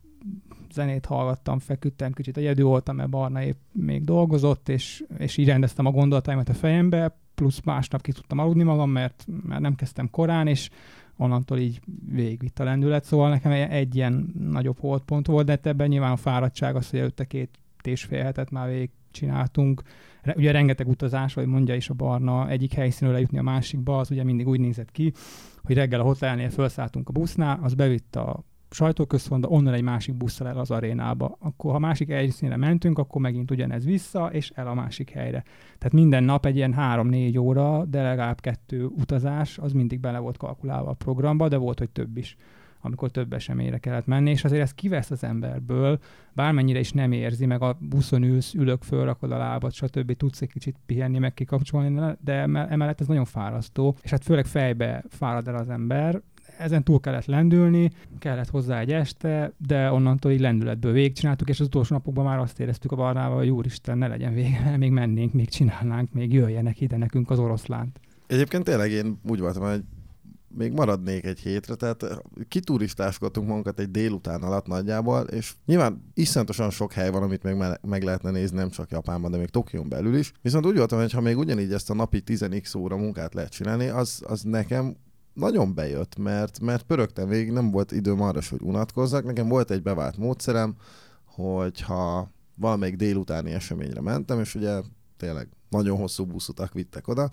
zenét 0.73 1.05
hallgattam, 1.05 1.59
feküdtem, 1.59 2.11
kicsit 2.11 2.37
egyedül 2.37 2.65
voltam, 2.65 2.95
mert 2.95 3.09
Barna 3.09 3.43
épp 3.43 3.57
még 3.71 4.03
dolgozott, 4.03 4.69
és, 4.69 5.03
és 5.17 5.37
így 5.37 5.47
rendeztem 5.47 5.85
a 5.85 5.91
gondolataimat 5.91 6.49
a 6.49 6.53
fejembe, 6.53 7.19
plusz 7.35 7.61
másnap 7.63 8.01
ki 8.01 8.11
tudtam 8.11 8.39
aludni 8.39 8.63
magam, 8.63 8.89
mert, 8.89 9.25
mert 9.47 9.61
nem 9.61 9.75
kezdtem 9.75 10.09
korán, 10.09 10.47
és 10.47 10.69
onnantól 11.19 11.57
így 11.57 11.81
végigvitt 12.11 12.59
a 12.59 12.63
lendület, 12.63 13.03
szóval 13.03 13.29
nekem 13.29 13.51
egy 13.51 13.95
ilyen 13.95 14.33
nagyobb 14.39 14.79
holdpont 14.79 15.27
volt, 15.27 15.45
de 15.45 15.59
ebben 15.63 15.87
nyilván 15.87 16.11
a 16.11 16.15
fáradtság 16.15 16.75
az, 16.75 16.89
hogy 16.89 16.99
előtte 16.99 17.25
két 17.25 17.49
és 17.83 18.03
fél 18.03 18.23
hetet 18.23 18.51
már 18.51 18.69
végig 18.69 18.89
csináltunk. 19.11 19.81
Ugye 20.35 20.51
rengeteg 20.51 20.87
utazás, 20.87 21.33
vagy 21.33 21.45
mondja 21.45 21.75
is 21.75 21.89
a 21.89 21.93
Barna, 21.93 22.49
egyik 22.49 22.73
helyszínről 22.73 23.15
lejutni 23.15 23.37
a 23.37 23.41
másikba, 23.41 23.97
az 23.97 24.11
ugye 24.11 24.23
mindig 24.23 24.47
úgy 24.47 24.59
nézett 24.59 24.91
ki, 24.91 25.13
hogy 25.63 25.75
reggel 25.75 25.99
a 25.99 26.03
hotelnél 26.03 26.49
felszálltunk 26.49 27.09
a 27.09 27.11
busznál, 27.11 27.59
az 27.61 27.73
bevitt 27.73 28.15
a 28.15 28.43
sajtóközpontba, 28.69 29.47
onnan 29.47 29.73
egy 29.73 29.81
másik 29.81 30.15
busszal 30.15 30.47
el 30.47 30.57
az 30.57 30.71
arénába. 30.71 31.37
Akkor 31.39 31.71
ha 31.71 31.79
másik 31.79 32.09
helyszínre 32.09 32.57
mentünk, 32.57 32.97
akkor 32.97 33.21
megint 33.21 33.51
ugyanez 33.51 33.85
vissza, 33.85 34.29
és 34.31 34.51
el 34.55 34.67
a 34.67 34.73
másik 34.73 35.09
helyre. 35.09 35.43
Tehát 35.77 35.93
minden 35.93 36.23
nap 36.23 36.45
egy 36.45 36.55
ilyen 36.55 36.73
három-négy 36.73 37.37
óra, 37.37 37.85
de 37.85 38.01
legalább 38.01 38.41
kettő 38.41 38.85
utazás, 38.85 39.57
az 39.57 39.71
mindig 39.71 39.99
bele 39.99 40.17
volt 40.17 40.37
kalkulálva 40.37 40.89
a 40.89 40.93
programba, 40.93 41.47
de 41.47 41.57
volt, 41.57 41.79
hogy 41.79 41.89
több 41.89 42.17
is 42.17 42.37
amikor 42.81 43.11
több 43.11 43.33
eseményre 43.33 43.77
kellett 43.77 44.05
menni, 44.05 44.29
és 44.29 44.43
azért 44.43 44.61
ez 44.61 44.73
kivesz 44.73 45.11
az 45.11 45.23
emberből, 45.23 45.99
bármennyire 46.33 46.79
is 46.79 46.91
nem 46.91 47.11
érzi, 47.11 47.45
meg 47.45 47.61
a 47.61 47.77
buszon 47.79 48.23
ülsz, 48.23 48.53
ülök 48.53 48.83
föl, 48.83 49.05
rakod 49.05 49.31
a 49.31 49.37
lábad, 49.37 49.71
stb. 49.71 50.13
tudsz 50.13 50.41
egy 50.41 50.51
kicsit 50.51 50.75
pihenni, 50.85 51.19
meg 51.19 51.33
kikapcsolni, 51.33 52.17
de 52.23 52.33
emellett 52.69 53.01
ez 53.01 53.07
nagyon 53.07 53.25
fárasztó, 53.25 53.95
és 54.01 54.09
hát 54.09 54.23
főleg 54.23 54.45
fejbe 54.45 55.03
fárad 55.09 55.47
el 55.47 55.55
az 55.55 55.69
ember, 55.69 56.21
ezen 56.59 56.83
túl 56.83 56.99
kellett 56.99 57.25
lendülni, 57.25 57.91
kellett 58.19 58.49
hozzá 58.49 58.79
egy 58.79 58.91
este, 58.91 59.53
de 59.57 59.91
onnantól 59.91 60.31
így 60.31 60.39
lendületből 60.39 60.91
végigcsináltuk, 60.91 61.49
és 61.49 61.59
az 61.59 61.65
utolsó 61.65 61.95
napokban 61.95 62.25
már 62.25 62.37
azt 62.39 62.59
éreztük 62.59 62.91
a 62.91 62.95
barnával, 62.95 63.37
hogy 63.37 63.49
úristen, 63.49 63.97
ne 63.97 64.07
legyen 64.07 64.33
vége, 64.33 64.77
még 64.77 64.91
mennénk, 64.91 65.33
még 65.33 65.49
csinálnánk, 65.49 66.13
még 66.13 66.33
jöjjenek 66.33 66.81
ide 66.81 66.97
nekünk 66.97 67.29
az 67.29 67.39
oroszlánt. 67.39 67.99
Egyébként 68.27 68.63
tényleg 68.63 68.91
én 68.91 69.19
úgy 69.27 69.39
voltam, 69.39 69.63
hogy 69.63 69.83
még 70.55 70.71
maradnék 70.71 71.25
egy 71.25 71.39
hétre, 71.39 71.75
tehát 71.75 72.21
kituristáskodtunk 72.47 73.47
magunkat 73.47 73.79
egy 73.79 73.91
délután 73.91 74.41
alatt 74.41 74.67
nagyjából, 74.67 75.21
és 75.21 75.53
nyilván 75.65 76.11
iszonyatosan 76.13 76.69
sok 76.69 76.93
hely 76.93 77.09
van, 77.09 77.23
amit 77.23 77.43
még 77.43 77.55
meg 77.81 78.03
lehetne 78.03 78.31
nézni, 78.31 78.57
nem 78.57 78.69
csak 78.69 78.91
Japánban, 78.91 79.31
de 79.31 79.37
még 79.37 79.49
Tokion 79.49 79.89
belül 79.89 80.15
is. 80.15 80.31
Viszont 80.41 80.65
úgy 80.65 80.77
voltam, 80.77 80.99
hogy 80.99 81.11
ha 81.11 81.21
még 81.21 81.37
ugyanígy 81.37 81.73
ezt 81.73 81.89
a 81.89 81.93
napi 81.93 82.23
10x 82.25 82.77
óra 82.77 82.97
munkát 82.97 83.33
lehet 83.33 83.51
csinálni, 83.51 83.87
az, 83.87 84.21
az 84.27 84.41
nekem 84.41 84.95
nagyon 85.33 85.73
bejött, 85.73 86.17
mert, 86.17 86.59
mert 86.59 86.83
pörögtem 86.83 87.27
végig, 87.27 87.51
nem 87.51 87.71
volt 87.71 87.91
időm 87.91 88.21
arra, 88.21 88.39
hogy 88.49 88.61
unatkozzak. 88.61 89.23
Nekem 89.23 89.47
volt 89.47 89.71
egy 89.71 89.81
bevált 89.81 90.17
módszerem, 90.17 90.75
hogyha 91.25 92.31
valamelyik 92.55 92.95
délutáni 92.95 93.51
eseményre 93.51 94.01
mentem, 94.01 94.39
és 94.39 94.55
ugye 94.55 94.81
tényleg 95.17 95.47
nagyon 95.69 95.97
hosszú 95.97 96.25
buszutak 96.25 96.73
vittek 96.73 97.07
oda, 97.07 97.31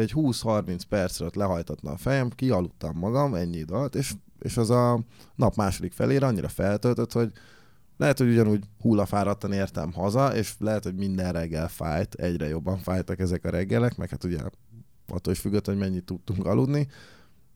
egy 0.00 0.12
20-30 0.14 0.80
percre 0.88 1.26
lehajtatna 1.34 1.90
a 1.90 1.96
fejem, 1.96 2.30
kialudtam 2.30 2.98
magam 2.98 3.34
ennyi 3.34 3.56
idő 3.56 3.74
alatt, 3.74 3.94
és, 3.94 4.14
és 4.38 4.56
az 4.56 4.70
a 4.70 5.00
nap 5.34 5.54
második 5.54 5.92
felére 5.92 6.26
annyira 6.26 6.48
feltöltött, 6.48 7.12
hogy 7.12 7.32
lehet, 7.96 8.18
hogy 8.18 8.28
ugyanúgy 8.28 8.64
hullafáradtan 8.80 9.52
értem 9.52 9.92
haza, 9.92 10.36
és 10.36 10.54
lehet, 10.58 10.84
hogy 10.84 10.94
minden 10.94 11.32
reggel 11.32 11.68
fájt, 11.68 12.14
egyre 12.14 12.48
jobban 12.48 12.78
fájtak 12.78 13.18
ezek 13.18 13.44
a 13.44 13.50
reggelek, 13.50 13.96
meg 13.96 14.08
hát 14.08 14.24
ugye 14.24 14.38
attól 15.08 15.32
is 15.32 15.38
függött, 15.38 15.66
hogy 15.66 15.78
mennyit 15.78 16.04
tudtunk 16.04 16.46
aludni, 16.46 16.88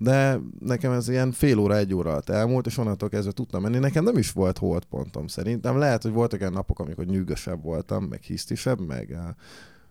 de 0.03 0.41
nekem 0.59 0.93
ez 0.93 1.09
ilyen 1.09 1.33
fél 1.33 1.59
óra, 1.59 1.77
egy 1.77 1.95
óra 1.95 2.11
alatt 2.11 2.29
elmúlt, 2.29 2.67
és 2.67 2.79
onnantól 2.79 3.09
kezdve 3.09 3.33
tudtam 3.33 3.63
menni. 3.63 3.79
Nekem 3.79 4.05
nem 4.05 4.17
is 4.17 4.33
volt 4.33 4.59
holdpontom 4.59 5.27
szerintem. 5.27 5.79
Lehet, 5.79 6.03
hogy 6.03 6.13
voltak 6.13 6.41
olyan 6.41 6.53
napok, 6.53 6.79
amikor 6.79 7.05
nyűgösebb 7.05 7.63
voltam, 7.63 8.05
meg 8.05 8.23
hisztisebb, 8.23 8.87
meg 8.87 9.17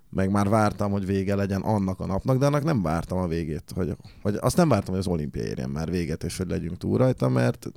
meg 0.10 0.32
már 0.32 0.50
vártam, 0.50 0.92
hogy 0.92 1.06
vége 1.06 1.36
legyen 1.36 1.62
annak 1.62 2.00
a 2.00 2.06
napnak, 2.06 2.38
de 2.38 2.46
annak 2.46 2.64
nem 2.64 2.82
vártam 2.82 3.18
a 3.18 3.28
végét, 3.28 3.72
hogy, 3.76 3.96
hogy 4.22 4.38
azt 4.40 4.58
nem 4.58 4.70
vártam, 4.70 4.90
hogy 4.90 5.04
az 5.04 5.08
olimpia 5.08 5.44
érjen 5.44 5.70
már 5.70 5.90
véget, 5.90 6.24
és 6.24 6.38
hogy 6.38 6.50
legyünk 6.50 6.78
túl 6.78 6.98
rajta, 6.98 7.30
mert 7.30 7.72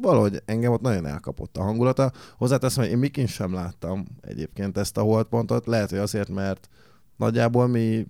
valahogy 0.00 0.42
engem 0.44 0.72
ott 0.72 0.80
nagyon 0.80 1.06
elkapott 1.06 1.56
a 1.56 1.62
hangulata. 1.62 2.12
Hozzáteszem, 2.36 2.82
hogy 2.82 2.92
én 2.92 2.98
mikin 2.98 3.26
sem 3.26 3.52
láttam 3.52 4.06
egyébként 4.20 4.78
ezt 4.78 4.96
a 4.96 5.02
holdpontot, 5.02 5.66
lehet, 5.66 5.90
hogy 5.90 5.98
azért, 5.98 6.28
mert 6.28 6.68
nagyjából 7.16 7.66
mi 7.66 8.06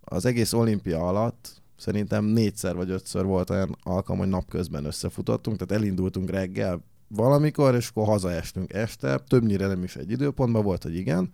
az 0.00 0.24
egész 0.24 0.52
olimpia 0.52 1.08
alatt 1.08 1.59
szerintem 1.80 2.24
négyszer 2.24 2.74
vagy 2.74 2.90
ötször 2.90 3.24
volt 3.24 3.50
olyan 3.50 3.76
alkalom, 3.82 4.20
hogy 4.20 4.28
napközben 4.28 4.84
összefutottunk, 4.84 5.56
tehát 5.56 5.82
elindultunk 5.82 6.30
reggel 6.30 6.84
valamikor, 7.08 7.74
és 7.74 7.88
akkor 7.88 8.06
hazaestünk 8.06 8.72
este, 8.72 9.18
többnyire 9.18 9.66
nem 9.66 9.82
is 9.82 9.96
egy 9.96 10.10
időpontban 10.10 10.62
volt, 10.62 10.82
hogy 10.82 10.94
igen, 10.94 11.30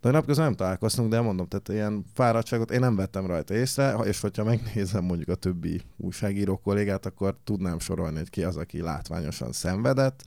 de 0.00 0.10
napközben 0.10 0.44
nem 0.44 0.54
találkoztunk, 0.54 1.10
de 1.10 1.20
mondom, 1.20 1.46
tehát 1.46 1.68
ilyen 1.68 2.04
fáradtságot 2.14 2.70
én 2.70 2.80
nem 2.80 2.96
vettem 2.96 3.26
rajta 3.26 3.54
észre, 3.54 3.92
és 3.92 4.20
hogyha 4.20 4.44
megnézem 4.44 5.04
mondjuk 5.04 5.28
a 5.28 5.34
többi 5.34 5.80
újságíró 5.96 6.56
kollégát, 6.56 7.06
akkor 7.06 7.36
tudnám 7.44 7.78
sorolni, 7.78 8.16
hogy 8.16 8.30
ki 8.30 8.42
az, 8.42 8.56
aki 8.56 8.80
látványosan 8.80 9.52
szenvedett, 9.52 10.24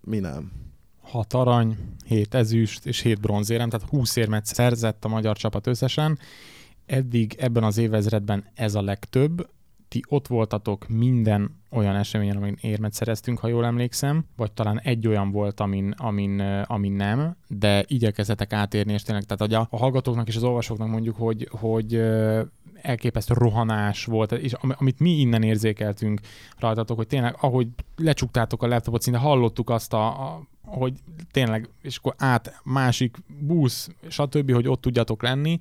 mi 0.00 0.18
nem. 0.18 0.52
Hat 1.02 1.32
arany, 1.32 1.76
hét 2.06 2.34
ezüst 2.34 2.86
és 2.86 3.00
hét 3.00 3.20
bronzérem, 3.20 3.68
tehát 3.68 3.88
20 3.88 4.16
érmet 4.16 4.46
szerzett 4.46 5.04
a 5.04 5.08
magyar 5.08 5.36
csapat 5.36 5.66
összesen. 5.66 6.18
Eddig 6.90 7.36
ebben 7.38 7.64
az 7.64 7.78
évezredben 7.78 8.44
ez 8.54 8.74
a 8.74 8.82
legtöbb, 8.82 9.48
ti 9.88 10.02
ott 10.08 10.26
voltatok 10.26 10.88
minden 10.88 11.60
olyan 11.70 11.96
eseményen, 11.96 12.36
amin 12.36 12.56
érmet 12.60 12.92
szereztünk, 12.92 13.38
ha 13.38 13.48
jól 13.48 13.64
emlékszem, 13.64 14.24
vagy 14.36 14.52
talán 14.52 14.80
egy 14.80 15.06
olyan 15.06 15.30
volt, 15.30 15.60
amin, 15.60 15.94
amin, 15.96 16.40
amin 16.66 16.92
nem, 16.92 17.36
de 17.48 17.84
igyekezetek 17.86 18.52
átérni, 18.52 18.92
és 18.92 19.02
tényleg, 19.02 19.24
tehát 19.24 19.52
a, 19.52 19.76
a 19.76 19.76
hallgatóknak 19.76 20.28
és 20.28 20.36
az 20.36 20.42
olvasóknak 20.42 20.88
mondjuk, 20.88 21.16
hogy, 21.16 21.48
hogy 21.50 21.94
elképesztő 22.82 23.34
rohanás 23.34 24.04
volt, 24.04 24.32
és 24.32 24.52
amit 24.52 25.00
mi 25.00 25.10
innen 25.10 25.42
érzékeltünk 25.42 26.20
rajtatok, 26.58 26.96
hogy 26.96 27.06
tényleg, 27.06 27.36
ahogy 27.40 27.68
lecsuktátok 27.96 28.62
a 28.62 28.66
laptopot, 28.66 29.02
szinte 29.02 29.18
hallottuk 29.18 29.70
azt 29.70 29.92
a, 29.92 30.06
a 30.06 30.42
hogy 30.70 30.94
tényleg, 31.30 31.68
és 31.82 31.96
akkor 31.96 32.14
át 32.18 32.60
másik 32.64 33.16
busz, 33.38 33.88
stb., 34.08 34.52
hogy 34.52 34.68
ott 34.68 34.80
tudjatok 34.80 35.22
lenni, 35.22 35.58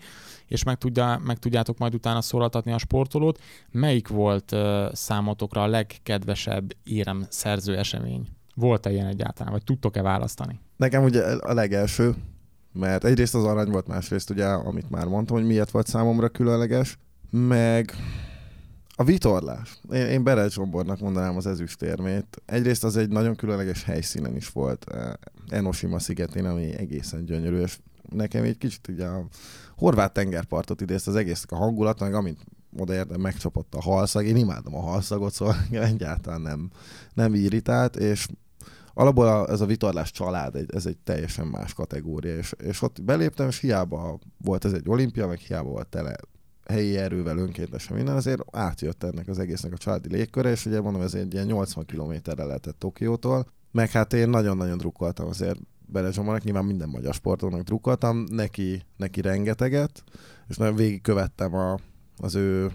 és 0.47 0.63
meg, 0.63 0.77
tudja, 0.77 1.21
meg 1.25 1.39
tudjátok 1.39 1.77
majd 1.77 1.93
utána 1.93 2.21
szólaltatni 2.21 2.71
a 2.71 2.77
sportolót. 2.77 3.39
Melyik 3.71 4.07
volt 4.07 4.51
uh, 4.51 4.93
számotokra 4.93 5.63
a 5.63 5.67
legkedvesebb 5.67 6.73
érem 6.83 7.25
szerző 7.29 7.77
esemény? 7.77 8.27
Volt-e 8.55 8.91
ilyen 8.91 9.07
egyáltalán, 9.07 9.51
vagy 9.51 9.63
tudtok-e 9.63 10.01
választani? 10.01 10.59
Nekem 10.75 11.03
ugye 11.03 11.21
a 11.23 11.53
legelső, 11.53 12.15
mert 12.73 13.03
egyrészt 13.03 13.35
az 13.35 13.43
arany 13.43 13.69
volt, 13.69 13.87
másrészt 13.87 14.29
ugye, 14.29 14.45
amit 14.45 14.89
már 14.89 15.05
mondtam, 15.05 15.37
hogy 15.37 15.45
miért 15.45 15.71
volt 15.71 15.87
számomra 15.87 16.29
különleges, 16.29 16.97
meg 17.29 17.93
a 18.99 19.03
vitorlás. 19.03 19.79
Én, 19.91 20.05
én 20.05 20.23
Berel 20.23 20.49
Zsombornak 20.49 20.99
mondanám 20.99 21.35
az 21.35 21.47
ezüstérmét. 21.47 22.41
Egyrészt 22.45 22.83
az 22.83 22.97
egy 22.97 23.09
nagyon 23.09 23.35
különleges 23.35 23.83
helyszínen 23.83 24.35
is 24.35 24.49
volt, 24.49 24.85
eh, 24.91 25.11
Enoshima 25.49 25.99
szigetén, 25.99 26.45
ami 26.45 26.73
egészen 26.77 27.25
gyönyörű, 27.25 27.61
és 27.61 27.79
nekem 28.09 28.43
egy 28.43 28.57
kicsit 28.57 28.87
ugye 28.87 29.05
a 29.05 29.25
horvát 29.77 30.13
tengerpartot 30.13 30.81
idézt 30.81 31.07
az 31.07 31.15
egész 31.15 31.45
a 31.47 31.55
hangulat, 31.55 31.99
meg 31.99 32.13
amint 32.13 32.39
odaértem, 32.77 33.21
megcsapott 33.21 33.75
a 33.75 33.81
halszag. 33.81 34.25
Én 34.25 34.35
imádom 34.35 34.75
a 34.75 34.81
halszagot, 34.81 35.33
szóval 35.33 35.55
egyáltalán 35.91 36.41
nem, 36.41 36.69
nem 37.13 37.33
irritált, 37.33 37.95
és 37.95 38.27
alapból 38.93 39.27
a, 39.27 39.49
ez 39.49 39.61
a 39.61 39.65
vitorlás 39.65 40.11
család, 40.11 40.55
egy, 40.55 40.69
ez 40.73 40.85
egy 40.85 40.97
teljesen 40.97 41.47
más 41.47 41.73
kategória, 41.73 42.37
és, 42.37 42.53
és 42.63 42.81
ott 42.81 43.01
beléptem, 43.03 43.47
és 43.47 43.59
hiába 43.59 44.19
volt 44.37 44.65
ez 44.65 44.73
egy 44.73 44.89
olimpia, 44.89 45.27
meg 45.27 45.37
hiába 45.37 45.69
volt 45.69 45.87
tele 45.87 46.15
helyi 46.69 46.97
erővel 46.97 47.37
önkéntesen 47.37 47.95
minden, 47.95 48.15
azért 48.15 48.41
átjött 48.51 49.03
ennek 49.03 49.27
az 49.27 49.39
egésznek 49.39 49.73
a 49.73 49.77
családi 49.77 50.09
légköre, 50.09 50.49
és 50.49 50.65
ugye 50.65 50.81
mondom, 50.81 51.01
ez 51.01 51.13
egy 51.13 51.33
ilyen 51.33 51.45
80 51.45 51.85
kilométerre 51.85 52.43
lehetett 52.43 52.79
Tokiótól, 52.79 53.47
meg 53.71 53.91
hát 53.91 54.13
én 54.13 54.29
nagyon-nagyon 54.29 54.77
drukkoltam 54.77 55.27
azért 55.27 55.59
Berezsomának, 55.85 56.43
nyilván 56.43 56.65
minden 56.65 56.89
magyar 56.89 57.13
sportolónak 57.13 57.61
drukkoltam, 57.61 58.23
neki, 58.31 58.81
neki 58.97 59.21
rengeteget, 59.21 60.03
és 60.47 60.57
nagyon 60.57 60.75
végigkövettem 60.75 61.53
a, 61.53 61.79
az 62.17 62.35
ő 62.35 62.71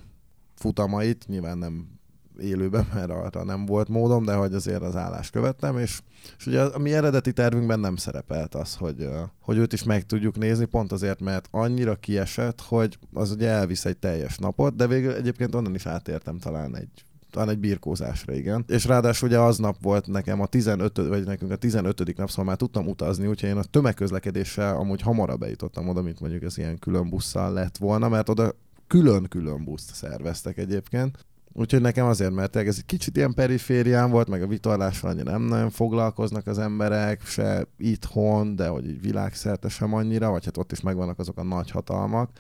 futamait, 0.55 1.25
nyilván 1.27 1.59
nem 1.59 1.94
élőben, 2.41 2.87
mert 2.95 3.11
arra 3.11 3.45
nem 3.45 3.67
volt 3.67 3.89
módom, 3.89 4.25
de 4.25 4.35
hogy 4.35 4.55
azért 4.55 4.83
az 4.83 4.97
állást 4.97 5.31
követtem, 5.31 5.79
és, 5.79 6.01
és 6.39 6.47
ugye 6.47 6.63
a 6.63 6.79
mi 6.79 6.93
eredeti 6.93 7.33
tervünkben 7.33 7.81
nem 7.81 7.97
szerepelt 7.97 8.55
az, 8.55 8.75
hogy, 8.75 9.09
hogy 9.41 9.57
őt 9.57 9.73
is 9.73 9.83
meg 9.83 10.07
tudjuk 10.07 10.39
nézni, 10.39 10.65
pont 10.65 10.93
azért, 10.93 11.21
mert 11.21 11.49
annyira 11.51 11.95
kiesett, 11.95 12.61
hogy 12.61 12.99
az 13.13 13.31
ugye 13.31 13.49
elvisz 13.49 13.85
egy 13.85 13.99
teljes 13.99 14.39
napot, 14.39 14.77
de 14.77 14.87
végül 14.87 15.13
egyébként 15.13 15.55
onnan 15.55 15.75
is 15.75 15.87
átértem 15.87 16.39
talán 16.39 16.77
egy 16.77 17.05
talán 17.35 17.49
egy 17.49 17.59
birkózásra, 17.59 18.33
igen. 18.33 18.65
És 18.69 18.85
ráadásul 18.85 19.29
ugye 19.29 19.39
aznap 19.39 19.83
volt 19.83 20.07
nekem 20.07 20.41
a 20.41 20.47
15, 20.47 20.97
vagy 20.97 21.25
nekünk 21.25 21.51
a 21.51 21.57
15. 21.57 22.17
nap, 22.17 22.29
szóval 22.29 22.45
már 22.45 22.57
tudtam 22.57 22.87
utazni, 22.87 23.27
úgyhogy 23.27 23.49
én 23.49 23.57
a 23.57 23.65
tömegközlekedéssel 23.65 24.77
amúgy 24.77 25.01
hamarabb 25.01 25.41
bejutottam 25.41 25.89
oda, 25.89 26.03
mint 26.03 26.21
mondjuk 26.21 26.43
ez 26.43 26.59
ilyen 26.59 26.79
külön 26.79 27.09
busszal 27.09 27.53
lett 27.53 27.77
volna, 27.77 28.09
mert 28.09 28.29
oda 28.29 28.53
külön-külön 28.87 29.65
buszt 29.65 29.95
szerveztek 29.95 30.59
egyébként. 30.59 31.27
Úgyhogy 31.57 31.81
nekem 31.81 32.07
azért, 32.07 32.33
mert 32.33 32.57
ez 32.57 32.77
egy 32.79 32.87
kicsit 32.87 33.17
ilyen 33.17 33.35
periférián 33.35 34.11
volt, 34.11 34.29
meg 34.29 34.43
a 34.43 34.47
vitorlással 34.47 35.11
annyira 35.11 35.31
nem 35.31 35.43
nagyon 35.43 35.71
foglalkoznak 35.71 36.47
az 36.47 36.59
emberek, 36.59 37.27
se 37.27 37.67
itthon, 37.77 38.57
de 38.57 38.69
hogy 38.69 38.89
így 38.89 39.01
világszerte 39.01 39.69
sem 39.69 39.95
annyira, 39.95 40.31
vagy 40.31 40.45
hát 40.45 40.57
ott 40.57 40.73
is 40.73 40.81
megvannak 40.81 41.19
azok 41.19 41.39
a 41.39 41.43
nagy 41.43 41.71
hatalmak. 41.71 42.31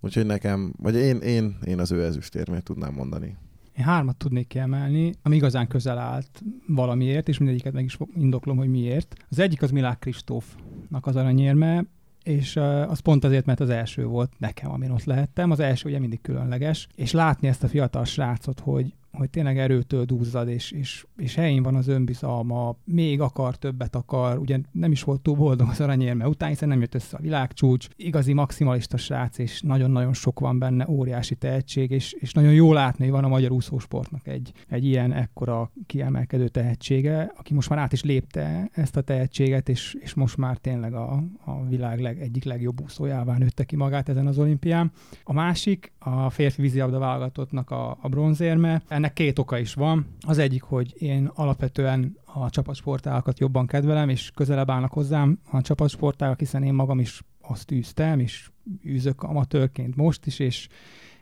Úgyhogy 0.00 0.26
nekem, 0.26 0.72
vagy 0.76 0.94
én, 0.94 1.16
én, 1.16 1.58
én 1.64 1.78
az 1.78 1.92
ő 1.92 2.04
ezüstérmét 2.04 2.62
tudnám 2.62 2.92
mondani. 2.94 3.36
Én 3.78 3.84
hármat 3.84 4.16
tudnék 4.16 4.46
kiemelni, 4.46 5.12
ami 5.22 5.36
igazán 5.36 5.66
közel 5.66 5.98
állt 5.98 6.42
valamiért, 6.66 7.28
és 7.28 7.38
mindegyiket 7.38 7.72
meg 7.72 7.84
is 7.84 7.98
indoklom, 8.14 8.56
hogy 8.56 8.68
miért. 8.68 9.14
Az 9.28 9.38
egyik 9.38 9.62
az 9.62 9.70
Milák 9.70 9.98
Kristófnak 9.98 11.06
az 11.06 11.16
aranyérme, 11.16 11.84
és 12.30 12.56
az 12.86 12.98
pont 12.98 13.24
azért, 13.24 13.46
mert 13.46 13.60
az 13.60 13.70
első 13.70 14.04
volt 14.04 14.32
nekem, 14.38 14.70
amin 14.70 14.90
ott 14.90 15.04
lehettem. 15.04 15.50
Az 15.50 15.60
első 15.60 15.88
ugye 15.88 15.98
mindig 15.98 16.20
különleges, 16.20 16.88
és 16.94 17.12
látni 17.12 17.48
ezt 17.48 17.62
a 17.62 17.68
fiatal 17.68 18.04
srácot, 18.04 18.60
hogy 18.60 18.94
hogy 19.20 19.30
tényleg 19.30 19.58
erőtől 19.58 20.04
duzzad, 20.04 20.48
és, 20.48 20.70
és, 20.70 21.06
és 21.16 21.34
helyén 21.34 21.62
van 21.62 21.74
az 21.74 21.88
önbizalma, 21.88 22.76
még 22.84 23.20
akar, 23.20 23.56
többet 23.56 23.94
akar, 23.94 24.38
ugye 24.38 24.58
nem 24.72 24.92
is 24.92 25.02
volt 25.02 25.20
túl 25.20 25.36
boldog 25.36 25.68
az 25.68 25.80
aranyérme 25.80 26.28
után, 26.28 26.48
hiszen 26.48 26.68
nem 26.68 26.80
jött 26.80 26.94
össze 26.94 27.16
a 27.16 27.20
világcsúcs, 27.20 27.88
igazi 27.96 28.32
maximalista 28.32 28.96
srác, 28.96 29.38
és 29.38 29.60
nagyon-nagyon 29.60 30.12
sok 30.12 30.40
van 30.40 30.58
benne, 30.58 30.86
óriási 30.88 31.34
tehetség, 31.34 31.90
és, 31.90 32.12
és 32.12 32.32
nagyon 32.32 32.52
jó 32.52 32.72
látni, 32.72 33.04
hogy 33.04 33.12
van 33.12 33.24
a 33.24 33.28
magyar 33.28 33.50
úszósportnak 33.50 34.26
egy, 34.26 34.52
egy 34.68 34.84
ilyen 34.84 35.12
ekkora 35.12 35.70
kiemelkedő 35.86 36.48
tehetsége, 36.48 37.32
aki 37.36 37.54
most 37.54 37.68
már 37.68 37.78
át 37.78 37.92
is 37.92 38.02
lépte 38.02 38.70
ezt 38.72 38.96
a 38.96 39.00
tehetséget, 39.00 39.68
és, 39.68 39.96
és 40.00 40.14
most 40.14 40.36
már 40.36 40.56
tényleg 40.56 40.94
a, 40.94 41.22
a 41.44 41.66
világ 41.68 42.00
leg, 42.00 42.20
egyik 42.20 42.44
legjobb 42.44 42.80
úszójává 42.80 43.38
nőtte 43.38 43.64
ki 43.64 43.76
magát 43.76 44.08
ezen 44.08 44.26
az 44.26 44.38
olimpián. 44.38 44.92
A 45.24 45.32
másik, 45.32 45.92
a 45.98 46.30
férfi 46.30 46.62
vízilabda 46.62 46.98
válogatottnak 46.98 47.70
a, 47.70 47.98
a 48.00 48.08
bronzérme, 48.08 48.82
ennek 48.88 49.09
két 49.12 49.38
oka 49.38 49.58
is 49.58 49.74
van. 49.74 50.06
Az 50.20 50.38
egyik, 50.38 50.62
hogy 50.62 50.94
én 50.98 51.30
alapvetően 51.34 52.16
a 52.24 52.50
csapatsportálakat 52.50 53.38
jobban 53.38 53.66
kedvelem, 53.66 54.08
és 54.08 54.30
közelebb 54.34 54.70
állnak 54.70 54.92
hozzám 54.92 55.38
a 55.50 55.60
csapatsportálak, 55.60 56.38
hiszen 56.38 56.62
én 56.62 56.74
magam 56.74 56.98
is 56.98 57.22
azt 57.40 57.70
űztem, 57.70 58.18
és 58.18 58.50
űzök 58.86 59.22
amatőrként 59.22 59.96
most 59.96 60.26
is, 60.26 60.38
és 60.38 60.68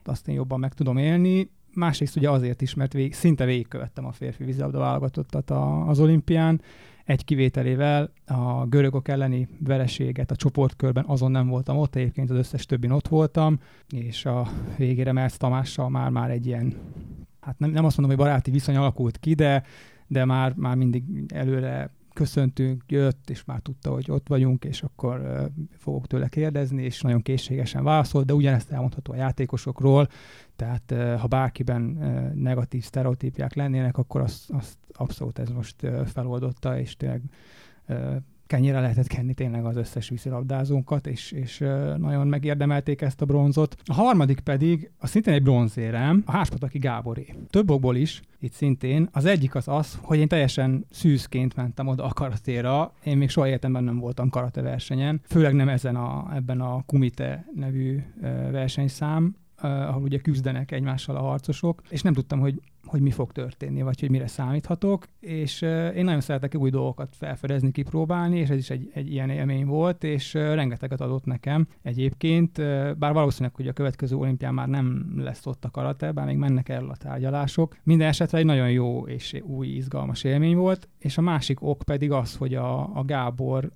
azt 0.05 0.29
én 0.29 0.35
jobban 0.35 0.61
meg 0.61 0.75
tudom 0.75 0.97
élni. 0.97 1.51
Másrészt 1.75 2.17
ugye 2.17 2.31
azért 2.31 2.63
is, 2.63 2.75
mert 2.75 2.93
vég, 2.93 3.15
szinte 3.15 3.45
végigkövettem 3.45 4.05
a 4.05 4.13
férfi 4.13 4.45
vízilabda 4.45 4.79
válogatottat 4.79 5.51
a, 5.51 5.89
az 5.89 6.01
olimpián, 6.01 6.61
egy 7.05 7.25
kivételével 7.25 8.13
a 8.27 8.67
görögök 8.67 9.09
elleni 9.09 9.49
vereséget 9.61 10.31
a 10.31 10.37
csoportkörben 10.37 11.05
azon 11.07 11.31
nem 11.31 11.49
voltam 11.49 11.77
ott, 11.77 11.95
egyébként 11.95 12.31
az 12.31 12.37
összes 12.37 12.67
többin 12.67 12.91
ott 12.91 13.09
voltam, 13.09 13.61
és 13.89 14.25
a 14.25 14.49
végére 14.77 15.13
Mersz 15.13 15.37
Tamással 15.37 15.89
már-már 15.89 16.31
egy 16.31 16.47
ilyen 16.47 16.75
hát 17.49 17.59
nem, 17.59 17.71
nem 17.71 17.85
azt 17.85 17.97
mondom, 17.97 18.17
hogy 18.17 18.27
baráti 18.27 18.51
viszony 18.51 18.77
alakult 18.77 19.19
ki, 19.19 19.35
de, 19.35 19.63
de 20.07 20.25
már, 20.25 20.55
már 20.57 20.77
mindig 20.77 21.05
előre 21.35 21.91
köszöntünk, 22.13 22.85
jött, 22.87 23.31
és 23.31 23.45
már 23.45 23.61
tudta, 23.61 23.91
hogy 23.91 24.11
ott 24.11 24.29
vagyunk, 24.29 24.65
és 24.65 24.83
akkor 24.83 25.21
uh, 25.21 25.65
fogok 25.77 26.07
tőle 26.07 26.29
kérdezni, 26.29 26.83
és 26.83 27.01
nagyon 27.01 27.23
készségesen 27.23 27.85
válaszolt, 27.85 28.27
de 28.27 28.35
ugyanezt 28.35 28.71
elmondható 28.71 29.13
a 29.13 29.17
játékosokról, 29.17 30.09
tehát 30.57 30.91
uh, 30.91 31.15
ha 31.15 31.27
bárkiben 31.27 31.83
uh, 31.83 32.33
negatív 32.35 32.85
sztereotípiák 32.85 33.55
lennének, 33.55 33.97
akkor 33.99 34.21
azt, 34.21 34.51
azt 34.51 34.79
abszolút 34.93 35.39
ez 35.39 35.49
most 35.49 35.77
feloldotta, 36.07 36.79
és 36.79 36.97
tényleg 36.97 37.23
kenyére 38.49 38.81
lehetett 38.81 39.07
kenni 39.07 39.35
tényleg 39.35 39.65
az 39.65 39.77
összes 39.77 40.09
vízilabdázónkat, 40.09 41.07
és, 41.07 41.33
és 41.33 41.59
nagyon 41.97 42.27
megérdemelték 42.27 43.01
ezt 43.01 43.21
a 43.21 43.25
bronzot. 43.25 43.77
A 43.85 43.95
harmadik 43.95 44.41
pedig, 44.41 44.91
a 44.99 45.07
szintén 45.07 45.35
egy 45.35 45.43
bronzérem, 45.43 46.23
a 46.27 46.31
Háspataki 46.31 46.79
Gáboré. 46.79 47.35
Több 47.51 47.71
okból 47.71 47.97
is, 47.97 48.21
itt 48.41 48.53
szintén. 48.53 49.09
Az 49.13 49.25
egyik 49.25 49.55
az 49.55 49.69
az, 49.69 49.99
hogy 50.03 50.19
én 50.19 50.29
teljesen 50.29 50.87
szűzként 50.91 51.57
mentem 51.57 51.87
oda 51.87 52.05
a 52.05 52.13
karatéra. 52.13 52.93
Én 53.05 53.17
még 53.17 53.29
soha 53.29 53.47
életemben 53.47 53.85
nem 53.85 53.99
voltam 53.99 54.29
karate 54.29 54.63
versenyen, 54.63 55.21
főleg 55.25 55.55
nem 55.55 55.69
ezen 55.69 55.97
a, 55.97 56.35
ebben 56.35 56.61
a 56.61 56.83
Kumite 56.87 57.47
nevű 57.55 58.03
versenyszám, 58.51 59.37
ahol 59.61 60.03
ugye 60.03 60.19
küzdenek 60.19 60.73
egymással 60.73 61.17
a 61.17 61.21
harcosok, 61.21 61.83
és 61.89 62.03
nem 62.03 62.13
tudtam, 62.13 62.41
hogy 62.41 62.61
hogy 62.89 63.01
mi 63.01 63.11
fog 63.11 63.33
történni, 63.33 63.83
vagy 63.83 64.01
hogy 64.01 64.11
mire 64.11 64.27
számíthatok, 64.27 65.07
és 65.21 65.63
én 65.95 66.05
nagyon 66.05 66.21
szeretek 66.21 66.55
új 66.55 66.71
dolgokat 66.71 67.17
felfedezni, 67.17 67.71
kipróbálni, 67.71 68.39
és 68.39 68.49
ez 68.49 68.57
is 68.57 68.71
egy, 68.71 68.91
egy 68.95 69.13
ilyen 69.13 69.31
élmény 69.31 69.67
volt, 69.67 70.05
és 70.05 70.35
rengeteget 70.35 71.01
adott 71.01 71.25
nekem 71.25 71.67
egyébként, 71.83 72.57
bár 72.99 73.13
valószínűleg, 73.13 73.55
hogy 73.55 73.69
a 73.69 73.73
következő 73.73 74.17
olimpián 74.17 74.55
már 74.55 74.69
nem 74.69 75.15
lesz 75.17 75.47
ott 75.47 75.65
a 75.65 75.71
karate, 75.71 76.13
bár 76.13 76.27
még 76.27 76.37
mennek 76.37 76.69
el 76.69 76.89
a 76.89 76.97
tárgyalások. 76.97 77.77
Minden 77.83 78.09
esetre 78.09 78.39
egy 78.39 78.45
nagyon 78.45 78.71
jó 78.71 79.07
és 79.07 79.41
új, 79.43 79.67
izgalmas 79.67 80.25
élmény 80.25 80.57
volt, 80.57 80.89
és 80.99 81.19
a 81.19 81.23
másik 81.23 81.63
ok 81.63 81.83
pedig 81.83 82.11
az, 82.11 82.37
hogy 82.37 82.55
a, 82.55 82.97
a 82.97 83.05
Gábor 83.05 83.71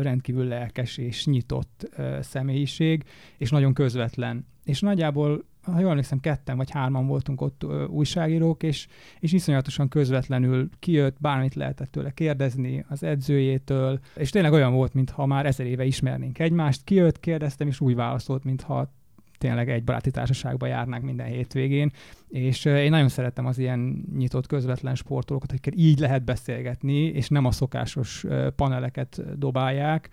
rendkívül 0.00 0.44
lelkes 0.44 0.96
és 0.96 1.26
nyitott 1.26 1.90
személyiség, 2.20 3.04
és 3.38 3.50
nagyon 3.50 3.72
közvetlen. 3.72 4.46
És 4.64 4.80
nagyjából 4.80 5.44
ha 5.72 5.80
jól 5.80 5.90
emlékszem, 5.90 6.20
ketten 6.20 6.56
vagy 6.56 6.70
hárman 6.70 7.06
voltunk 7.06 7.40
ott 7.40 7.62
ö, 7.62 7.84
újságírók, 7.84 8.62
és, 8.62 8.86
és 9.20 9.32
iszonyatosan 9.32 9.88
közvetlenül 9.88 10.68
kijött, 10.78 11.16
bármit 11.20 11.54
lehetett 11.54 11.90
tőle 11.90 12.10
kérdezni 12.10 12.84
az 12.88 13.02
edzőjétől, 13.02 14.00
és 14.16 14.30
tényleg 14.30 14.52
olyan 14.52 14.74
volt, 14.74 14.94
mintha 14.94 15.26
már 15.26 15.46
ezer 15.46 15.66
éve 15.66 15.84
ismernénk 15.84 16.38
egymást. 16.38 16.84
Kijött, 16.84 17.20
kérdeztem, 17.20 17.68
és 17.68 17.80
úgy 17.80 17.94
válaszolt, 17.94 18.44
mintha 18.44 18.94
tényleg 19.38 19.70
egy 19.70 19.84
baráti 19.84 20.10
társaságba 20.10 20.66
járnánk 20.66 21.04
minden 21.04 21.26
hétvégén, 21.26 21.90
és 22.28 22.64
én 22.64 22.90
nagyon 22.90 23.08
szeretem 23.08 23.46
az 23.46 23.58
ilyen 23.58 24.04
nyitott, 24.16 24.46
közvetlen 24.46 24.94
sportolókat, 24.94 25.50
akikkel 25.50 25.72
így 25.76 25.98
lehet 25.98 26.24
beszélgetni, 26.24 26.98
és 26.98 27.28
nem 27.28 27.44
a 27.44 27.50
szokásos 27.50 28.24
paneleket 28.56 29.38
dobálják, 29.38 30.08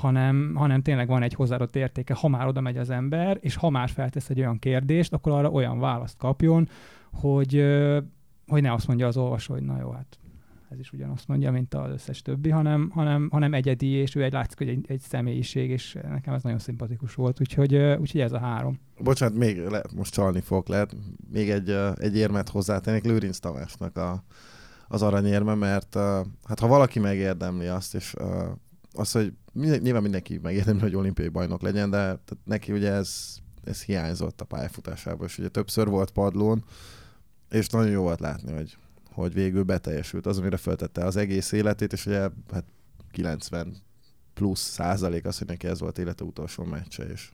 hanem, 0.00 0.52
hanem 0.54 0.82
tényleg 0.82 1.08
van 1.08 1.22
egy 1.22 1.34
hozzáadott 1.34 1.76
értéke, 1.76 2.14
ha 2.14 2.28
már 2.28 2.46
oda 2.46 2.60
megy 2.60 2.76
az 2.76 2.90
ember, 2.90 3.38
és 3.40 3.56
ha 3.56 3.70
már 3.70 3.88
feltesz 3.88 4.30
egy 4.30 4.38
olyan 4.38 4.58
kérdést, 4.58 5.12
akkor 5.12 5.32
arra 5.32 5.50
olyan 5.50 5.78
választ 5.78 6.16
kapjon, 6.16 6.68
hogy, 7.12 7.64
hogy 8.46 8.62
ne 8.62 8.72
azt 8.72 8.86
mondja 8.86 9.06
az 9.06 9.16
olvasó, 9.16 9.54
hogy 9.54 9.62
na 9.62 9.78
jó, 9.80 9.90
hát 9.90 10.18
ez 10.70 10.78
is 10.78 10.92
ugyanazt 10.92 11.28
mondja, 11.28 11.50
mint 11.50 11.74
az 11.74 11.90
összes 11.90 12.22
többi, 12.22 12.50
hanem, 12.50 12.90
hanem, 12.94 13.28
hanem 13.30 13.54
egyedi, 13.54 13.86
és 13.86 14.14
ő 14.14 14.22
egy 14.22 14.32
látszik, 14.32 14.58
hogy 14.58 14.68
egy, 14.68 14.84
egy 14.88 15.00
személyiség, 15.00 15.70
és 15.70 15.98
nekem 16.08 16.34
ez 16.34 16.42
nagyon 16.42 16.58
szimpatikus 16.58 17.14
volt, 17.14 17.40
úgyhogy, 17.40 17.76
úgyhogy 17.76 18.20
ez 18.20 18.32
a 18.32 18.38
három. 18.38 18.80
Bocsánat, 18.98 19.36
még 19.36 19.58
le, 19.58 19.82
most 19.96 20.12
csalni 20.12 20.40
fog, 20.40 20.68
lehet 20.68 20.96
még 21.32 21.50
egy, 21.50 21.70
egy 21.94 22.16
érmet 22.16 22.48
hozzátennék 22.48 23.04
Lőrinc 23.04 23.38
Tamásnak 23.38 23.96
a, 23.96 24.24
az 24.88 25.02
aranyérme, 25.02 25.54
mert 25.54 25.94
hát 26.44 26.60
ha 26.60 26.66
valaki 26.66 26.98
megérdemli 26.98 27.66
azt, 27.66 27.94
és 27.94 28.14
uh, 28.14 28.26
az, 28.92 29.18
hogy 29.52 29.82
nyilván 29.82 30.02
mindenki 30.02 30.38
megérdemli, 30.38 30.80
hogy 30.80 30.94
olimpiai 30.94 31.28
bajnok 31.28 31.62
legyen, 31.62 31.90
de 31.90 31.96
tehát 31.96 32.38
neki 32.44 32.72
ugye 32.72 32.92
ez, 32.92 33.36
ez 33.64 33.82
hiányzott 33.82 34.40
a 34.40 34.44
pályafutásában, 34.44 35.26
és 35.26 35.38
ugye 35.38 35.48
többször 35.48 35.88
volt 35.88 36.10
padlón, 36.10 36.64
és 37.50 37.68
nagyon 37.68 37.90
jó 37.90 38.02
volt 38.02 38.20
látni, 38.20 38.52
hogy, 38.52 38.76
hogy 39.12 39.32
végül 39.32 39.62
beteljesült 39.62 40.26
az, 40.26 40.38
amire 40.38 40.56
föltette 40.56 41.04
az 41.04 41.16
egész 41.16 41.52
életét, 41.52 41.92
és 41.92 42.06
ugye 42.06 42.28
hát 42.52 42.64
90 43.10 43.76
plusz 44.34 44.60
százalék 44.60 45.24
az, 45.24 45.38
hogy 45.38 45.46
neki 45.46 45.66
ez 45.66 45.80
volt 45.80 45.98
élete 45.98 46.24
utolsó 46.24 46.64
meccse, 46.64 47.04
és, 47.04 47.30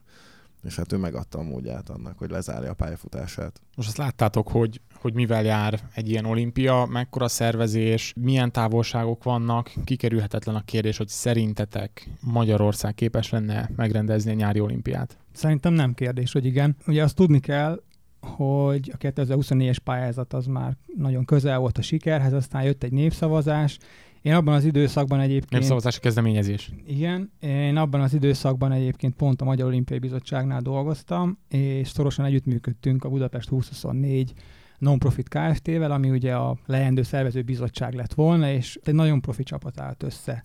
és 0.63 0.75
hát 0.75 0.93
ő 0.93 0.97
megadta 0.97 1.39
a 1.39 1.43
módját 1.43 1.89
annak, 1.89 2.17
hogy 2.17 2.29
lezárja 2.29 2.69
a 2.69 2.73
pályafutását. 2.73 3.61
Most 3.75 3.87
azt 3.87 3.97
láttátok, 3.97 4.47
hogy, 4.47 4.81
hogy 4.95 5.13
mivel 5.13 5.43
jár 5.43 5.79
egy 5.93 6.09
ilyen 6.09 6.25
olimpia, 6.25 6.85
mekkora 6.85 7.27
szervezés, 7.27 8.13
milyen 8.15 8.51
távolságok 8.51 9.23
vannak, 9.23 9.71
kikerülhetetlen 9.83 10.55
a 10.55 10.63
kérdés, 10.65 10.97
hogy 10.97 11.07
szerintetek 11.07 12.09
Magyarország 12.21 12.93
képes 12.93 13.29
lenne 13.29 13.69
megrendezni 13.75 14.31
a 14.31 14.35
nyári 14.35 14.59
olimpiát? 14.59 15.17
Szerintem 15.31 15.73
nem 15.73 15.93
kérdés, 15.93 16.31
hogy 16.31 16.45
igen. 16.45 16.75
Ugye 16.87 17.03
azt 17.03 17.15
tudni 17.15 17.39
kell, 17.39 17.81
hogy 18.21 18.91
a 18.93 18.97
2024-es 18.97 19.77
pályázat 19.83 20.33
az 20.33 20.45
már 20.45 20.77
nagyon 20.95 21.25
közel 21.25 21.59
volt 21.59 21.77
a 21.77 21.81
sikerhez, 21.81 22.33
aztán 22.33 22.63
jött 22.63 22.83
egy 22.83 22.91
népszavazás, 22.91 23.77
én 24.21 24.33
abban 24.33 24.53
az 24.53 24.65
időszakban 24.65 25.19
egyébként... 25.19 25.51
Népszavazási 25.51 25.99
kezdeményezés. 25.99 26.71
Igen, 26.87 27.31
én 27.39 27.75
abban 27.75 28.01
az 28.01 28.13
időszakban 28.13 28.71
egyébként 28.71 29.15
pont 29.15 29.41
a 29.41 29.45
Magyar 29.45 29.67
Olimpiai 29.67 29.99
Bizottságnál 29.99 30.61
dolgoztam, 30.61 31.37
és 31.49 31.87
szorosan 31.87 32.25
együttműködtünk 32.25 33.03
a 33.03 33.09
Budapest 33.09 33.49
2024 33.49 34.33
non-profit 34.77 35.29
Kft-vel, 35.29 35.91
ami 35.91 36.09
ugye 36.09 36.35
a 36.35 36.57
leendő 36.65 37.01
szervező 37.01 37.41
bizottság 37.41 37.93
lett 37.93 38.13
volna, 38.13 38.51
és 38.51 38.79
egy 38.83 38.93
nagyon 38.93 39.21
profi 39.21 39.43
csapat 39.43 39.79
állt 39.79 40.03
össze 40.03 40.43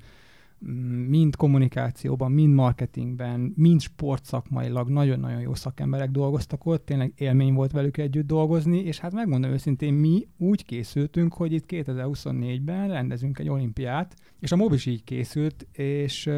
mind 1.08 1.36
kommunikációban, 1.36 2.32
mind 2.32 2.54
marketingben, 2.54 3.52
mind 3.56 3.80
sportszakmailag 3.80 4.88
nagyon-nagyon 4.88 5.40
jó 5.40 5.54
szakemberek 5.54 6.10
dolgoztak 6.10 6.66
ott, 6.66 6.84
tényleg 6.84 7.12
élmény 7.16 7.54
volt 7.54 7.72
velük 7.72 7.96
együtt 7.96 8.26
dolgozni, 8.26 8.78
és 8.78 8.98
hát 8.98 9.12
megmondom 9.12 9.50
őszintén, 9.50 9.94
mi 9.94 10.28
úgy 10.38 10.64
készültünk, 10.64 11.34
hogy 11.34 11.52
itt 11.52 11.64
2024-ben 11.68 12.88
rendezünk 12.88 13.38
egy 13.38 13.48
olimpiát, 13.48 14.14
és 14.40 14.52
a 14.52 14.56
MOB 14.56 14.72
is 14.72 14.86
így 14.86 15.04
készült, 15.04 15.66
és, 15.72 16.30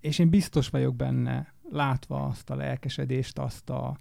és 0.00 0.18
én 0.18 0.30
biztos 0.30 0.68
vagyok 0.68 0.96
benne, 0.96 1.54
látva 1.70 2.24
azt 2.24 2.50
a 2.50 2.56
lelkesedést, 2.56 3.38
azt 3.38 3.70
a, 3.70 3.96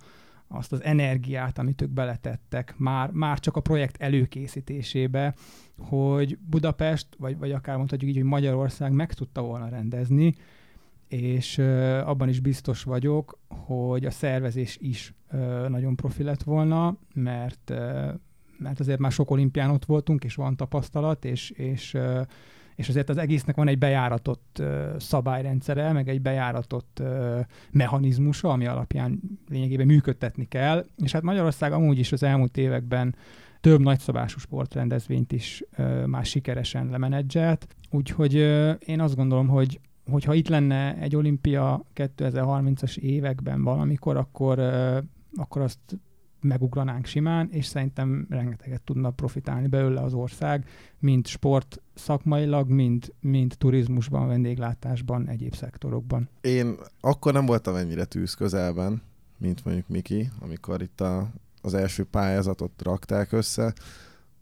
azt 0.48 0.72
az 0.72 0.84
energiát, 0.84 1.58
amit 1.58 1.82
ők 1.82 1.90
beletettek 1.90 2.74
már, 2.78 3.12
már 3.12 3.40
csak 3.40 3.56
a 3.56 3.62
projekt 3.62 4.02
előkészítésébe, 4.02 5.36
hogy 5.80 6.38
Budapest, 6.38 7.08
vagy, 7.18 7.38
vagy 7.38 7.52
akár 7.52 7.78
mondhatjuk 7.78 8.10
így, 8.10 8.18
hogy 8.18 8.26
Magyarország 8.26 8.92
meg 8.92 9.14
tudta 9.14 9.42
volna 9.42 9.70
rendezni, 9.70 10.36
és 11.08 11.58
abban 12.04 12.30
is 12.30 12.40
biztos 12.40 12.84
vagyok, 12.84 13.40
hogy 13.48 14.06
a 14.06 14.12
szervezés 14.12 14.78
is 14.82 15.14
nagyon 15.68 15.96
profi 15.96 16.24
lett 16.24 16.44
volna, 16.44 16.98
mert, 17.14 17.74
mert 18.58 18.80
azért 18.80 19.00
már 19.00 19.12
sok 19.12 19.32
olimpián 19.32 19.70
ott 19.70 19.86
voltunk, 19.86 20.24
és 20.24 20.36
van 20.36 20.56
tapasztalat, 20.56 21.26
és, 21.26 21.50
és 21.50 21.98
és 22.80 22.90
azért 22.90 23.10
az 23.10 23.18
egésznek 23.18 23.56
van 23.56 23.68
egy 23.68 23.78
bejáratott 23.78 24.58
uh, 24.60 24.98
szabályrendszere, 24.98 25.92
meg 25.92 26.10
egy 26.10 26.22
bejáratott 26.22 27.04
mechanizmusa, 27.72 28.50
ami 28.50 28.66
alapján 28.66 29.22
lényegében 29.50 29.86
működtetni 29.86 30.48
kell, 30.48 30.86
és 30.98 31.12
hát 31.12 31.22
Magyarország 31.22 31.72
amúgy 31.72 32.00
is 32.00 32.12
az 32.12 32.24
elmúlt 32.24 32.58
években 32.58 33.16
több 33.62 33.80
nagyszabású 33.80 34.40
sportrendezvényt 34.40 35.32
is 35.32 35.64
uh, 35.78 36.06
már 36.06 36.26
sikeresen 36.26 36.90
lemenedzselt, 36.90 37.68
úgyhogy 37.92 38.36
uh, 38.36 38.72
én 38.80 39.00
azt 39.02 39.16
gondolom, 39.16 39.48
hogy 39.48 39.80
hogyha 40.10 40.34
itt 40.34 40.48
lenne 40.48 40.98
egy 40.98 41.16
olimpia 41.16 41.86
2030-as 41.96 42.98
években 42.98 43.64
valamikor, 43.64 44.18
akkor, 44.18 44.60
uh, 44.60 44.98
akkor 45.36 45.62
azt 45.62 45.80
megugranánk 46.42 47.06
simán, 47.06 47.50
és 47.52 47.66
szerintem 47.66 48.26
rengeteget 48.30 48.82
tudna 48.82 49.10
profitálni 49.10 49.68
belőle 49.68 50.02
az 50.02 50.14
ország, 50.14 50.66
mind 51.00 51.28
sport 51.28 51.82
szakmailag, 51.94 52.70
mind, 52.70 53.14
mind 53.20 53.56
turizmusban, 53.58 54.28
vendéglátásban, 54.28 55.28
egyéb 55.28 55.54
szektorokban. 55.54 56.30
Én 56.42 56.76
akkor 57.00 57.34
nem 57.34 57.46
voltam 57.46 57.76
ennyire 57.76 58.06
tűz 58.06 58.34
közelben, 58.34 59.02
mint 59.38 59.66
mondjuk 59.66 59.88
Miki, 59.88 60.30
amikor 60.40 60.82
itt 60.82 61.02
a, 61.02 61.30
az 61.62 61.74
első 61.74 62.04
pályázatot 62.04 62.72
rakták 62.84 63.32
össze. 63.32 63.74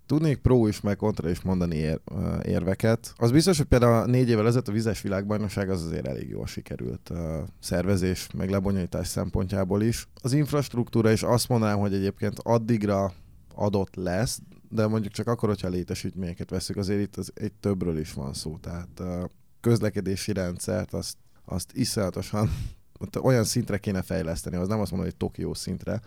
Tudnék 0.06 0.38
pró 0.38 0.67
is, 0.67 0.82
meg 0.82 0.95
kontra 0.95 1.30
is 1.30 1.41
mondani 1.41 1.75
ér, 1.75 1.99
érveket. 2.43 3.13
Az 3.17 3.32
biztos, 3.32 3.58
hogy 3.58 3.65
például 3.65 4.06
négy 4.06 4.30
évvel 4.30 4.45
ezelőtt 4.47 4.67
a 4.67 4.71
vizes 4.71 5.01
világbajnokság 5.01 5.69
az 5.69 5.86
azért 5.86 6.08
elég 6.08 6.30
jól 6.30 6.47
sikerült 6.47 7.10
a 7.10 7.45
szervezés, 7.60 8.27
meg 8.38 8.49
lebonyolítás 8.49 9.08
szempontjából 9.08 9.82
is. 9.82 10.08
Az 10.21 10.34
infrastruktúra 10.34 11.12
is 11.12 11.23
azt 11.23 11.49
mondanám, 11.49 11.80
hogy 11.80 11.93
egyébként 11.93 12.39
addigra 12.43 13.13
adott 13.56 13.95
lesz, 13.95 14.39
de 14.69 14.88
mondjuk 14.88 15.13
csak 15.13 15.27
akkor, 15.27 15.49
hogyha 15.49 15.67
létesítményeket 15.67 16.49
veszük, 16.49 16.77
azért 16.77 17.01
itt 17.01 17.15
az, 17.15 17.32
egy 17.36 17.53
többről 17.53 17.99
is 17.99 18.13
van 18.13 18.34
szó. 18.34 18.58
Tehát 18.58 18.99
a 18.99 19.30
közlekedési 19.62 20.34
rendszert 20.34 20.93
azt, 20.93 21.17
azt 21.45 21.71
iszonyatosan 21.73 22.49
olyan 23.21 23.43
szintre 23.43 23.77
kéne 23.77 24.01
fejleszteni, 24.01 24.56
az 24.56 24.67
nem 24.67 24.80
azt 24.80 24.91
mondom, 24.91 25.10
hogy 25.10 25.17
Tokió 25.17 25.53
szintre, 25.53 26.01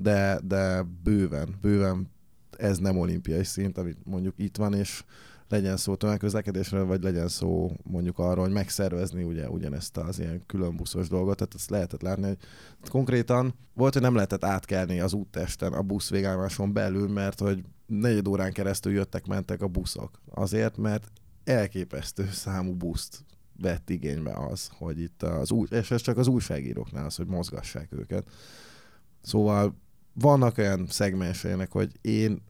de, 0.00 0.40
de 0.44 0.82
bőven, 1.02 1.54
bőven 1.60 2.10
ez 2.56 2.78
nem 2.78 2.98
olimpiai 2.98 3.44
szint, 3.44 3.78
amit 3.78 3.98
mondjuk 4.04 4.34
itt 4.36 4.56
van, 4.56 4.74
és 4.74 5.04
legyen 5.48 5.76
szó 5.76 5.94
tömegközlekedésről, 5.94 6.86
vagy 6.86 7.02
legyen 7.02 7.28
szó 7.28 7.72
mondjuk 7.82 8.18
arról, 8.18 8.44
hogy 8.44 8.52
megszervezni 8.52 9.22
ugye 9.22 9.50
ugyanezt 9.50 9.96
az 9.96 10.18
ilyen 10.18 10.42
külön 10.46 10.76
buszos 10.76 11.08
dolgot, 11.08 11.36
tehát 11.36 11.54
ezt 11.54 11.70
lehetett 11.70 12.02
látni, 12.02 12.26
hogy 12.80 12.88
konkrétan 12.90 13.54
volt, 13.74 13.92
hogy 13.92 14.02
nem 14.02 14.14
lehetett 14.14 14.44
átkelni 14.44 15.00
az 15.00 15.12
úttesten 15.12 15.72
a 15.72 15.82
busz 15.82 16.10
végállomáson 16.10 16.72
belül, 16.72 17.08
mert 17.08 17.40
hogy 17.40 17.64
negyed 17.86 18.28
órán 18.28 18.52
keresztül 18.52 18.92
jöttek, 18.92 19.26
mentek 19.26 19.62
a 19.62 19.68
buszok. 19.68 20.20
Azért, 20.30 20.76
mert 20.76 21.10
elképesztő 21.44 22.28
számú 22.32 22.74
buszt 22.74 23.24
vett 23.60 23.90
igénybe 23.90 24.32
az, 24.32 24.70
hogy 24.78 25.00
itt 25.00 25.22
az 25.22 25.50
új, 25.50 25.66
és 25.70 25.90
ez 25.90 26.00
csak 26.00 26.16
az 26.16 26.26
újságíróknál 26.26 27.04
az, 27.04 27.16
hogy 27.16 27.26
mozgassák 27.26 27.92
őket. 27.92 28.30
Szóval 29.20 29.74
vannak 30.20 30.58
olyan 30.58 30.86
szegmenseinek, 30.88 31.72
hogy 31.72 31.92
én 32.00 32.42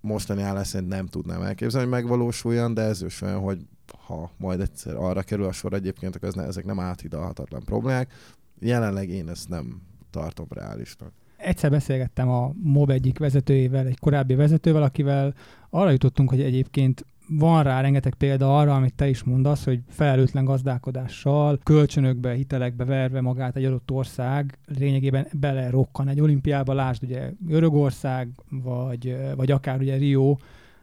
mostani 0.00 0.42
állás 0.42 0.66
szerint 0.66 0.90
nem 0.90 1.06
tudnám 1.06 1.42
elképzelni, 1.42 1.88
hogy 1.88 2.00
megvalósuljon, 2.00 2.74
de 2.74 2.82
ez 2.82 3.02
is 3.02 3.22
olyan, 3.22 3.40
hogy 3.40 3.58
ha 4.06 4.30
majd 4.36 4.60
egyszer 4.60 4.94
arra 4.94 5.22
kerül 5.22 5.44
a 5.44 5.52
sor 5.52 5.72
egyébként, 5.72 6.16
akkor 6.16 6.28
ez 6.28 6.34
ne, 6.34 6.42
ezek 6.42 6.64
nem 6.64 6.80
áthidalhatatlan 6.80 7.62
problémák. 7.64 8.12
Jelenleg 8.58 9.08
én 9.08 9.28
ezt 9.28 9.48
nem 9.48 9.82
tartom 10.10 10.46
reálisnak. 10.50 11.12
Egyszer 11.36 11.70
beszélgettem 11.70 12.28
a 12.28 12.52
MOB 12.62 12.90
egyik 12.90 13.18
vezetőjével, 13.18 13.86
egy 13.86 13.98
korábbi 13.98 14.34
vezetővel, 14.34 14.82
akivel 14.82 15.34
arra 15.70 15.90
jutottunk, 15.90 16.28
hogy 16.28 16.40
egyébként 16.40 17.04
van 17.28 17.62
rá 17.62 17.80
rengeteg 17.80 18.14
példa 18.14 18.58
arra, 18.58 18.74
amit 18.74 18.94
te 18.94 19.08
is 19.08 19.22
mondasz, 19.22 19.64
hogy 19.64 19.80
felelőtlen 19.88 20.44
gazdálkodással, 20.44 21.58
kölcsönökbe, 21.62 22.32
hitelekbe 22.32 22.84
verve 22.84 23.20
magát 23.20 23.56
egy 23.56 23.64
adott 23.64 23.90
ország 23.90 24.58
lényegében 24.78 25.26
belerokkan 25.32 26.08
egy 26.08 26.20
olimpiába, 26.20 26.72
lásd 26.72 27.02
ugye 27.02 27.30
Görögország, 27.38 28.28
vagy, 28.50 29.16
vagy 29.36 29.50
akár 29.50 29.80
ugye 29.80 29.96
Rio, 29.96 30.36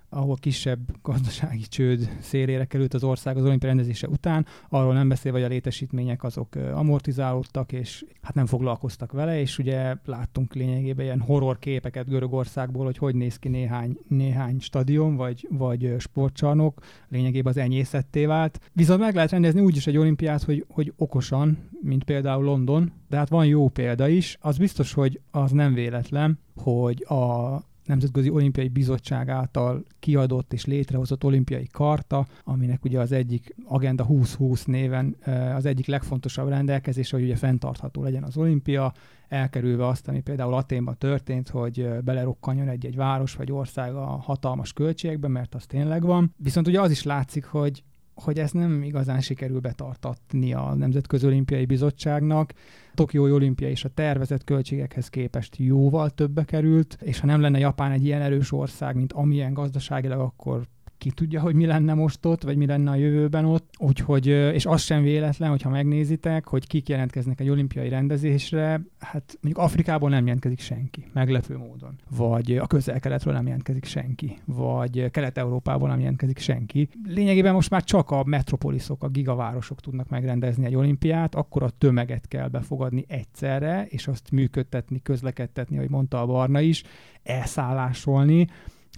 ahol 0.09 0.35
kisebb 0.35 0.79
gazdasági 1.01 1.61
csőd 1.61 2.09
szélére 2.21 2.65
került 2.65 2.93
az 2.93 3.03
ország 3.03 3.37
az 3.37 3.43
olimpia 3.43 3.67
rendezése 3.67 4.07
után, 4.07 4.45
arról 4.69 4.93
nem 4.93 5.07
beszélve, 5.07 5.37
hogy 5.37 5.47
a 5.47 5.51
létesítmények 5.51 6.23
azok 6.23 6.55
amortizálódtak, 6.55 7.71
és 7.71 8.05
hát 8.21 8.33
nem 8.33 8.45
foglalkoztak 8.45 9.11
vele, 9.11 9.39
és 9.39 9.57
ugye 9.57 9.95
láttunk 10.05 10.53
lényegében 10.53 11.05
ilyen 11.05 11.19
horror 11.19 11.59
képeket 11.59 12.09
Görögországból, 12.09 12.85
hogy 12.85 12.97
hogy 12.97 13.15
néz 13.15 13.37
ki 13.37 13.47
néhány, 13.47 13.97
néhány 14.07 14.59
stadion, 14.59 15.15
vagy, 15.15 15.47
vagy 15.51 15.95
sportcsarnok, 15.97 16.81
lényegében 17.07 17.51
az 17.51 17.57
enyészetté 17.57 18.25
vált. 18.25 18.59
Viszont 18.73 18.99
meg 18.99 19.15
lehet 19.15 19.31
rendezni 19.31 19.61
úgy 19.61 19.75
is 19.75 19.87
egy 19.87 19.97
olimpiát, 19.97 20.43
hogy, 20.43 20.65
hogy 20.69 20.93
okosan, 20.97 21.57
mint 21.81 22.03
például 22.03 22.43
London, 22.43 22.91
de 23.09 23.17
hát 23.17 23.29
van 23.29 23.45
jó 23.45 23.69
példa 23.69 24.07
is. 24.07 24.37
Az 24.41 24.57
biztos, 24.57 24.93
hogy 24.93 25.19
az 25.31 25.51
nem 25.51 25.73
véletlen, 25.73 26.39
hogy 26.55 27.05
a 27.07 27.55
Nemzetközi 27.89 28.29
Olimpiai 28.29 28.67
Bizottság 28.67 29.29
által 29.29 29.83
kiadott 29.99 30.53
és 30.53 30.65
létrehozott 30.65 31.23
olimpiai 31.23 31.67
karta, 31.71 32.27
aminek 32.43 32.83
ugye 32.83 32.99
az 32.99 33.11
egyik 33.11 33.55
Agenda 33.65 34.05
2020 34.05 34.65
néven 34.65 35.15
az 35.55 35.65
egyik 35.65 35.85
legfontosabb 35.87 36.47
rendelkezés, 36.47 37.09
hogy 37.09 37.23
ugye 37.23 37.35
fenntartható 37.35 38.03
legyen 38.03 38.23
az 38.23 38.37
olimpia, 38.37 38.93
elkerülve 39.27 39.87
azt, 39.87 40.07
ami 40.07 40.21
például 40.21 40.53
Aténban 40.53 40.97
történt, 40.97 41.49
hogy 41.49 41.89
belerokkanjon 42.03 42.67
egy-egy 42.67 42.95
város 42.95 43.35
vagy 43.35 43.51
ország 43.51 43.95
a 43.95 44.05
hatalmas 44.05 44.73
költségekbe, 44.73 45.27
mert 45.27 45.55
az 45.55 45.65
tényleg 45.65 46.03
van. 46.03 46.33
Viszont 46.37 46.67
ugye 46.67 46.81
az 46.81 46.91
is 46.91 47.03
látszik, 47.03 47.45
hogy 47.45 47.83
hogy 48.21 48.39
ez 48.39 48.51
nem 48.51 48.83
igazán 48.83 49.21
sikerül 49.21 49.59
betartatni 49.59 50.53
a 50.53 50.73
Nemzetközi 50.73 51.25
Olimpiai 51.25 51.65
Bizottságnak. 51.65 52.53
Tokiói 52.93 53.31
Olimpia 53.31 53.69
és 53.69 53.83
a 53.83 53.89
tervezett 53.89 54.43
költségekhez 54.43 55.09
képest 55.09 55.55
jóval 55.57 56.09
többe 56.09 56.43
került, 56.43 56.97
és 57.01 57.19
ha 57.19 57.25
nem 57.25 57.41
lenne 57.41 57.59
Japán 57.59 57.91
egy 57.91 58.05
ilyen 58.05 58.21
erős 58.21 58.51
ország, 58.51 58.95
mint 58.95 59.13
amilyen 59.13 59.53
gazdaságilag, 59.53 60.19
akkor 60.19 60.67
ki 60.99 61.11
tudja, 61.11 61.41
hogy 61.41 61.55
mi 61.55 61.65
lenne 61.65 61.93
most 61.93 62.25
ott, 62.25 62.43
vagy 62.43 62.57
mi 62.57 62.65
lenne 62.65 62.91
a 62.91 62.95
jövőben 62.95 63.45
ott. 63.45 63.73
Úgyhogy, 63.77 64.27
és 64.27 64.65
az 64.65 64.81
sem 64.81 65.01
véletlen, 65.01 65.49
hogyha 65.49 65.69
megnézitek, 65.69 66.47
hogy 66.47 66.67
kik 66.67 66.89
jelentkeznek 66.89 67.39
egy 67.39 67.49
olimpiai 67.49 67.89
rendezésre, 67.89 68.81
hát 68.99 69.37
mondjuk 69.41 69.65
Afrikából 69.65 70.09
nem 70.09 70.23
jelentkezik 70.25 70.59
senki, 70.59 71.05
meglepő 71.13 71.57
módon. 71.57 71.95
Vagy 72.17 72.57
a 72.57 72.67
közel-keletről 72.67 73.33
nem 73.33 73.45
jelentkezik 73.45 73.85
senki, 73.85 74.37
vagy 74.45 75.11
Kelet-Európából 75.11 75.87
nem 75.87 75.99
jelentkezik 75.99 76.37
senki. 76.37 76.89
Lényegében 77.07 77.53
most 77.53 77.69
már 77.69 77.83
csak 77.83 78.11
a 78.11 78.23
metropoliszok, 78.23 79.03
a 79.03 79.07
gigavárosok 79.07 79.81
tudnak 79.81 80.09
megrendezni 80.09 80.65
egy 80.65 80.75
olimpiát, 80.75 81.35
akkor 81.35 81.63
a 81.63 81.69
tömeget 81.69 82.27
kell 82.27 82.47
befogadni 82.47 83.05
egyszerre, 83.07 83.85
és 83.89 84.07
azt 84.07 84.31
működtetni, 84.31 85.01
közlekedtetni, 85.01 85.77
ahogy 85.77 85.89
mondta 85.89 86.21
a 86.21 86.25
Barna 86.25 86.59
is, 86.59 86.83
elszállásolni, 87.23 88.47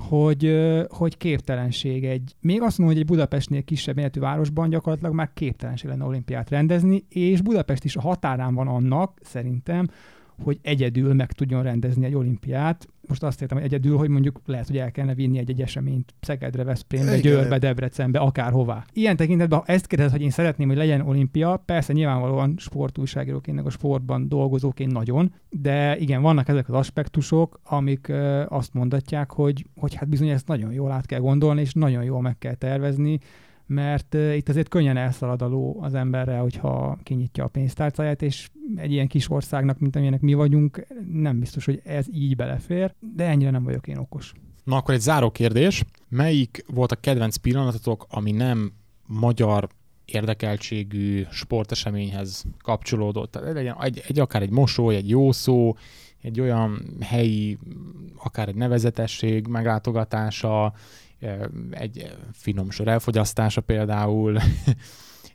hogy, 0.07 0.57
hogy 0.89 1.17
képtelenség 1.17 2.05
egy, 2.05 2.35
még 2.39 2.61
azt 2.61 2.77
mondom, 2.77 2.95
hogy 2.95 3.05
egy 3.05 3.11
Budapestnél 3.11 3.63
kisebb 3.63 3.95
méretű 3.95 4.19
városban 4.19 4.69
gyakorlatilag 4.69 5.13
már 5.13 5.31
képtelenség 5.33 5.89
lenne 5.89 6.05
olimpiát 6.05 6.49
rendezni, 6.49 7.05
és 7.09 7.41
Budapest 7.41 7.83
is 7.83 7.95
a 7.95 8.01
határán 8.01 8.55
van 8.55 8.67
annak, 8.67 9.19
szerintem, 9.21 9.87
hogy 10.43 10.59
egyedül 10.61 11.13
meg 11.13 11.31
tudjon 11.31 11.63
rendezni 11.63 12.05
egy 12.05 12.15
olimpiát. 12.15 12.87
Most 13.11 13.23
azt 13.23 13.41
értem, 13.41 13.57
hogy 13.57 13.65
egyedül, 13.65 13.97
hogy 13.97 14.09
mondjuk 14.09 14.41
lehet, 14.45 14.67
hogy 14.67 14.77
el 14.77 14.91
kellene 14.91 15.15
vinni 15.15 15.37
egy-egy 15.37 15.61
eseményt 15.61 16.13
Szegedre, 16.19 16.63
Veszprémbe, 16.63 17.19
Győrbe, 17.19 17.57
Debrecenbe, 17.57 18.19
akárhová. 18.19 18.85
Ilyen 18.93 19.15
tekintetben, 19.15 19.59
ha 19.59 19.65
ezt 19.65 19.87
kérdezed, 19.87 20.11
hogy 20.11 20.21
én 20.21 20.29
szeretném, 20.29 20.67
hogy 20.67 20.77
legyen 20.77 21.01
olimpia, 21.01 21.63
persze 21.65 21.93
nyilvánvalóan 21.93 22.55
sportújságíróként, 22.57 23.59
a 23.59 23.69
sportban 23.69 24.27
dolgozóként 24.27 24.91
nagyon, 24.91 25.33
de 25.49 25.97
igen, 25.97 26.21
vannak 26.21 26.47
ezek 26.47 26.69
az 26.69 26.75
aspektusok, 26.75 27.59
amik 27.63 28.07
ö, 28.07 28.43
azt 28.47 28.73
mondatják, 28.73 29.31
hogy, 29.31 29.65
hogy 29.75 29.93
hát 29.93 30.09
bizony 30.09 30.29
ezt 30.29 30.47
nagyon 30.47 30.71
jól 30.71 30.91
át 30.91 31.05
kell 31.05 31.19
gondolni, 31.19 31.61
és 31.61 31.73
nagyon 31.73 32.03
jól 32.03 32.21
meg 32.21 32.37
kell 32.37 32.55
tervezni, 32.55 33.19
mert 33.71 34.13
itt 34.13 34.49
azért 34.49 34.67
könnyen 34.67 34.97
elszalad 34.97 35.41
a 35.41 35.47
ló 35.47 35.77
az 35.81 35.93
emberre, 35.93 36.37
hogyha 36.37 36.99
kinyitja 37.03 37.43
a 37.43 37.47
pénztárcáját, 37.47 38.21
és 38.21 38.49
egy 38.75 38.91
ilyen 38.91 39.07
kis 39.07 39.29
országnak, 39.29 39.79
mint 39.79 39.95
amilyenek 39.95 40.21
mi 40.21 40.33
vagyunk, 40.33 40.87
nem 41.11 41.39
biztos, 41.39 41.65
hogy 41.65 41.81
ez 41.83 42.05
így 42.13 42.35
belefér, 42.35 42.93
de 43.15 43.25
ennyire 43.25 43.49
nem 43.49 43.63
vagyok 43.63 43.87
én 43.87 43.97
okos. 43.97 44.33
Na 44.63 44.75
akkor 44.75 44.93
egy 44.93 44.99
záró 44.99 45.31
kérdés. 45.31 45.83
Melyik 46.07 46.65
volt 46.67 46.91
a 46.91 46.95
kedvenc 46.95 47.35
pillanatotok, 47.35 48.05
ami 48.09 48.31
nem 48.31 48.73
magyar 49.05 49.69
érdekeltségű 50.05 51.25
sporteseményhez 51.29 52.43
kapcsolódott? 52.63 53.31
Tehát 53.31 53.53
legyen 53.53 53.75
egy, 53.81 54.03
egy 54.07 54.19
akár 54.19 54.41
egy 54.41 54.51
mosoly, 54.51 54.95
egy 54.95 55.09
jó 55.09 55.31
szó, 55.31 55.75
egy 56.21 56.39
olyan 56.39 56.97
helyi, 56.99 57.57
akár 58.17 58.47
egy 58.47 58.55
nevezetesség 58.55 59.47
meglátogatása, 59.47 60.73
egy 61.69 62.17
finom 62.31 62.69
sor 62.69 62.87
elfogyasztása 62.87 63.61
például. 63.61 64.37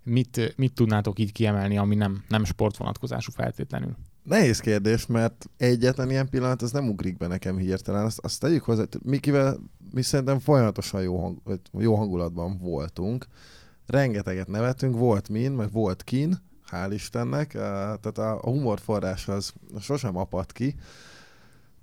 mit, 0.02 0.54
mit 0.56 0.72
tudnátok 0.72 1.18
így 1.18 1.32
kiemelni, 1.32 1.78
ami 1.78 1.94
nem, 1.94 2.24
nem 2.28 2.44
sportvonatkozású 2.44 3.32
feltétlenül? 3.32 3.96
Nehéz 4.22 4.60
kérdés, 4.60 5.06
mert 5.06 5.50
egyetlen 5.56 6.10
ilyen 6.10 6.28
pillanat 6.28 6.62
az 6.62 6.72
nem 6.72 6.88
ugrik 6.88 7.16
be 7.16 7.26
nekem 7.26 7.56
hirtelen. 7.56 8.04
Azt, 8.04 8.18
azt 8.18 8.40
tegyük 8.40 8.62
hozzá, 8.62 8.84
Mikivel 9.02 9.58
mi 9.92 10.02
szerintem 10.02 10.38
folyamatosan 10.38 11.02
jó, 11.02 11.20
hang, 11.20 11.60
jó 11.78 11.94
hangulatban 11.94 12.58
voltunk. 12.58 13.26
Rengeteget 13.86 14.48
nevetünk, 14.48 14.96
volt 14.96 15.28
min, 15.28 15.52
meg 15.52 15.72
volt 15.72 16.02
kin, 16.02 16.36
hál' 16.70 16.90
Istennek. 16.92 17.52
Tehát 17.52 18.18
a 18.18 18.38
humorforrás 18.42 19.28
az 19.28 19.52
sosem 19.80 20.16
apat 20.16 20.52
ki. 20.52 20.74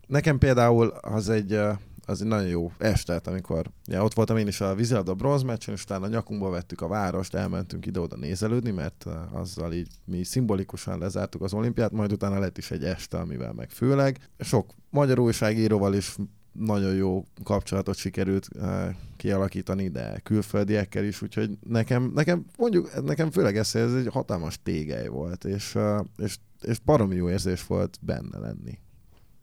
Nekem 0.08 0.38
például 0.38 0.88
az 0.88 1.30
egy 1.30 1.60
az 2.06 2.22
egy 2.22 2.28
nagyon 2.28 2.47
jó 2.47 2.72
estet, 2.78 3.28
amikor 3.28 3.70
ja, 3.86 4.04
ott 4.04 4.14
voltam 4.14 4.38
én 4.38 4.47
is 4.47 4.62
a 4.62 4.76
vízilabda 4.76 5.14
bronzmeccsen, 5.14 5.74
és 5.74 5.84
utána 5.84 6.08
nyakunkba 6.08 6.49
vettük 6.49 6.82
a 6.82 6.88
várost, 6.88 7.36
elmentünk 7.36 7.86
ide-oda 7.86 8.16
nézelődni, 8.16 8.72
mert 8.72 9.06
azzal 9.32 9.74
így 9.74 9.88
mi 10.06 10.24
szimbolikusan 10.24 10.99
lezártuk 10.99 11.41
az 11.41 11.54
olimpiát, 11.54 11.91
majd 11.91 12.12
utána 12.12 12.39
lett 12.39 12.58
is 12.58 12.72
egy 12.72 12.84
este, 12.84 13.18
amivel 13.18 13.54
meg 13.54 13.70
főleg. 13.70 14.30
Sok 14.39 14.74
magyar 14.89 15.20
újságíróval 15.20 15.93
is 15.93 16.16
nagyon 16.51 16.93
jó 16.93 17.24
kapcsolatot 17.43 17.95
sikerült 17.95 18.47
uh, 18.56 18.89
kialakítani, 19.18 19.89
de 19.89 20.20
külföldiekkel 20.24 21.04
is, 21.04 21.22
úgyhogy 21.22 21.58
nekem, 21.68 22.12
nekem 22.16 22.45
mondjuk, 22.58 23.04
nekem 23.04 23.32
főleg 23.32 23.58
ez, 23.58 23.76
ez 23.76 23.93
egy 23.93 24.08
hatalmas 24.08 24.60
tégely 24.64 25.08
volt, 25.08 25.45
és, 25.45 25.76
uh, 25.76 26.06
és, 26.18 26.38
és 26.62 26.80
baromi 26.80 27.16
jó 27.16 27.30
érzés 27.30 27.66
volt 27.66 27.97
benne 28.01 28.38
lenni. 28.39 28.80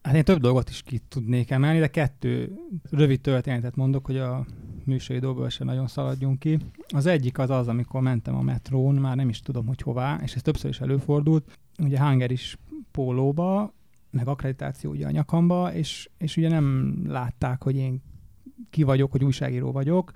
Hát 0.03 0.15
én 0.15 0.25
több 0.25 0.41
dolgot 0.41 0.69
is 0.69 0.83
ki 0.83 1.01
tudnék 1.09 1.51
emelni, 1.51 1.79
de 1.79 1.89
kettő 1.89 2.59
rövid 2.91 3.21
történetet 3.21 3.77
mondok, 3.77 4.07
hogy 4.07 4.17
a 4.17 4.47
műsori 4.85 5.19
dolgokból 5.19 5.49
sem 5.49 5.67
nagyon 5.67 5.87
szaladjunk 5.87 6.39
ki. 6.39 6.59
Az 6.89 7.07
egyik 7.07 7.39
az 7.39 7.51
az, 7.51 7.69
amikor 7.69 8.01
mentem 8.01 8.35
a 8.35 8.43
metrón, 8.43 8.95
már 8.95 9.17
nem 9.17 9.29
is 9.29 9.41
tudom, 9.41 9.67
hogy 9.67 9.83
hová, 9.83 10.21
és 10.23 10.35
ez 10.35 10.43
többször 10.43 10.71
is 10.71 10.81
előfordult, 10.81 11.59
ugye 11.83 11.99
Hanger 11.99 12.31
is 12.31 12.59
pólóba, 12.91 13.75
meg 14.11 14.29
akkreditáció 14.29 14.91
ugye 14.91 15.07
a 15.07 15.11
nyakamba, 15.11 15.75
és, 15.75 16.11
és 16.19 16.37
ugye 16.37 16.49
nem 16.49 16.97
látták, 17.07 17.63
hogy 17.63 17.77
én 17.77 18.03
ki 18.71 18.83
vagyok, 18.83 19.11
hogy 19.11 19.25
újságíró 19.25 19.73
vagyok, 19.73 20.13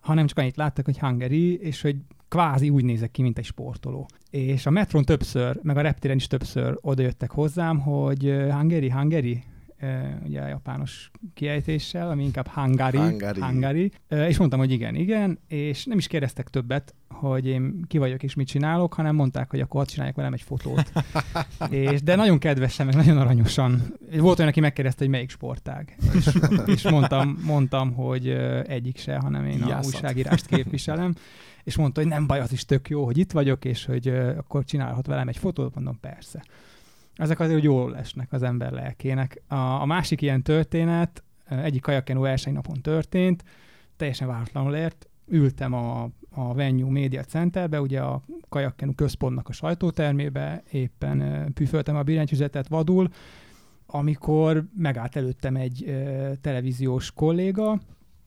hanem 0.00 0.26
csak 0.26 0.38
annyit 0.38 0.56
láttak, 0.56 0.84
hogy 0.84 0.98
Hungary, 0.98 1.58
és 1.58 1.80
hogy 1.80 1.96
kvázi 2.28 2.70
úgy 2.70 2.84
nézek 2.84 3.10
ki, 3.10 3.22
mint 3.22 3.38
egy 3.38 3.44
sportoló. 3.44 4.08
És 4.30 4.66
a 4.66 4.70
metron 4.70 5.04
többször, 5.04 5.58
meg 5.62 5.76
a 5.76 5.80
reptéren 5.80 6.16
is 6.16 6.26
többször 6.26 6.78
odajöttek 6.80 7.30
hozzám, 7.30 7.78
hogy 7.78 8.22
Hungary, 8.50 8.90
Hungary, 8.90 9.42
ugye 10.24 10.40
a 10.40 10.46
japános 10.46 11.10
kiejtéssel, 11.34 12.10
ami 12.10 12.24
inkább 12.24 12.48
Hungary, 12.48 12.98
Hungary. 12.98 13.40
Hungary. 13.40 13.90
És 14.08 14.38
mondtam, 14.38 14.58
hogy 14.58 14.70
igen, 14.72 14.94
igen, 14.94 15.38
és 15.48 15.84
nem 15.84 15.98
is 15.98 16.06
kérdeztek 16.06 16.48
többet, 16.48 16.94
hogy 17.28 17.46
én 17.46 17.84
ki 17.86 17.98
vagyok 17.98 18.22
és 18.22 18.34
mit 18.34 18.46
csinálok, 18.46 18.94
hanem 18.94 19.14
mondták, 19.14 19.50
hogy 19.50 19.60
akkor 19.60 19.86
csinálják 19.86 20.16
velem 20.16 20.32
egy 20.32 20.42
fotót. 20.42 20.92
és, 21.70 22.02
de 22.02 22.14
nagyon 22.14 22.38
kedvesen, 22.38 22.86
meg 22.86 22.94
nagyon 22.94 23.18
aranyosan. 23.18 23.82
Volt 24.18 24.38
olyan, 24.38 24.50
aki 24.50 24.60
megkérdezte, 24.60 25.02
hogy 25.02 25.12
melyik 25.12 25.30
sportág. 25.30 25.96
És, 26.14 26.38
és 26.66 26.90
mondtam, 26.90 27.38
mondtam, 27.44 27.92
hogy 27.92 28.28
egyik 28.66 28.98
se, 28.98 29.16
hanem 29.16 29.46
én 29.46 29.62
a 29.62 29.80
újságírást 29.84 30.46
képviselem 30.46 31.14
és 31.64 31.76
mondta, 31.76 32.00
hogy 32.00 32.10
nem 32.10 32.26
baj, 32.26 32.40
az 32.40 32.52
is 32.52 32.64
tök 32.64 32.88
jó, 32.88 33.04
hogy 33.04 33.18
itt 33.18 33.32
vagyok, 33.32 33.64
és 33.64 33.84
hogy 33.84 34.08
uh, 34.08 34.34
akkor 34.36 34.64
csinálhat 34.64 35.06
velem 35.06 35.28
egy 35.28 35.36
fotót, 35.36 35.74
mondom, 35.74 36.00
persze. 36.00 36.44
Ezek 37.14 37.40
azért 37.40 37.54
hogy 37.54 37.64
jól 37.64 37.96
esnek 37.96 38.32
az 38.32 38.42
ember 38.42 38.72
lelkének. 38.72 39.42
A, 39.46 39.54
a 39.54 39.84
másik 39.84 40.22
ilyen 40.22 40.42
történet, 40.42 41.22
egyik 41.48 41.82
kajakenó 41.82 42.24
első 42.24 42.50
napon 42.50 42.80
történt, 42.80 43.44
teljesen 43.96 44.28
váratlanul 44.28 44.74
ért, 44.74 45.08
ültem 45.26 45.72
a, 45.72 46.08
a 46.34 46.54
Venue 46.54 46.90
Media 46.90 47.22
Centerbe, 47.22 47.80
ugye 47.80 48.00
a 48.00 48.22
kajakkenu 48.48 48.94
központnak 48.94 49.48
a 49.48 49.52
sajtótermébe, 49.52 50.62
éppen 50.70 51.50
püföltem 51.54 51.96
a 51.96 52.02
billentyűzetet 52.02 52.68
vadul, 52.68 53.08
amikor 53.86 54.64
megállt 54.76 55.16
előttem 55.16 55.56
egy 55.56 56.02
televíziós 56.40 57.12
kolléga, 57.12 57.80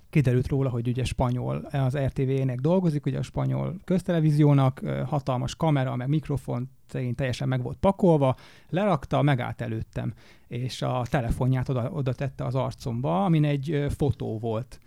kiderült 0.09 0.47
róla, 0.47 0.69
hogy 0.69 0.87
ugye 0.87 1.03
spanyol, 1.03 1.55
az 1.71 1.97
RTV-nek 1.97 2.59
dolgozik, 2.59 3.05
ugye 3.05 3.17
a 3.17 3.21
spanyol 3.21 3.75
köztelevíziónak, 3.83 4.81
hatalmas 5.05 5.55
kamera, 5.55 5.95
meg 5.95 6.07
mikrofon 6.07 6.69
szerint 6.87 7.15
teljesen 7.15 7.47
meg 7.47 7.61
volt 7.61 7.77
pakolva, 7.77 8.35
lerakta, 8.69 9.21
megállt 9.21 9.61
előttem, 9.61 10.13
és 10.47 10.81
a 10.81 11.05
telefonját 11.09 11.69
oda, 11.69 11.89
oda 11.93 12.13
tette 12.13 12.45
az 12.45 12.55
arcomba, 12.55 13.25
amin 13.25 13.45
egy 13.45 13.85
fotó 13.89 14.39
volt 14.39 14.79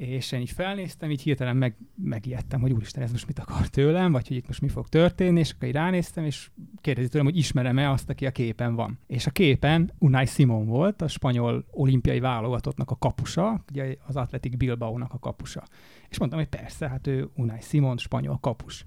és 0.00 0.32
én 0.32 0.40
így 0.40 0.50
felnéztem, 0.50 1.10
így 1.10 1.22
hirtelen 1.22 1.56
meg, 1.56 1.76
megijedtem, 1.94 2.60
hogy 2.60 2.72
úristen, 2.72 3.02
ez 3.02 3.10
most 3.10 3.26
mit 3.26 3.38
akar 3.38 3.66
tőlem, 3.66 4.12
vagy 4.12 4.28
hogy 4.28 4.36
itt 4.36 4.46
most 4.46 4.60
mi 4.60 4.68
fog 4.68 4.88
történni, 4.88 5.38
és 5.38 5.52
akkor 5.52 5.68
így 5.68 5.74
ránéztem, 5.74 6.24
és 6.24 6.50
kérdezi 6.80 7.08
tőlem, 7.08 7.26
hogy 7.26 7.36
ismerem-e 7.36 7.90
azt, 7.90 8.10
aki 8.10 8.26
a 8.26 8.30
képen 8.30 8.74
van. 8.74 8.98
És 9.06 9.26
a 9.26 9.30
képen 9.30 9.92
Unai 9.98 10.26
Simon 10.26 10.66
volt, 10.66 11.02
a 11.02 11.08
spanyol 11.08 11.64
olimpiai 11.70 12.20
válogatottnak 12.20 12.90
a 12.90 12.96
kapusa, 12.96 13.64
ugye 13.70 13.96
az 14.06 14.16
Atletic 14.16 14.56
Bilbao-nak 14.56 15.12
a 15.12 15.18
kapusa. 15.18 15.64
És 16.08 16.18
mondtam, 16.18 16.40
hogy 16.40 16.48
persze, 16.48 16.88
hát 16.88 17.06
ő 17.06 17.30
Unai 17.34 17.60
Simon, 17.60 17.98
spanyol 17.98 18.38
kapus. 18.38 18.84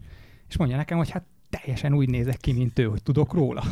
És 0.49 0.57
mondja 0.57 0.78
nekem, 0.78 0.97
hogy 0.97 1.09
hát 1.09 1.26
teljesen 1.49 1.93
úgy 1.93 2.09
nézek 2.09 2.38
ki, 2.38 2.53
mint 2.53 2.80
ő, 2.80 2.84
hogy 2.84 3.03
tudok 3.03 3.34
róla. 3.34 3.64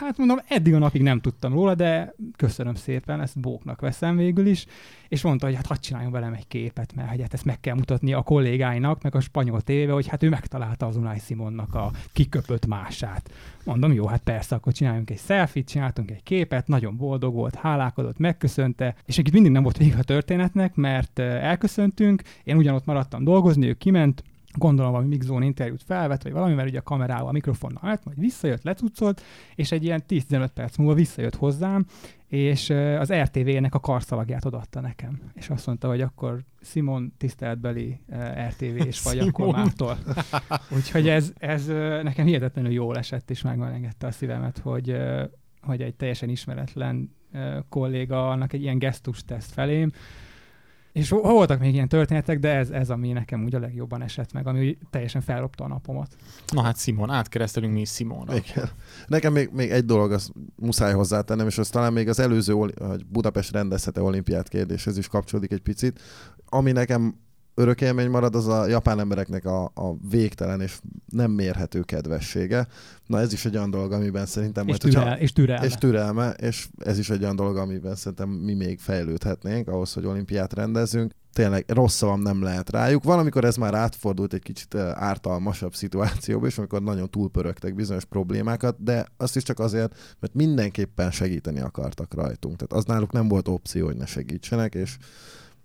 Hát 0.00 0.18
mondom, 0.18 0.38
eddig 0.48 0.74
a 0.74 0.78
napig 0.78 1.02
nem 1.02 1.20
tudtam 1.20 1.52
róla, 1.52 1.74
de 1.74 2.14
köszönöm 2.36 2.74
szépen, 2.74 3.20
ezt 3.20 3.40
bóknak 3.40 3.80
veszem 3.80 4.16
végül 4.16 4.46
is, 4.46 4.66
és 5.08 5.22
mondta, 5.22 5.46
hogy 5.46 5.54
hát 5.54 5.66
hadd 5.66 5.80
csináljon 5.80 6.12
velem 6.12 6.32
egy 6.32 6.46
képet, 6.48 6.94
mert 6.94 7.08
hát 7.08 7.34
ezt 7.34 7.44
meg 7.44 7.60
kell 7.60 7.74
mutatni 7.74 8.12
a 8.12 8.22
kollégáinak, 8.22 9.02
meg 9.02 9.14
a 9.14 9.20
spanyol 9.20 9.60
tévébe, 9.60 9.92
hogy 9.92 10.06
hát 10.06 10.22
ő 10.22 10.28
megtalálta 10.28 10.86
az 10.86 10.96
Unai 10.96 11.18
Simonnak 11.18 11.74
a 11.74 11.90
kiköpött 12.12 12.66
mását. 12.66 13.30
Mondom, 13.64 13.92
jó, 13.92 14.06
hát 14.06 14.22
persze, 14.22 14.54
akkor 14.54 14.72
csináljunk 14.72 15.10
egy 15.10 15.20
selfie 15.26 15.62
csináltunk 15.62 16.10
egy 16.10 16.22
képet, 16.22 16.66
nagyon 16.66 16.96
boldog 16.96 17.34
volt, 17.34 17.54
hálálkodott, 17.54 18.18
megköszönte, 18.18 18.94
és 19.04 19.18
egy 19.18 19.32
mindig 19.32 19.52
nem 19.52 19.62
volt 19.62 19.76
vége 19.76 19.98
a 19.98 20.02
történetnek, 20.02 20.74
mert 20.74 21.18
elköszöntünk, 21.18 22.22
én 22.44 22.56
ugyanott 22.56 22.84
maradtam 22.84 23.24
dolgozni, 23.24 23.66
ő 23.66 23.72
kiment, 23.72 24.22
gondolom 24.56 24.92
valami 24.92 25.08
Mixzone 25.08 25.44
interjút 25.44 25.82
felvett, 25.82 26.22
vagy 26.22 26.32
valami, 26.32 26.54
mert 26.54 26.68
ugye 26.68 26.78
a 26.78 26.82
kamerával, 26.82 27.28
a 27.28 27.32
mikrofonnal 27.32 27.88
állt, 27.88 28.04
majd 28.04 28.18
visszajött, 28.18 28.62
lecucolt, 28.62 29.22
és 29.54 29.72
egy 29.72 29.84
ilyen 29.84 30.02
10-15 30.08 30.48
perc 30.54 30.76
múlva 30.76 30.94
visszajött 30.94 31.34
hozzám, 31.34 31.86
és 32.26 32.70
az 32.98 33.12
RTV-nek 33.12 33.74
a 33.74 33.80
karszalagját 33.80 34.44
odaadta 34.44 34.80
nekem. 34.80 35.20
És 35.34 35.50
azt 35.50 35.66
mondta, 35.66 35.88
hogy 35.88 36.00
akkor 36.00 36.44
Simon 36.60 37.12
tiszteletbeli 37.18 38.00
RTV-s 38.48 39.02
vagy 39.02 39.18
akkor 39.18 39.54
mától. 39.54 39.98
Úgyhogy 40.76 41.08
ez, 41.08 41.32
ez 41.38 41.66
nekem 42.02 42.26
hihetetlenül 42.26 42.72
jól 42.72 42.96
esett, 42.96 43.30
és 43.30 43.42
megmelengedte 43.42 44.06
a 44.06 44.10
szívemet, 44.10 44.58
hogy, 44.58 44.96
hogy 45.60 45.82
egy 45.82 45.94
teljesen 45.94 46.28
ismeretlen 46.28 47.16
kolléga 47.68 48.30
annak 48.30 48.52
egy 48.52 48.62
ilyen 48.62 48.78
gesztust 48.78 49.26
tesz 49.26 49.52
felém, 49.52 49.92
és 50.92 51.10
voltak 51.10 51.60
még 51.60 51.74
ilyen 51.74 51.88
történetek, 51.88 52.38
de 52.38 52.54
ez, 52.54 52.70
ez 52.70 52.90
ami 52.90 53.12
nekem 53.12 53.44
úgy 53.44 53.54
a 53.54 53.58
legjobban 53.58 54.02
esett 54.02 54.32
meg, 54.32 54.46
ami 54.46 54.68
úgy 54.68 54.78
teljesen 54.90 55.20
felropta 55.20 55.64
a 55.64 55.68
napomat. 55.68 56.16
Na 56.52 56.62
hát 56.62 56.78
Simon, 56.78 57.10
átkeresztelünk 57.10 57.72
mi 57.72 57.84
Simonra. 57.84 58.34
Igen. 58.34 58.68
Nekem 59.06 59.32
még, 59.32 59.50
még 59.52 59.70
egy 59.70 59.84
dolog, 59.84 60.12
az 60.12 60.30
muszáj 60.56 60.92
hozzátennem, 60.92 61.46
és 61.46 61.58
az 61.58 61.68
talán 61.68 61.92
még 61.92 62.08
az 62.08 62.18
előző 62.18 62.52
hogy 62.52 62.74
Budapest 63.08 63.52
rendezhete 63.52 64.02
olimpiát 64.02 64.48
kérdéshez 64.48 64.98
is 64.98 65.08
kapcsolódik 65.08 65.52
egy 65.52 65.62
picit. 65.62 66.00
Ami 66.48 66.72
nekem 66.72 67.14
örök 67.58 67.80
élmény 67.80 68.10
marad, 68.10 68.34
az 68.34 68.48
a 68.48 68.66
japán 68.66 69.00
embereknek 69.00 69.44
a, 69.44 69.64
a 69.64 69.96
végtelen 70.10 70.60
és 70.60 70.78
nem 71.08 71.30
mérhető 71.30 71.80
kedvessége. 71.80 72.66
Na 73.06 73.20
ez 73.20 73.32
is 73.32 73.44
egy 73.44 73.56
olyan 73.56 73.70
dolog, 73.70 73.92
amiben 73.92 74.26
szerintem... 74.26 74.68
És, 74.68 74.68
majd, 74.68 74.80
türel, 74.80 75.08
hogyha, 75.08 75.22
és 75.22 75.32
türelme. 75.32 75.66
És 75.66 75.74
türelme, 75.74 76.30
és 76.30 76.68
ez 76.78 76.98
is 76.98 77.10
egy 77.10 77.22
olyan 77.22 77.36
dolog, 77.36 77.56
amiben 77.56 77.94
szerintem 77.94 78.28
mi 78.28 78.54
még 78.54 78.78
fejlődhetnénk 78.78 79.68
ahhoz, 79.68 79.92
hogy 79.92 80.06
olimpiát 80.06 80.54
rendezünk. 80.54 81.12
Tényleg 81.32 81.64
rossz 81.68 81.94
szavam 81.94 82.20
nem 82.20 82.42
lehet 82.42 82.70
rájuk. 82.70 83.04
Valamikor 83.04 83.44
ez 83.44 83.56
már 83.56 83.74
átfordult 83.74 84.32
egy 84.32 84.42
kicsit 84.42 84.74
ártalmasabb 84.94 85.74
szituációba, 85.74 86.46
és 86.46 86.58
amikor 86.58 86.82
nagyon 86.82 87.10
túlpörögtek 87.10 87.74
bizonyos 87.74 88.04
problémákat, 88.04 88.82
de 88.82 89.06
azt 89.16 89.36
is 89.36 89.42
csak 89.42 89.58
azért, 89.58 90.16
mert 90.20 90.34
mindenképpen 90.34 91.10
segíteni 91.10 91.60
akartak 91.60 92.14
rajtunk. 92.14 92.56
Tehát 92.56 92.72
az 92.72 92.84
náluk 92.84 93.12
nem 93.12 93.28
volt 93.28 93.48
opció, 93.48 93.86
hogy 93.86 93.96
ne 93.96 94.06
segítsenek, 94.06 94.74
és 94.74 94.96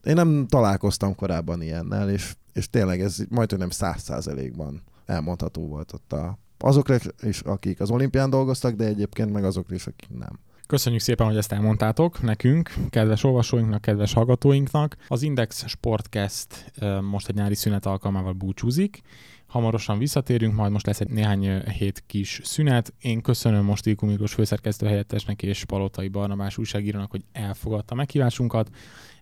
én 0.03 0.13
nem 0.13 0.45
találkoztam 0.47 1.15
korábban 1.15 1.61
ilyennel, 1.61 2.09
és, 2.09 2.33
és 2.53 2.69
tényleg 2.69 3.01
ez 3.01 3.17
majd 3.29 3.57
nem 3.57 3.69
száz 3.69 4.01
százalékban 4.01 4.81
elmondható 5.05 5.67
volt 5.67 5.93
ott 5.93 6.13
a, 6.13 6.37
azokra 6.57 6.97
is, 7.21 7.39
akik 7.39 7.79
az 7.79 7.89
olimpián 7.89 8.29
dolgoztak, 8.29 8.75
de 8.75 8.85
egyébként 8.85 9.31
meg 9.31 9.43
azokra 9.43 9.75
is, 9.75 9.87
akik 9.87 10.09
nem. 10.17 10.39
Köszönjük 10.67 11.01
szépen, 11.01 11.27
hogy 11.27 11.37
ezt 11.37 11.51
elmondtátok 11.51 12.21
nekünk, 12.21 12.73
kedves 12.89 13.23
olvasóinknak, 13.23 13.81
kedves 13.81 14.13
hallgatóinknak. 14.13 14.95
Az 15.07 15.21
Index 15.21 15.67
Sportcast 15.67 16.71
most 17.01 17.29
egy 17.29 17.35
nyári 17.35 17.55
szünet 17.55 17.85
alkalmával 17.85 18.33
búcsúzik. 18.33 19.01
Hamarosan 19.47 19.97
visszatérünk, 19.97 20.53
majd 20.55 20.71
most 20.71 20.85
lesz 20.85 20.99
egy 20.99 21.09
néhány 21.09 21.61
hét 21.61 22.03
kis 22.07 22.41
szünet. 22.43 22.93
Én 22.99 23.21
köszönöm 23.21 23.63
most 23.63 23.85
Ilko 23.85 24.05
Miklós 24.05 24.33
főszerkesztő 24.33 24.85
helyettesnek 24.85 25.43
és 25.43 25.65
Palotai 25.65 26.07
Barnabás 26.07 26.57
újságírónak, 26.57 27.11
hogy 27.11 27.23
elfogadta 27.31 27.95
meghívásunkat. 27.95 28.69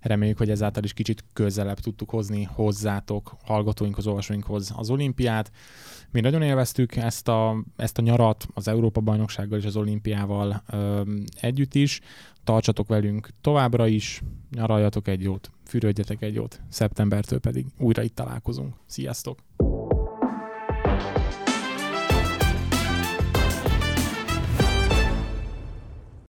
Reméljük, 0.02 0.38
hogy 0.38 0.50
ezáltal 0.50 0.84
is 0.84 0.94
kicsit 0.94 1.24
közelebb 1.34 1.80
tudtuk 1.80 2.10
hozni 2.10 2.44
hozzátok, 2.44 3.36
hallgatóinkhoz, 3.44 4.08
olvasóinkhoz 4.08 4.74
az 4.76 4.90
olimpiát. 4.90 5.52
Mi 6.12 6.20
nagyon 6.20 6.42
élveztük 6.42 6.96
ezt 6.96 7.28
a, 7.28 7.64
ezt 7.76 7.98
a 7.98 8.02
nyarat 8.02 8.48
az 8.54 8.68
Európa-bajnoksággal 8.68 9.60
és 9.60 9.66
az 9.66 9.76
olimpiával 9.76 10.64
ö, 10.72 11.02
együtt 11.40 11.76
is. 11.76 12.00
Tartsatok 12.44 12.88
velünk 12.88 13.30
továbbra 13.42 13.88
is, 13.88 14.22
nyaraljatok 14.52 15.08
egy 15.08 15.22
jót, 15.22 15.52
fürödjetek 15.64 16.22
egy 16.22 16.34
jót, 16.34 16.62
szeptembertől 16.70 17.40
pedig 17.40 17.66
újra 17.78 18.02
itt 18.02 18.16
találkozunk. 18.16 18.76
Sziasztok! 18.86 19.40